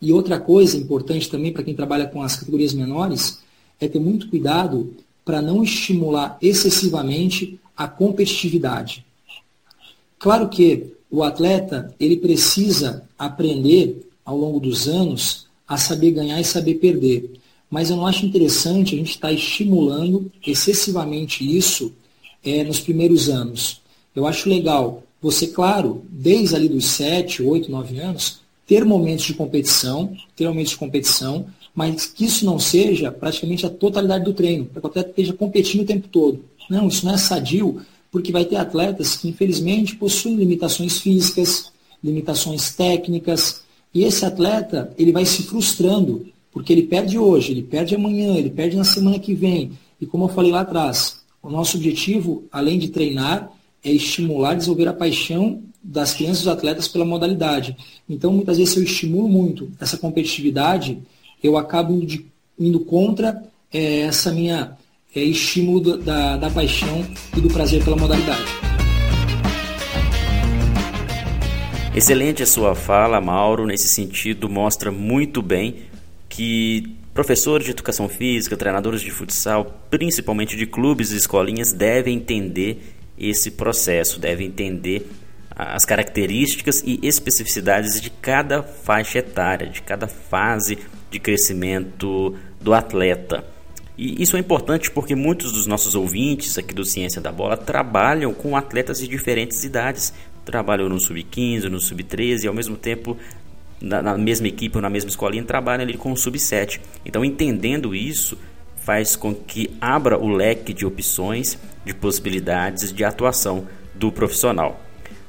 E 0.00 0.12
outra 0.12 0.40
coisa 0.40 0.76
importante 0.76 1.30
também 1.30 1.52
para 1.52 1.62
quem 1.62 1.74
trabalha 1.74 2.08
com 2.08 2.20
as 2.20 2.34
categorias 2.34 2.74
menores 2.74 3.38
é 3.80 3.86
ter 3.86 4.00
muito 4.00 4.28
cuidado 4.28 4.92
para 5.24 5.42
não 5.42 5.62
estimular 5.62 6.36
excessivamente 6.40 7.58
a 7.76 7.86
competitividade. 7.88 9.04
Claro 10.18 10.48
que 10.48 10.92
o 11.10 11.22
atleta 11.22 11.94
ele 11.98 12.16
precisa 12.16 13.08
aprender 13.18 14.08
ao 14.24 14.36
longo 14.36 14.60
dos 14.60 14.88
anos 14.88 15.46
a 15.66 15.76
saber 15.76 16.12
ganhar 16.12 16.40
e 16.40 16.44
saber 16.44 16.74
perder. 16.74 17.30
Mas 17.70 17.90
eu 17.90 17.96
não 17.96 18.06
acho 18.06 18.26
interessante 18.26 18.94
a 18.94 18.98
gente 18.98 19.10
estar 19.10 19.28
tá 19.28 19.34
estimulando 19.34 20.30
excessivamente 20.46 21.44
isso 21.44 21.92
é, 22.44 22.62
nos 22.64 22.80
primeiros 22.80 23.28
anos. 23.28 23.80
Eu 24.14 24.26
acho 24.26 24.48
legal 24.48 25.02
você, 25.20 25.46
claro, 25.46 26.04
desde 26.10 26.56
ali 26.56 26.68
dos 26.68 26.84
7, 26.86 27.42
8, 27.42 27.70
9 27.70 27.98
anos, 28.00 28.40
ter 28.66 28.84
momentos 28.84 29.24
de 29.24 29.34
competição, 29.34 30.16
ter 30.34 30.48
momentos 30.48 30.72
de 30.72 30.78
competição, 30.78 31.46
mas 31.74 32.06
que 32.06 32.24
isso 32.24 32.44
não 32.44 32.58
seja 32.58 33.10
praticamente 33.10 33.64
a 33.64 33.70
totalidade 33.70 34.24
do 34.24 34.34
treino, 34.34 34.66
para 34.66 34.80
que 34.80 34.86
o 34.86 34.90
atleta 34.90 35.10
esteja 35.10 35.32
competindo 35.32 35.82
o 35.82 35.86
tempo 35.86 36.08
todo. 36.08 36.44
Não, 36.68 36.88
isso 36.88 37.04
não 37.04 37.14
é 37.14 37.18
sadio, 37.18 37.80
porque 38.10 38.30
vai 38.30 38.44
ter 38.44 38.56
atletas 38.56 39.16
que, 39.16 39.28
infelizmente, 39.28 39.96
possuem 39.96 40.36
limitações 40.36 41.00
físicas, 41.00 41.72
limitações 42.02 42.74
técnicas, 42.74 43.62
e 43.94 44.04
esse 44.04 44.24
atleta 44.24 44.92
ele 44.98 45.12
vai 45.12 45.24
se 45.24 45.42
frustrando, 45.44 46.26
porque 46.50 46.72
ele 46.72 46.82
perde 46.82 47.18
hoje, 47.18 47.52
ele 47.52 47.62
perde 47.62 47.94
amanhã, 47.94 48.36
ele 48.36 48.50
perde 48.50 48.76
na 48.76 48.84
semana 48.84 49.18
que 49.18 49.34
vem. 49.34 49.72
E 50.00 50.06
como 50.06 50.24
eu 50.24 50.28
falei 50.28 50.50
lá 50.50 50.60
atrás, 50.60 51.22
o 51.42 51.50
nosso 51.50 51.76
objetivo, 51.76 52.44
além 52.52 52.78
de 52.78 52.88
treinar, 52.88 53.50
é 53.82 53.90
estimular, 53.90 54.54
desenvolver 54.54 54.88
a 54.88 54.92
paixão 54.92 55.62
das 55.82 56.14
crianças 56.14 56.42
e 56.42 56.44
dos 56.44 56.52
atletas 56.52 56.86
pela 56.86 57.04
modalidade. 57.04 57.76
Então, 58.08 58.32
muitas 58.32 58.58
vezes, 58.58 58.76
eu 58.76 58.82
estimulo 58.82 59.28
muito 59.28 59.70
essa 59.80 59.98
competitividade, 59.98 60.98
eu 61.42 61.56
acabo 61.56 62.04
de, 62.06 62.26
indo 62.58 62.80
contra 62.80 63.42
é, 63.72 64.00
essa 64.00 64.30
minha 64.30 64.76
é, 65.14 65.20
estímulo 65.20 65.98
da, 65.98 66.36
da 66.36 66.50
paixão 66.50 67.04
e 67.36 67.40
do 67.40 67.48
prazer 67.48 67.82
pela 67.82 67.96
modalidade. 67.96 68.44
Excelente 71.94 72.42
a 72.42 72.46
sua 72.46 72.74
fala, 72.74 73.20
Mauro. 73.20 73.66
Nesse 73.66 73.88
sentido, 73.88 74.48
mostra 74.48 74.90
muito 74.90 75.42
bem 75.42 75.76
que 76.28 76.96
professores 77.12 77.66
de 77.66 77.72
educação 77.72 78.08
física, 78.08 78.56
treinadores 78.56 79.02
de 79.02 79.10
futsal, 79.10 79.82
principalmente 79.90 80.56
de 80.56 80.64
clubes 80.64 81.12
e 81.12 81.16
escolinhas, 81.16 81.72
devem 81.72 82.16
entender 82.16 82.94
esse 83.18 83.50
processo, 83.50 84.18
deve 84.18 84.42
entender 84.42 85.06
as 85.54 85.84
características 85.84 86.82
e 86.86 86.98
especificidades 87.02 88.00
de 88.00 88.08
cada 88.08 88.62
faixa 88.62 89.18
etária, 89.18 89.68
de 89.68 89.82
cada 89.82 90.08
fase 90.08 90.78
de 91.12 91.20
crescimento 91.20 92.34
do 92.60 92.72
atleta. 92.72 93.44
E 93.96 94.20
isso 94.22 94.36
é 94.36 94.40
importante 94.40 94.90
porque 94.90 95.14
muitos 95.14 95.52
dos 95.52 95.66
nossos 95.66 95.94
ouvintes 95.94 96.56
aqui 96.56 96.74
do 96.74 96.84
Ciência 96.84 97.20
da 97.20 97.30
Bola 97.30 97.56
trabalham 97.56 98.32
com 98.32 98.56
atletas 98.56 98.98
de 98.98 99.06
diferentes 99.06 99.62
idades. 99.62 100.12
Trabalham 100.44 100.88
no 100.88 100.98
sub-15, 100.98 101.64
no 101.64 101.78
sub-13 101.78 102.44
e 102.44 102.48
ao 102.48 102.54
mesmo 102.54 102.76
tempo 102.76 103.16
na, 103.80 104.00
na, 104.00 104.18
mesma 104.18 104.48
equipe 104.48 104.76
ou 104.76 104.82
na 104.82 104.88
mesma 104.88 105.10
escolinha 105.10 105.44
trabalham 105.44 105.82
ali 105.82 105.96
com 105.96 106.10
o 106.10 106.16
sub-7. 106.16 106.80
Então, 107.04 107.24
entendendo 107.24 107.94
isso, 107.94 108.38
faz 108.76 109.14
com 109.14 109.34
que 109.34 109.70
abra 109.80 110.18
o 110.18 110.28
leque 110.28 110.72
de 110.72 110.86
opções, 110.86 111.58
de 111.84 111.94
possibilidades 111.94 112.92
de 112.92 113.04
atuação 113.04 113.66
do 113.94 114.10
profissional. 114.10 114.80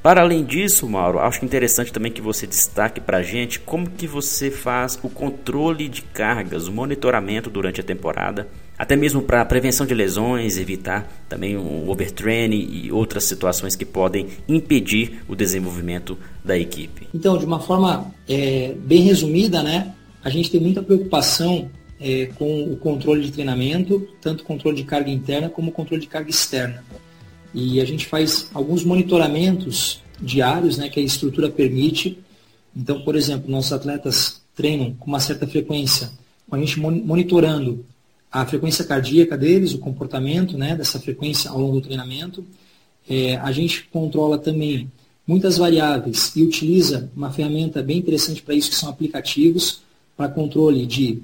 Para 0.03 0.19
além 0.19 0.43
disso, 0.43 0.87
Mauro, 0.89 1.19
acho 1.19 1.45
interessante 1.45 1.93
também 1.93 2.11
que 2.11 2.21
você 2.21 2.45
destaque 2.45 2.99
para 2.99 3.19
a 3.19 3.23
gente 3.23 3.57
como 3.57 3.89
que 3.89 4.05
você 4.05 4.51
faz 4.51 4.99
o 5.01 5.07
controle 5.07 5.87
de 5.87 6.01
cargas, 6.01 6.67
o 6.67 6.73
monitoramento 6.73 7.49
durante 7.49 7.79
a 7.79 7.83
temporada, 7.85 8.49
até 8.77 8.97
mesmo 8.97 9.21
para 9.21 9.45
prevenção 9.45 9.85
de 9.85 9.93
lesões, 9.93 10.57
evitar 10.57 11.09
também 11.29 11.55
o 11.55 11.89
overtraining 11.89 12.69
e 12.69 12.91
outras 12.91 13.23
situações 13.23 13.77
que 13.77 13.85
podem 13.85 14.27
impedir 14.45 15.23
o 15.25 15.37
desenvolvimento 15.37 16.17
da 16.43 16.57
equipe. 16.57 17.07
Então, 17.13 17.37
de 17.37 17.45
uma 17.45 17.61
forma 17.61 18.13
é, 18.27 18.75
bem 18.77 19.03
resumida, 19.03 19.63
né, 19.63 19.93
a 20.21 20.29
gente 20.29 20.51
tem 20.51 20.59
muita 20.59 20.83
preocupação 20.83 21.71
é, 21.97 22.25
com 22.35 22.65
o 22.65 22.75
controle 22.75 23.21
de 23.21 23.31
treinamento, 23.31 24.05
tanto 24.19 24.43
controle 24.43 24.75
de 24.75 24.83
carga 24.83 25.09
interna 25.09 25.47
como 25.47 25.71
controle 25.71 26.01
de 26.01 26.09
carga 26.09 26.29
externa. 26.29 26.83
E 27.53 27.79
a 27.79 27.85
gente 27.85 28.05
faz 28.05 28.49
alguns 28.53 28.83
monitoramentos 28.83 30.01
diários, 30.19 30.77
né, 30.77 30.89
que 30.89 30.99
a 30.99 31.03
estrutura 31.03 31.49
permite. 31.49 32.17
Então, 32.75 33.01
por 33.01 33.15
exemplo, 33.15 33.51
nossos 33.51 33.73
atletas 33.73 34.41
treinam 34.55 34.93
com 34.93 35.07
uma 35.07 35.19
certa 35.19 35.47
frequência, 35.47 36.11
com 36.49 36.55
a 36.55 36.59
gente 36.59 36.79
monitorando 36.79 37.85
a 38.31 38.45
frequência 38.45 38.83
cardíaca 38.83 39.37
deles, 39.37 39.73
o 39.73 39.77
comportamento 39.77 40.57
né, 40.57 40.75
dessa 40.75 40.99
frequência 40.99 41.51
ao 41.51 41.59
longo 41.59 41.79
do 41.79 41.81
treinamento. 41.81 42.43
É, 43.07 43.35
a 43.37 43.51
gente 43.51 43.83
controla 43.91 44.37
também 44.37 44.89
muitas 45.27 45.57
variáveis 45.57 46.35
e 46.35 46.43
utiliza 46.43 47.11
uma 47.15 47.31
ferramenta 47.31 47.83
bem 47.83 47.99
interessante 47.99 48.41
para 48.41 48.55
isso, 48.55 48.69
que 48.69 48.75
são 48.75 48.89
aplicativos 48.89 49.81
para 50.17 50.29
controle 50.29 50.85
de 50.85 51.21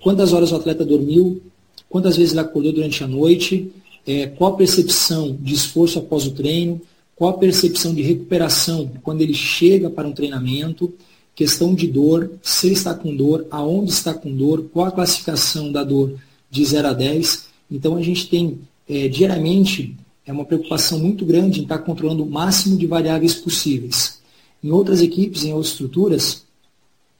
quantas 0.00 0.32
horas 0.32 0.52
o 0.52 0.56
atleta 0.56 0.84
dormiu, 0.84 1.42
quantas 1.88 2.16
vezes 2.16 2.32
ele 2.32 2.40
acordou 2.40 2.72
durante 2.72 3.02
a 3.02 3.06
noite, 3.06 3.70
é, 4.06 4.26
qual 4.26 4.54
a 4.54 4.56
percepção 4.56 5.36
de 5.40 5.54
esforço 5.54 5.98
após 5.98 6.26
o 6.26 6.32
treino, 6.32 6.80
qual 7.14 7.30
a 7.30 7.38
percepção 7.38 7.94
de 7.94 8.02
recuperação 8.02 8.90
quando 9.02 9.20
ele 9.20 9.34
chega 9.34 9.88
para 9.88 10.08
um 10.08 10.12
treinamento, 10.12 10.92
questão 11.34 11.74
de 11.74 11.86
dor, 11.86 12.30
se 12.42 12.66
ele 12.66 12.74
está 12.74 12.94
com 12.94 13.14
dor, 13.14 13.46
aonde 13.50 13.90
está 13.90 14.12
com 14.12 14.34
dor, 14.34 14.64
qual 14.72 14.86
a 14.86 14.92
classificação 14.92 15.70
da 15.70 15.84
dor 15.84 16.14
de 16.50 16.64
0 16.64 16.88
a 16.88 16.92
10. 16.92 17.46
Então 17.70 17.96
a 17.96 18.02
gente 18.02 18.28
tem 18.28 18.58
é, 18.88 19.08
diariamente 19.08 19.96
é 20.24 20.32
uma 20.32 20.44
preocupação 20.44 20.98
muito 20.98 21.24
grande 21.24 21.60
em 21.60 21.62
estar 21.64 21.78
controlando 21.78 22.22
o 22.22 22.30
máximo 22.30 22.76
de 22.76 22.86
variáveis 22.86 23.34
possíveis. 23.34 24.20
Em 24.62 24.70
outras 24.70 25.00
equipes, 25.00 25.44
em 25.44 25.52
outras 25.52 25.72
estruturas, 25.72 26.44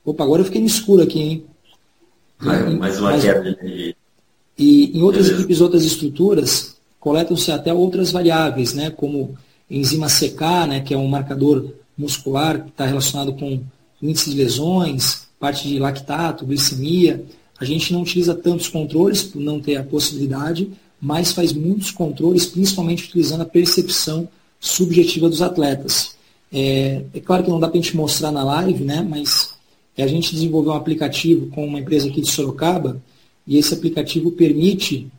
opa, 0.04 0.22
agora 0.22 0.42
eu 0.42 0.46
fiquei 0.46 0.60
no 0.60 0.66
escuro 0.66 1.02
aqui, 1.02 1.20
hein? 1.20 1.44
mais 2.78 2.98
uma 3.00 3.18
queda 3.18 3.54
de... 3.54 3.96
E 4.58 4.96
em 4.96 5.02
outras 5.02 5.26
Beleza. 5.26 5.42
equipes, 5.42 5.60
outras 5.60 5.84
estruturas, 5.84 6.71
coletam-se 7.02 7.50
até 7.50 7.74
outras 7.74 8.12
variáveis, 8.12 8.74
né, 8.74 8.88
como 8.88 9.36
enzima 9.68 10.06
CK, 10.06 10.68
né, 10.68 10.80
que 10.80 10.94
é 10.94 10.96
um 10.96 11.08
marcador 11.08 11.74
muscular 11.98 12.62
que 12.62 12.68
está 12.68 12.86
relacionado 12.86 13.32
com 13.32 13.60
índice 14.00 14.30
de 14.30 14.36
lesões, 14.36 15.26
parte 15.38 15.66
de 15.66 15.80
lactato, 15.80 16.46
glicemia. 16.46 17.24
A 17.58 17.64
gente 17.64 17.92
não 17.92 18.02
utiliza 18.02 18.36
tantos 18.36 18.68
controles 18.68 19.24
por 19.24 19.40
não 19.40 19.60
ter 19.60 19.74
a 19.74 19.82
possibilidade, 19.82 20.70
mas 21.00 21.32
faz 21.32 21.52
muitos 21.52 21.90
controles, 21.90 22.46
principalmente 22.46 23.08
utilizando 23.08 23.40
a 23.40 23.46
percepção 23.46 24.28
subjetiva 24.60 25.28
dos 25.28 25.42
atletas. 25.42 26.14
É, 26.52 27.02
é 27.12 27.18
claro 27.18 27.42
que 27.42 27.50
não 27.50 27.58
dá 27.58 27.66
para 27.66 27.80
a 27.80 27.82
gente 27.82 27.96
mostrar 27.96 28.30
na 28.30 28.44
live, 28.44 28.84
né, 28.84 29.02
mas 29.02 29.54
a 29.98 30.06
gente 30.06 30.32
desenvolveu 30.32 30.70
um 30.70 30.76
aplicativo 30.76 31.48
com 31.48 31.66
uma 31.66 31.80
empresa 31.80 32.06
aqui 32.06 32.20
de 32.20 32.30
Sorocaba, 32.30 33.02
e 33.44 33.58
esse 33.58 33.74
aplicativo 33.74 34.30
permite 34.30 35.10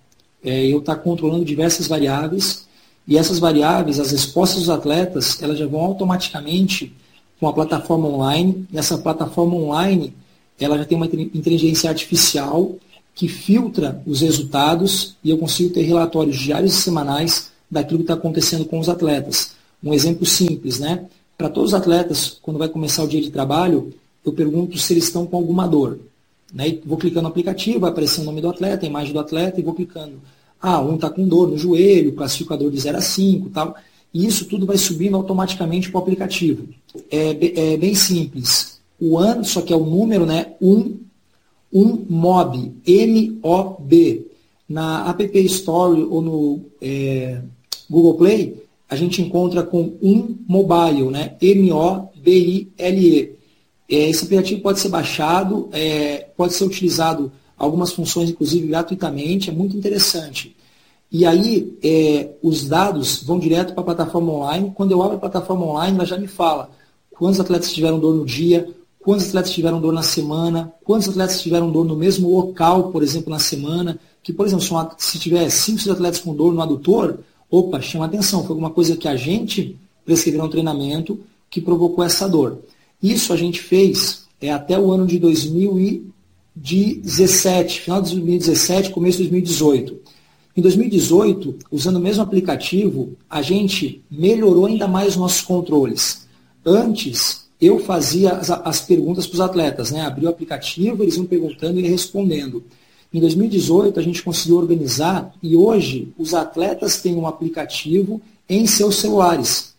é, 0.43 0.65
eu 0.65 0.79
estar 0.79 0.95
controlando 0.97 1.45
diversas 1.45 1.87
variáveis, 1.87 2.65
e 3.07 3.17
essas 3.17 3.39
variáveis, 3.39 3.99
as 3.99 4.11
respostas 4.11 4.59
dos 4.59 4.69
atletas, 4.69 5.41
elas 5.41 5.57
já 5.57 5.67
vão 5.67 5.81
automaticamente 5.81 6.93
com 7.39 7.47
a 7.47 7.53
plataforma 7.53 8.07
online, 8.07 8.65
e 8.71 8.77
essa 8.77 8.97
plataforma 8.97 9.55
online, 9.55 10.13
ela 10.59 10.77
já 10.77 10.85
tem 10.85 10.95
uma 10.95 11.05
inteligência 11.05 11.89
artificial 11.89 12.75
que 13.15 13.27
filtra 13.27 14.01
os 14.07 14.21
resultados 14.21 15.15
e 15.23 15.29
eu 15.29 15.37
consigo 15.37 15.73
ter 15.73 15.83
relatórios 15.83 16.37
diários 16.37 16.73
e 16.73 16.81
semanais 16.81 17.51
daquilo 17.69 17.99
que 17.99 18.03
está 18.03 18.13
acontecendo 18.13 18.65
com 18.65 18.79
os 18.79 18.89
atletas. 18.89 19.51
Um 19.83 19.93
exemplo 19.93 20.25
simples, 20.25 20.79
né? 20.79 21.05
Para 21.37 21.49
todos 21.49 21.71
os 21.71 21.75
atletas, 21.75 22.37
quando 22.41 22.57
vai 22.57 22.69
começar 22.69 23.03
o 23.03 23.07
dia 23.07 23.21
de 23.21 23.29
trabalho, 23.29 23.93
eu 24.25 24.31
pergunto 24.31 24.77
se 24.77 24.93
eles 24.93 25.05
estão 25.05 25.25
com 25.25 25.37
alguma 25.37 25.67
dor. 25.67 25.99
Né? 26.53 26.77
vou 26.85 26.97
clicando 26.97 27.23
no 27.23 27.29
aplicativo, 27.29 27.79
vai 27.79 27.89
aparecer 27.89 28.21
o 28.21 28.25
nome 28.25 28.39
do 28.39 28.49
atleta, 28.49 28.85
a 28.85 28.89
imagem 28.89 29.11
do 29.11 29.19
atleta, 29.19 29.59
e 29.59 29.63
vou 29.63 29.73
clicando. 29.73 30.21
Ah, 30.61 30.79
um 30.81 30.95
está 30.95 31.09
com 31.09 31.27
dor 31.27 31.49
no 31.49 31.57
joelho, 31.57 32.13
classificador 32.13 32.69
de 32.69 32.79
0 32.79 32.97
a 32.97 33.01
5 33.01 33.49
tal. 33.49 33.75
E 34.13 34.25
isso 34.25 34.45
tudo 34.45 34.65
vai 34.65 34.77
subindo 34.77 35.17
automaticamente 35.17 35.89
para 35.89 35.99
o 35.99 36.01
aplicativo. 36.01 36.67
É, 37.09 37.73
é, 37.73 37.77
bem 37.77 37.95
simples. 37.95 38.79
O 38.99 39.17
ano, 39.17 39.43
só 39.43 39.61
que 39.61 39.73
é 39.73 39.75
o 39.75 39.83
número, 39.83 40.25
né? 40.25 40.53
1, 40.61 40.69
um, 40.71 40.99
um 41.73 42.05
MOB, 42.07 42.71
M-O-B. 42.85 44.27
Na 44.69 45.09
App 45.09 45.37
Store 45.45 46.01
ou 46.03 46.21
no 46.21 46.61
é, 46.81 47.41
Google 47.89 48.13
Play, 48.15 48.63
a 48.89 48.95
gente 48.95 49.21
encontra 49.21 49.63
com 49.63 49.93
um 50.01 50.37
mobile, 50.47 51.09
né? 51.09 51.35
M-O-B-I-L-E. 51.41 52.13
É, 53.93 54.09
esse 54.09 54.23
aplicativo 54.23 54.59
pode 54.59 54.79
ser 54.79 54.89
baixado, 54.89 55.69
é, 55.71 56.27
pode 56.35 56.53
ser 56.53 56.63
utilizado 56.63 57.31
algumas 57.55 57.93
funções, 57.93 58.31
inclusive 58.31 58.65
gratuitamente, 58.65 59.51
é 59.51 59.53
muito 59.53 59.77
interessante. 59.77 60.55
E 61.11 61.27
aí, 61.27 61.77
é, 61.83 62.31
os 62.41 62.67
dados 62.67 63.21
vão 63.21 63.37
direto 63.37 63.73
para 63.73 63.81
a 63.81 63.85
plataforma 63.85 64.33
online. 64.33 64.71
Quando 64.73 64.93
eu 64.93 65.03
abro 65.03 65.17
a 65.17 65.19
plataforma 65.19 65.63
online, 65.63 65.95
ela 65.95 66.07
já 66.07 66.17
me 66.17 66.25
fala 66.25 66.71
quantos 67.11 67.39
atletas 67.39 67.71
tiveram 67.71 67.99
dor 67.99 68.15
no 68.15 68.25
dia, 68.25 68.67
quantos 68.99 69.27
atletas 69.27 69.51
tiveram 69.51 69.79
dor 69.79 69.93
na 69.93 70.01
semana, 70.01 70.73
quantos 70.83 71.09
atletas 71.09 71.39
tiveram 71.39 71.69
dor 71.69 71.85
no 71.85 71.95
mesmo 71.95 72.35
local, 72.35 72.89
por 72.89 73.03
exemplo, 73.03 73.29
na 73.29 73.37
semana, 73.37 73.99
que, 74.23 74.33
por 74.33 74.47
exemplo, 74.47 74.65
se 74.97 75.19
tiver 75.19 75.47
cinco 75.51 75.91
atletas 75.91 76.19
com 76.19 76.33
dor 76.33 76.51
no 76.51 76.63
adutor, 76.63 77.19
opa, 77.47 77.79
chama 77.79 78.05
atenção, 78.05 78.41
foi 78.41 78.49
alguma 78.53 78.71
coisa 78.71 78.97
que 78.97 79.07
a 79.07 79.15
gente 79.15 79.77
prescreveu 80.03 80.41
no 80.41 80.49
treinamento 80.49 81.19
que 81.47 81.61
provocou 81.61 82.03
essa 82.03 82.27
dor. 82.27 82.57
Isso 83.03 83.33
a 83.33 83.35
gente 83.35 83.61
fez 83.61 84.23
é, 84.39 84.49
até 84.49 84.79
o 84.79 84.89
ano 84.89 85.05
de 85.05 85.19
2017, 85.19 87.81
final 87.81 88.01
de 88.01 88.11
2017, 88.11 88.91
começo 88.91 89.17
de 89.17 89.25
2018. 89.25 89.99
Em 90.55 90.61
2018, 90.61 91.55
usando 91.69 91.97
o 91.97 91.99
mesmo 91.99 92.23
aplicativo, 92.23 93.17
a 93.29 93.41
gente 93.41 94.01
melhorou 94.09 94.67
ainda 94.67 94.87
mais 94.87 95.09
os 95.09 95.17
nossos 95.17 95.41
controles. 95.41 96.25
Antes, 96.65 97.43
eu 97.59 97.79
fazia 97.79 98.31
as, 98.33 98.49
as 98.49 98.79
perguntas 98.79 99.27
para 99.27 99.35
os 99.35 99.41
atletas, 99.41 99.91
né? 99.91 99.99
Abria 100.01 100.29
o 100.29 100.31
aplicativo, 100.31 101.03
eles 101.03 101.17
iam 101.17 101.25
perguntando 101.25 101.77
e 101.79 101.87
respondendo. 101.87 102.63
Em 103.13 103.19
2018, 103.19 103.99
a 103.99 104.03
gente 104.03 104.23
conseguiu 104.23 104.55
organizar 104.57 105.33
e 105.43 105.57
hoje 105.57 106.07
os 106.17 106.33
atletas 106.33 107.01
têm 107.01 107.15
um 107.15 107.27
aplicativo 107.27 108.21
em 108.47 108.65
seus 108.65 108.95
celulares. 108.95 109.72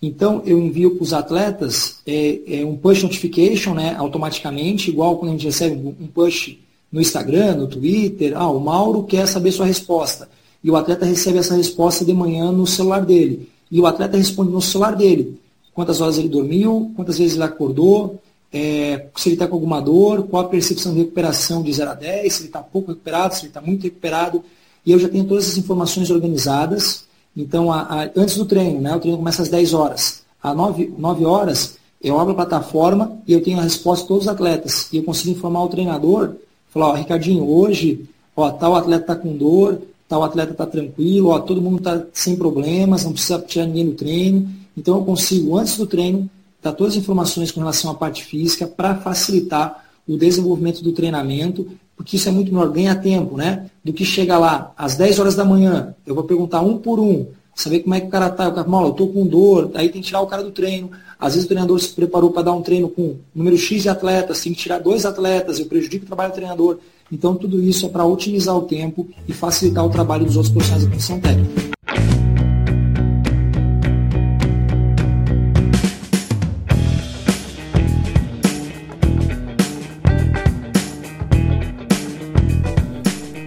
Então, 0.00 0.42
eu 0.44 0.58
envio 0.58 0.96
para 0.96 1.02
os 1.02 1.12
atletas 1.12 1.96
é, 2.06 2.60
é, 2.60 2.64
um 2.64 2.76
push 2.76 3.02
notification 3.02 3.74
né, 3.74 3.94
automaticamente, 3.96 4.90
igual 4.90 5.16
quando 5.16 5.30
a 5.30 5.32
gente 5.32 5.46
recebe 5.46 5.74
um 5.74 6.06
push 6.06 6.56
no 6.92 7.00
Instagram, 7.00 7.56
no 7.56 7.66
Twitter. 7.66 8.32
Ah, 8.36 8.50
o 8.50 8.60
Mauro 8.60 9.04
quer 9.04 9.26
saber 9.26 9.52
sua 9.52 9.66
resposta. 9.66 10.28
E 10.62 10.70
o 10.70 10.76
atleta 10.76 11.06
recebe 11.06 11.38
essa 11.38 11.54
resposta 11.54 12.04
de 12.04 12.12
manhã 12.12 12.52
no 12.52 12.66
celular 12.66 13.04
dele. 13.04 13.48
E 13.70 13.80
o 13.80 13.86
atleta 13.86 14.16
responde 14.16 14.50
no 14.50 14.60
celular 14.60 14.94
dele. 14.94 15.38
Quantas 15.72 16.00
horas 16.00 16.18
ele 16.18 16.28
dormiu, 16.28 16.92
quantas 16.94 17.18
vezes 17.18 17.34
ele 17.34 17.44
acordou, 17.44 18.20
é, 18.52 19.06
se 19.16 19.28
ele 19.28 19.34
está 19.34 19.46
com 19.46 19.54
alguma 19.54 19.80
dor, 19.80 20.24
qual 20.24 20.44
a 20.44 20.48
percepção 20.48 20.92
de 20.92 21.00
recuperação 21.00 21.62
de 21.62 21.72
0 21.72 21.90
a 21.90 21.94
10, 21.94 22.32
se 22.32 22.40
ele 22.40 22.48
está 22.48 22.60
pouco 22.60 22.88
recuperado, 22.92 23.34
se 23.34 23.42
ele 23.42 23.48
está 23.48 23.60
muito 23.60 23.82
recuperado. 23.82 24.42
E 24.84 24.92
eu 24.92 24.98
já 24.98 25.08
tenho 25.08 25.24
todas 25.24 25.48
as 25.48 25.56
informações 25.56 26.10
organizadas 26.10 27.05
então, 27.36 27.70
a, 27.70 27.82
a, 27.82 28.10
antes 28.16 28.36
do 28.36 28.46
treino, 28.46 28.80
né, 28.80 28.94
o 28.94 29.00
treino 29.00 29.18
começa 29.18 29.42
às 29.42 29.48
10 29.48 29.74
horas. 29.74 30.22
Às 30.42 30.56
9, 30.56 30.94
9 30.96 31.24
horas, 31.24 31.76
eu 32.02 32.18
abro 32.18 32.32
a 32.32 32.36
plataforma 32.36 33.18
e 33.26 33.32
eu 33.32 33.42
tenho 33.42 33.58
a 33.58 33.62
resposta 33.62 34.02
de 34.02 34.08
todos 34.08 34.24
os 34.24 34.28
atletas. 34.28 34.88
E 34.92 34.96
eu 34.96 35.02
consigo 35.02 35.36
informar 35.36 35.64
o 35.64 35.68
treinador, 35.68 36.34
falar, 36.70 36.90
ó, 36.90 36.92
Ricardinho, 36.94 37.46
hoje, 37.48 38.08
ó, 38.34 38.50
tal 38.50 38.74
atleta 38.74 39.12
está 39.12 39.16
com 39.16 39.36
dor, 39.36 39.82
tal 40.08 40.22
atleta 40.22 40.52
está 40.52 40.66
tranquilo, 40.66 41.28
ó, 41.28 41.38
todo 41.40 41.60
mundo 41.60 41.78
está 41.78 42.02
sem 42.12 42.36
problemas, 42.36 43.04
não 43.04 43.12
precisa 43.12 43.38
tirar 43.40 43.66
ninguém 43.66 43.86
do 43.86 43.94
treino. 43.94 44.48
Então 44.76 44.96
eu 44.96 45.04
consigo, 45.04 45.58
antes 45.58 45.76
do 45.76 45.86
treino, 45.86 46.30
dar 46.62 46.72
todas 46.72 46.94
as 46.94 46.98
informações 47.00 47.50
com 47.50 47.60
relação 47.60 47.90
à 47.90 47.94
parte 47.94 48.24
física 48.24 48.66
para 48.66 48.96
facilitar 48.96 49.85
o 50.08 50.16
desenvolvimento 50.16 50.82
do 50.82 50.92
treinamento 50.92 51.66
porque 51.96 52.16
isso 52.16 52.28
é 52.28 52.32
muito 52.32 52.52
melhor, 52.52 52.70
ganha 52.70 52.94
tempo, 52.94 53.36
né? 53.36 53.66
Do 53.82 53.92
que 53.92 54.04
chegar 54.04 54.38
lá 54.38 54.72
às 54.76 54.96
10 54.96 55.18
horas 55.18 55.34
da 55.34 55.44
manhã, 55.44 55.94
eu 56.06 56.14
vou 56.14 56.24
perguntar 56.24 56.60
um 56.60 56.76
por 56.76 57.00
um, 57.00 57.26
saber 57.54 57.80
como 57.80 57.94
é 57.94 58.00
que 58.00 58.06
o 58.06 58.10
cara 58.10 58.28
tá, 58.28 58.48
o 58.48 58.52
cara, 58.52 58.68
eu 58.68 58.92
tô 58.92 59.06
com 59.08 59.26
dor, 59.26 59.70
aí 59.74 59.88
tem 59.88 60.02
que 60.02 60.08
tirar 60.08 60.20
o 60.20 60.26
cara 60.26 60.42
do 60.42 60.50
treino. 60.50 60.90
Às 61.18 61.32
vezes 61.32 61.46
o 61.46 61.48
treinador 61.48 61.80
se 61.80 61.88
preparou 61.88 62.30
para 62.30 62.42
dar 62.42 62.52
um 62.52 62.60
treino 62.60 62.90
com 62.90 63.16
número 63.34 63.56
X 63.56 63.82
de 63.82 63.88
atletas, 63.88 64.42
tem 64.42 64.52
que 64.52 64.58
tirar 64.58 64.78
dois 64.78 65.06
atletas, 65.06 65.58
eu 65.58 65.64
prejudico 65.64 66.04
o 66.04 66.06
trabalho 66.06 66.30
do 66.30 66.34
treinador. 66.34 66.78
Então 67.10 67.34
tudo 67.34 67.62
isso 67.62 67.86
é 67.86 67.88
para 67.88 68.04
otimizar 68.04 68.54
o 68.54 68.62
tempo 68.62 69.08
e 69.26 69.32
facilitar 69.32 69.84
o 69.86 69.88
trabalho 69.88 70.26
dos 70.26 70.36
outros 70.36 70.52
profissionais 70.52 70.84
da 70.84 70.90
comissão 70.90 71.18
técnica. 71.18 71.65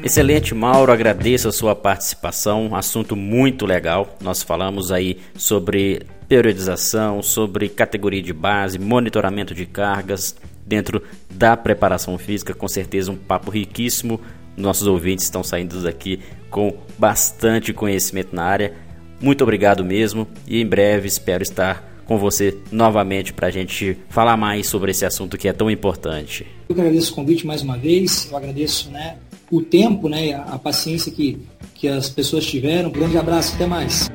Excelente, 0.10 0.56
Mauro, 0.56 0.92
agradeço 0.92 1.48
a 1.48 1.52
sua 1.52 1.76
participação. 1.76 2.76
Assunto 2.76 3.16
muito 3.16 3.64
legal. 3.64 4.18
Nós 4.20 4.42
falamos 4.42 4.92
aí 4.92 5.20
sobre 5.36 6.02
periodização, 6.28 7.22
sobre 7.22 7.70
categoria 7.70 8.20
de 8.20 8.34
base, 8.34 8.80
monitoramento 8.80 9.54
de 9.54 9.68
cargas 9.68 10.36
dentro 10.66 11.04
da 11.30 11.56
preparação 11.56 12.18
física. 12.18 12.56
Com 12.56 12.68
certeza, 12.68 13.12
um 13.12 13.16
papo 13.16 13.52
riquíssimo. 13.52 14.20
Nossos 14.58 14.88
ouvintes 14.88 15.26
estão 15.26 15.44
saindo 15.44 15.80
daqui 15.84 16.20
com 16.50 16.76
bastante 16.98 17.72
conhecimento 17.72 18.36
na 18.36 18.46
área. 18.46 18.74
Muito 19.22 19.44
obrigado 19.44 19.86
mesmo 19.86 20.28
e 20.48 20.60
em 20.60 20.66
breve 20.66 21.08
espero 21.08 21.44
estar 21.44 21.88
com 22.08 22.18
você 22.18 22.58
novamente 22.72 23.32
para 23.32 23.46
a 23.46 23.52
gente 23.52 23.96
falar 24.10 24.36
mais 24.36 24.66
sobre 24.66 24.90
esse 24.90 25.06
assunto 25.06 25.38
que 25.38 25.48
é 25.48 25.54
tão 25.54 25.70
importante. 25.70 26.48
Eu 26.68 26.74
agradeço 26.74 27.12
o 27.12 27.16
convite 27.16 27.46
mais 27.46 27.62
uma 27.62 27.78
vez, 27.78 28.28
eu 28.32 28.36
agradeço 28.36 28.90
né, 28.90 29.18
o 29.52 29.62
tempo, 29.62 30.10
né, 30.10 30.34
a, 30.34 30.56
a 30.56 30.60
paciência 30.60 31.12
que, 31.12 31.40
que 31.74 31.88
as 31.88 32.10
pessoas 32.10 32.46
tiveram. 32.46 32.90
Grande 32.90 33.18
abraço, 33.18 33.56
até 33.56 33.66
mais. 33.66 34.10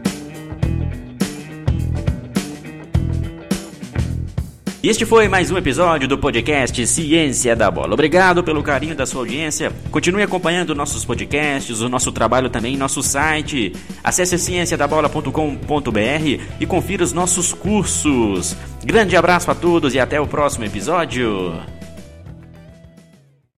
Este 4.85 5.07
foi 5.07 5.28
mais 5.28 5.51
um 5.51 5.57
episódio 5.57 6.07
do 6.07 6.18
podcast 6.18 6.87
Ciência 6.87 7.57
da 7.57 7.70
Bola. 7.70 7.95
Obrigado 7.95 8.45
pelo 8.45 8.62
carinho 8.62 8.95
da 8.95 9.07
sua 9.07 9.22
audiência. 9.22 9.72
Continue 9.91 10.22
acompanhando 10.22 10.74
nossos 10.74 11.07
podcasts, 11.07 11.80
o 11.80 11.89
nosso 11.89 12.12
trabalho 12.12 12.51
também 12.51 12.76
nosso 12.76 13.03
site. 13.03 13.72
Acesse 14.05 14.39
cienciadabola.com.br 14.39 16.43
e 16.61 16.66
confira 16.66 17.03
os 17.03 17.14
nossos 17.14 17.55
cursos. 17.55 18.55
Grande 18.85 19.16
abraço 19.16 19.51
a 19.51 19.55
todos 19.55 19.95
e 19.95 19.99
até 19.99 20.20
o 20.20 20.26
próximo 20.26 20.66
episódio. 20.66 21.55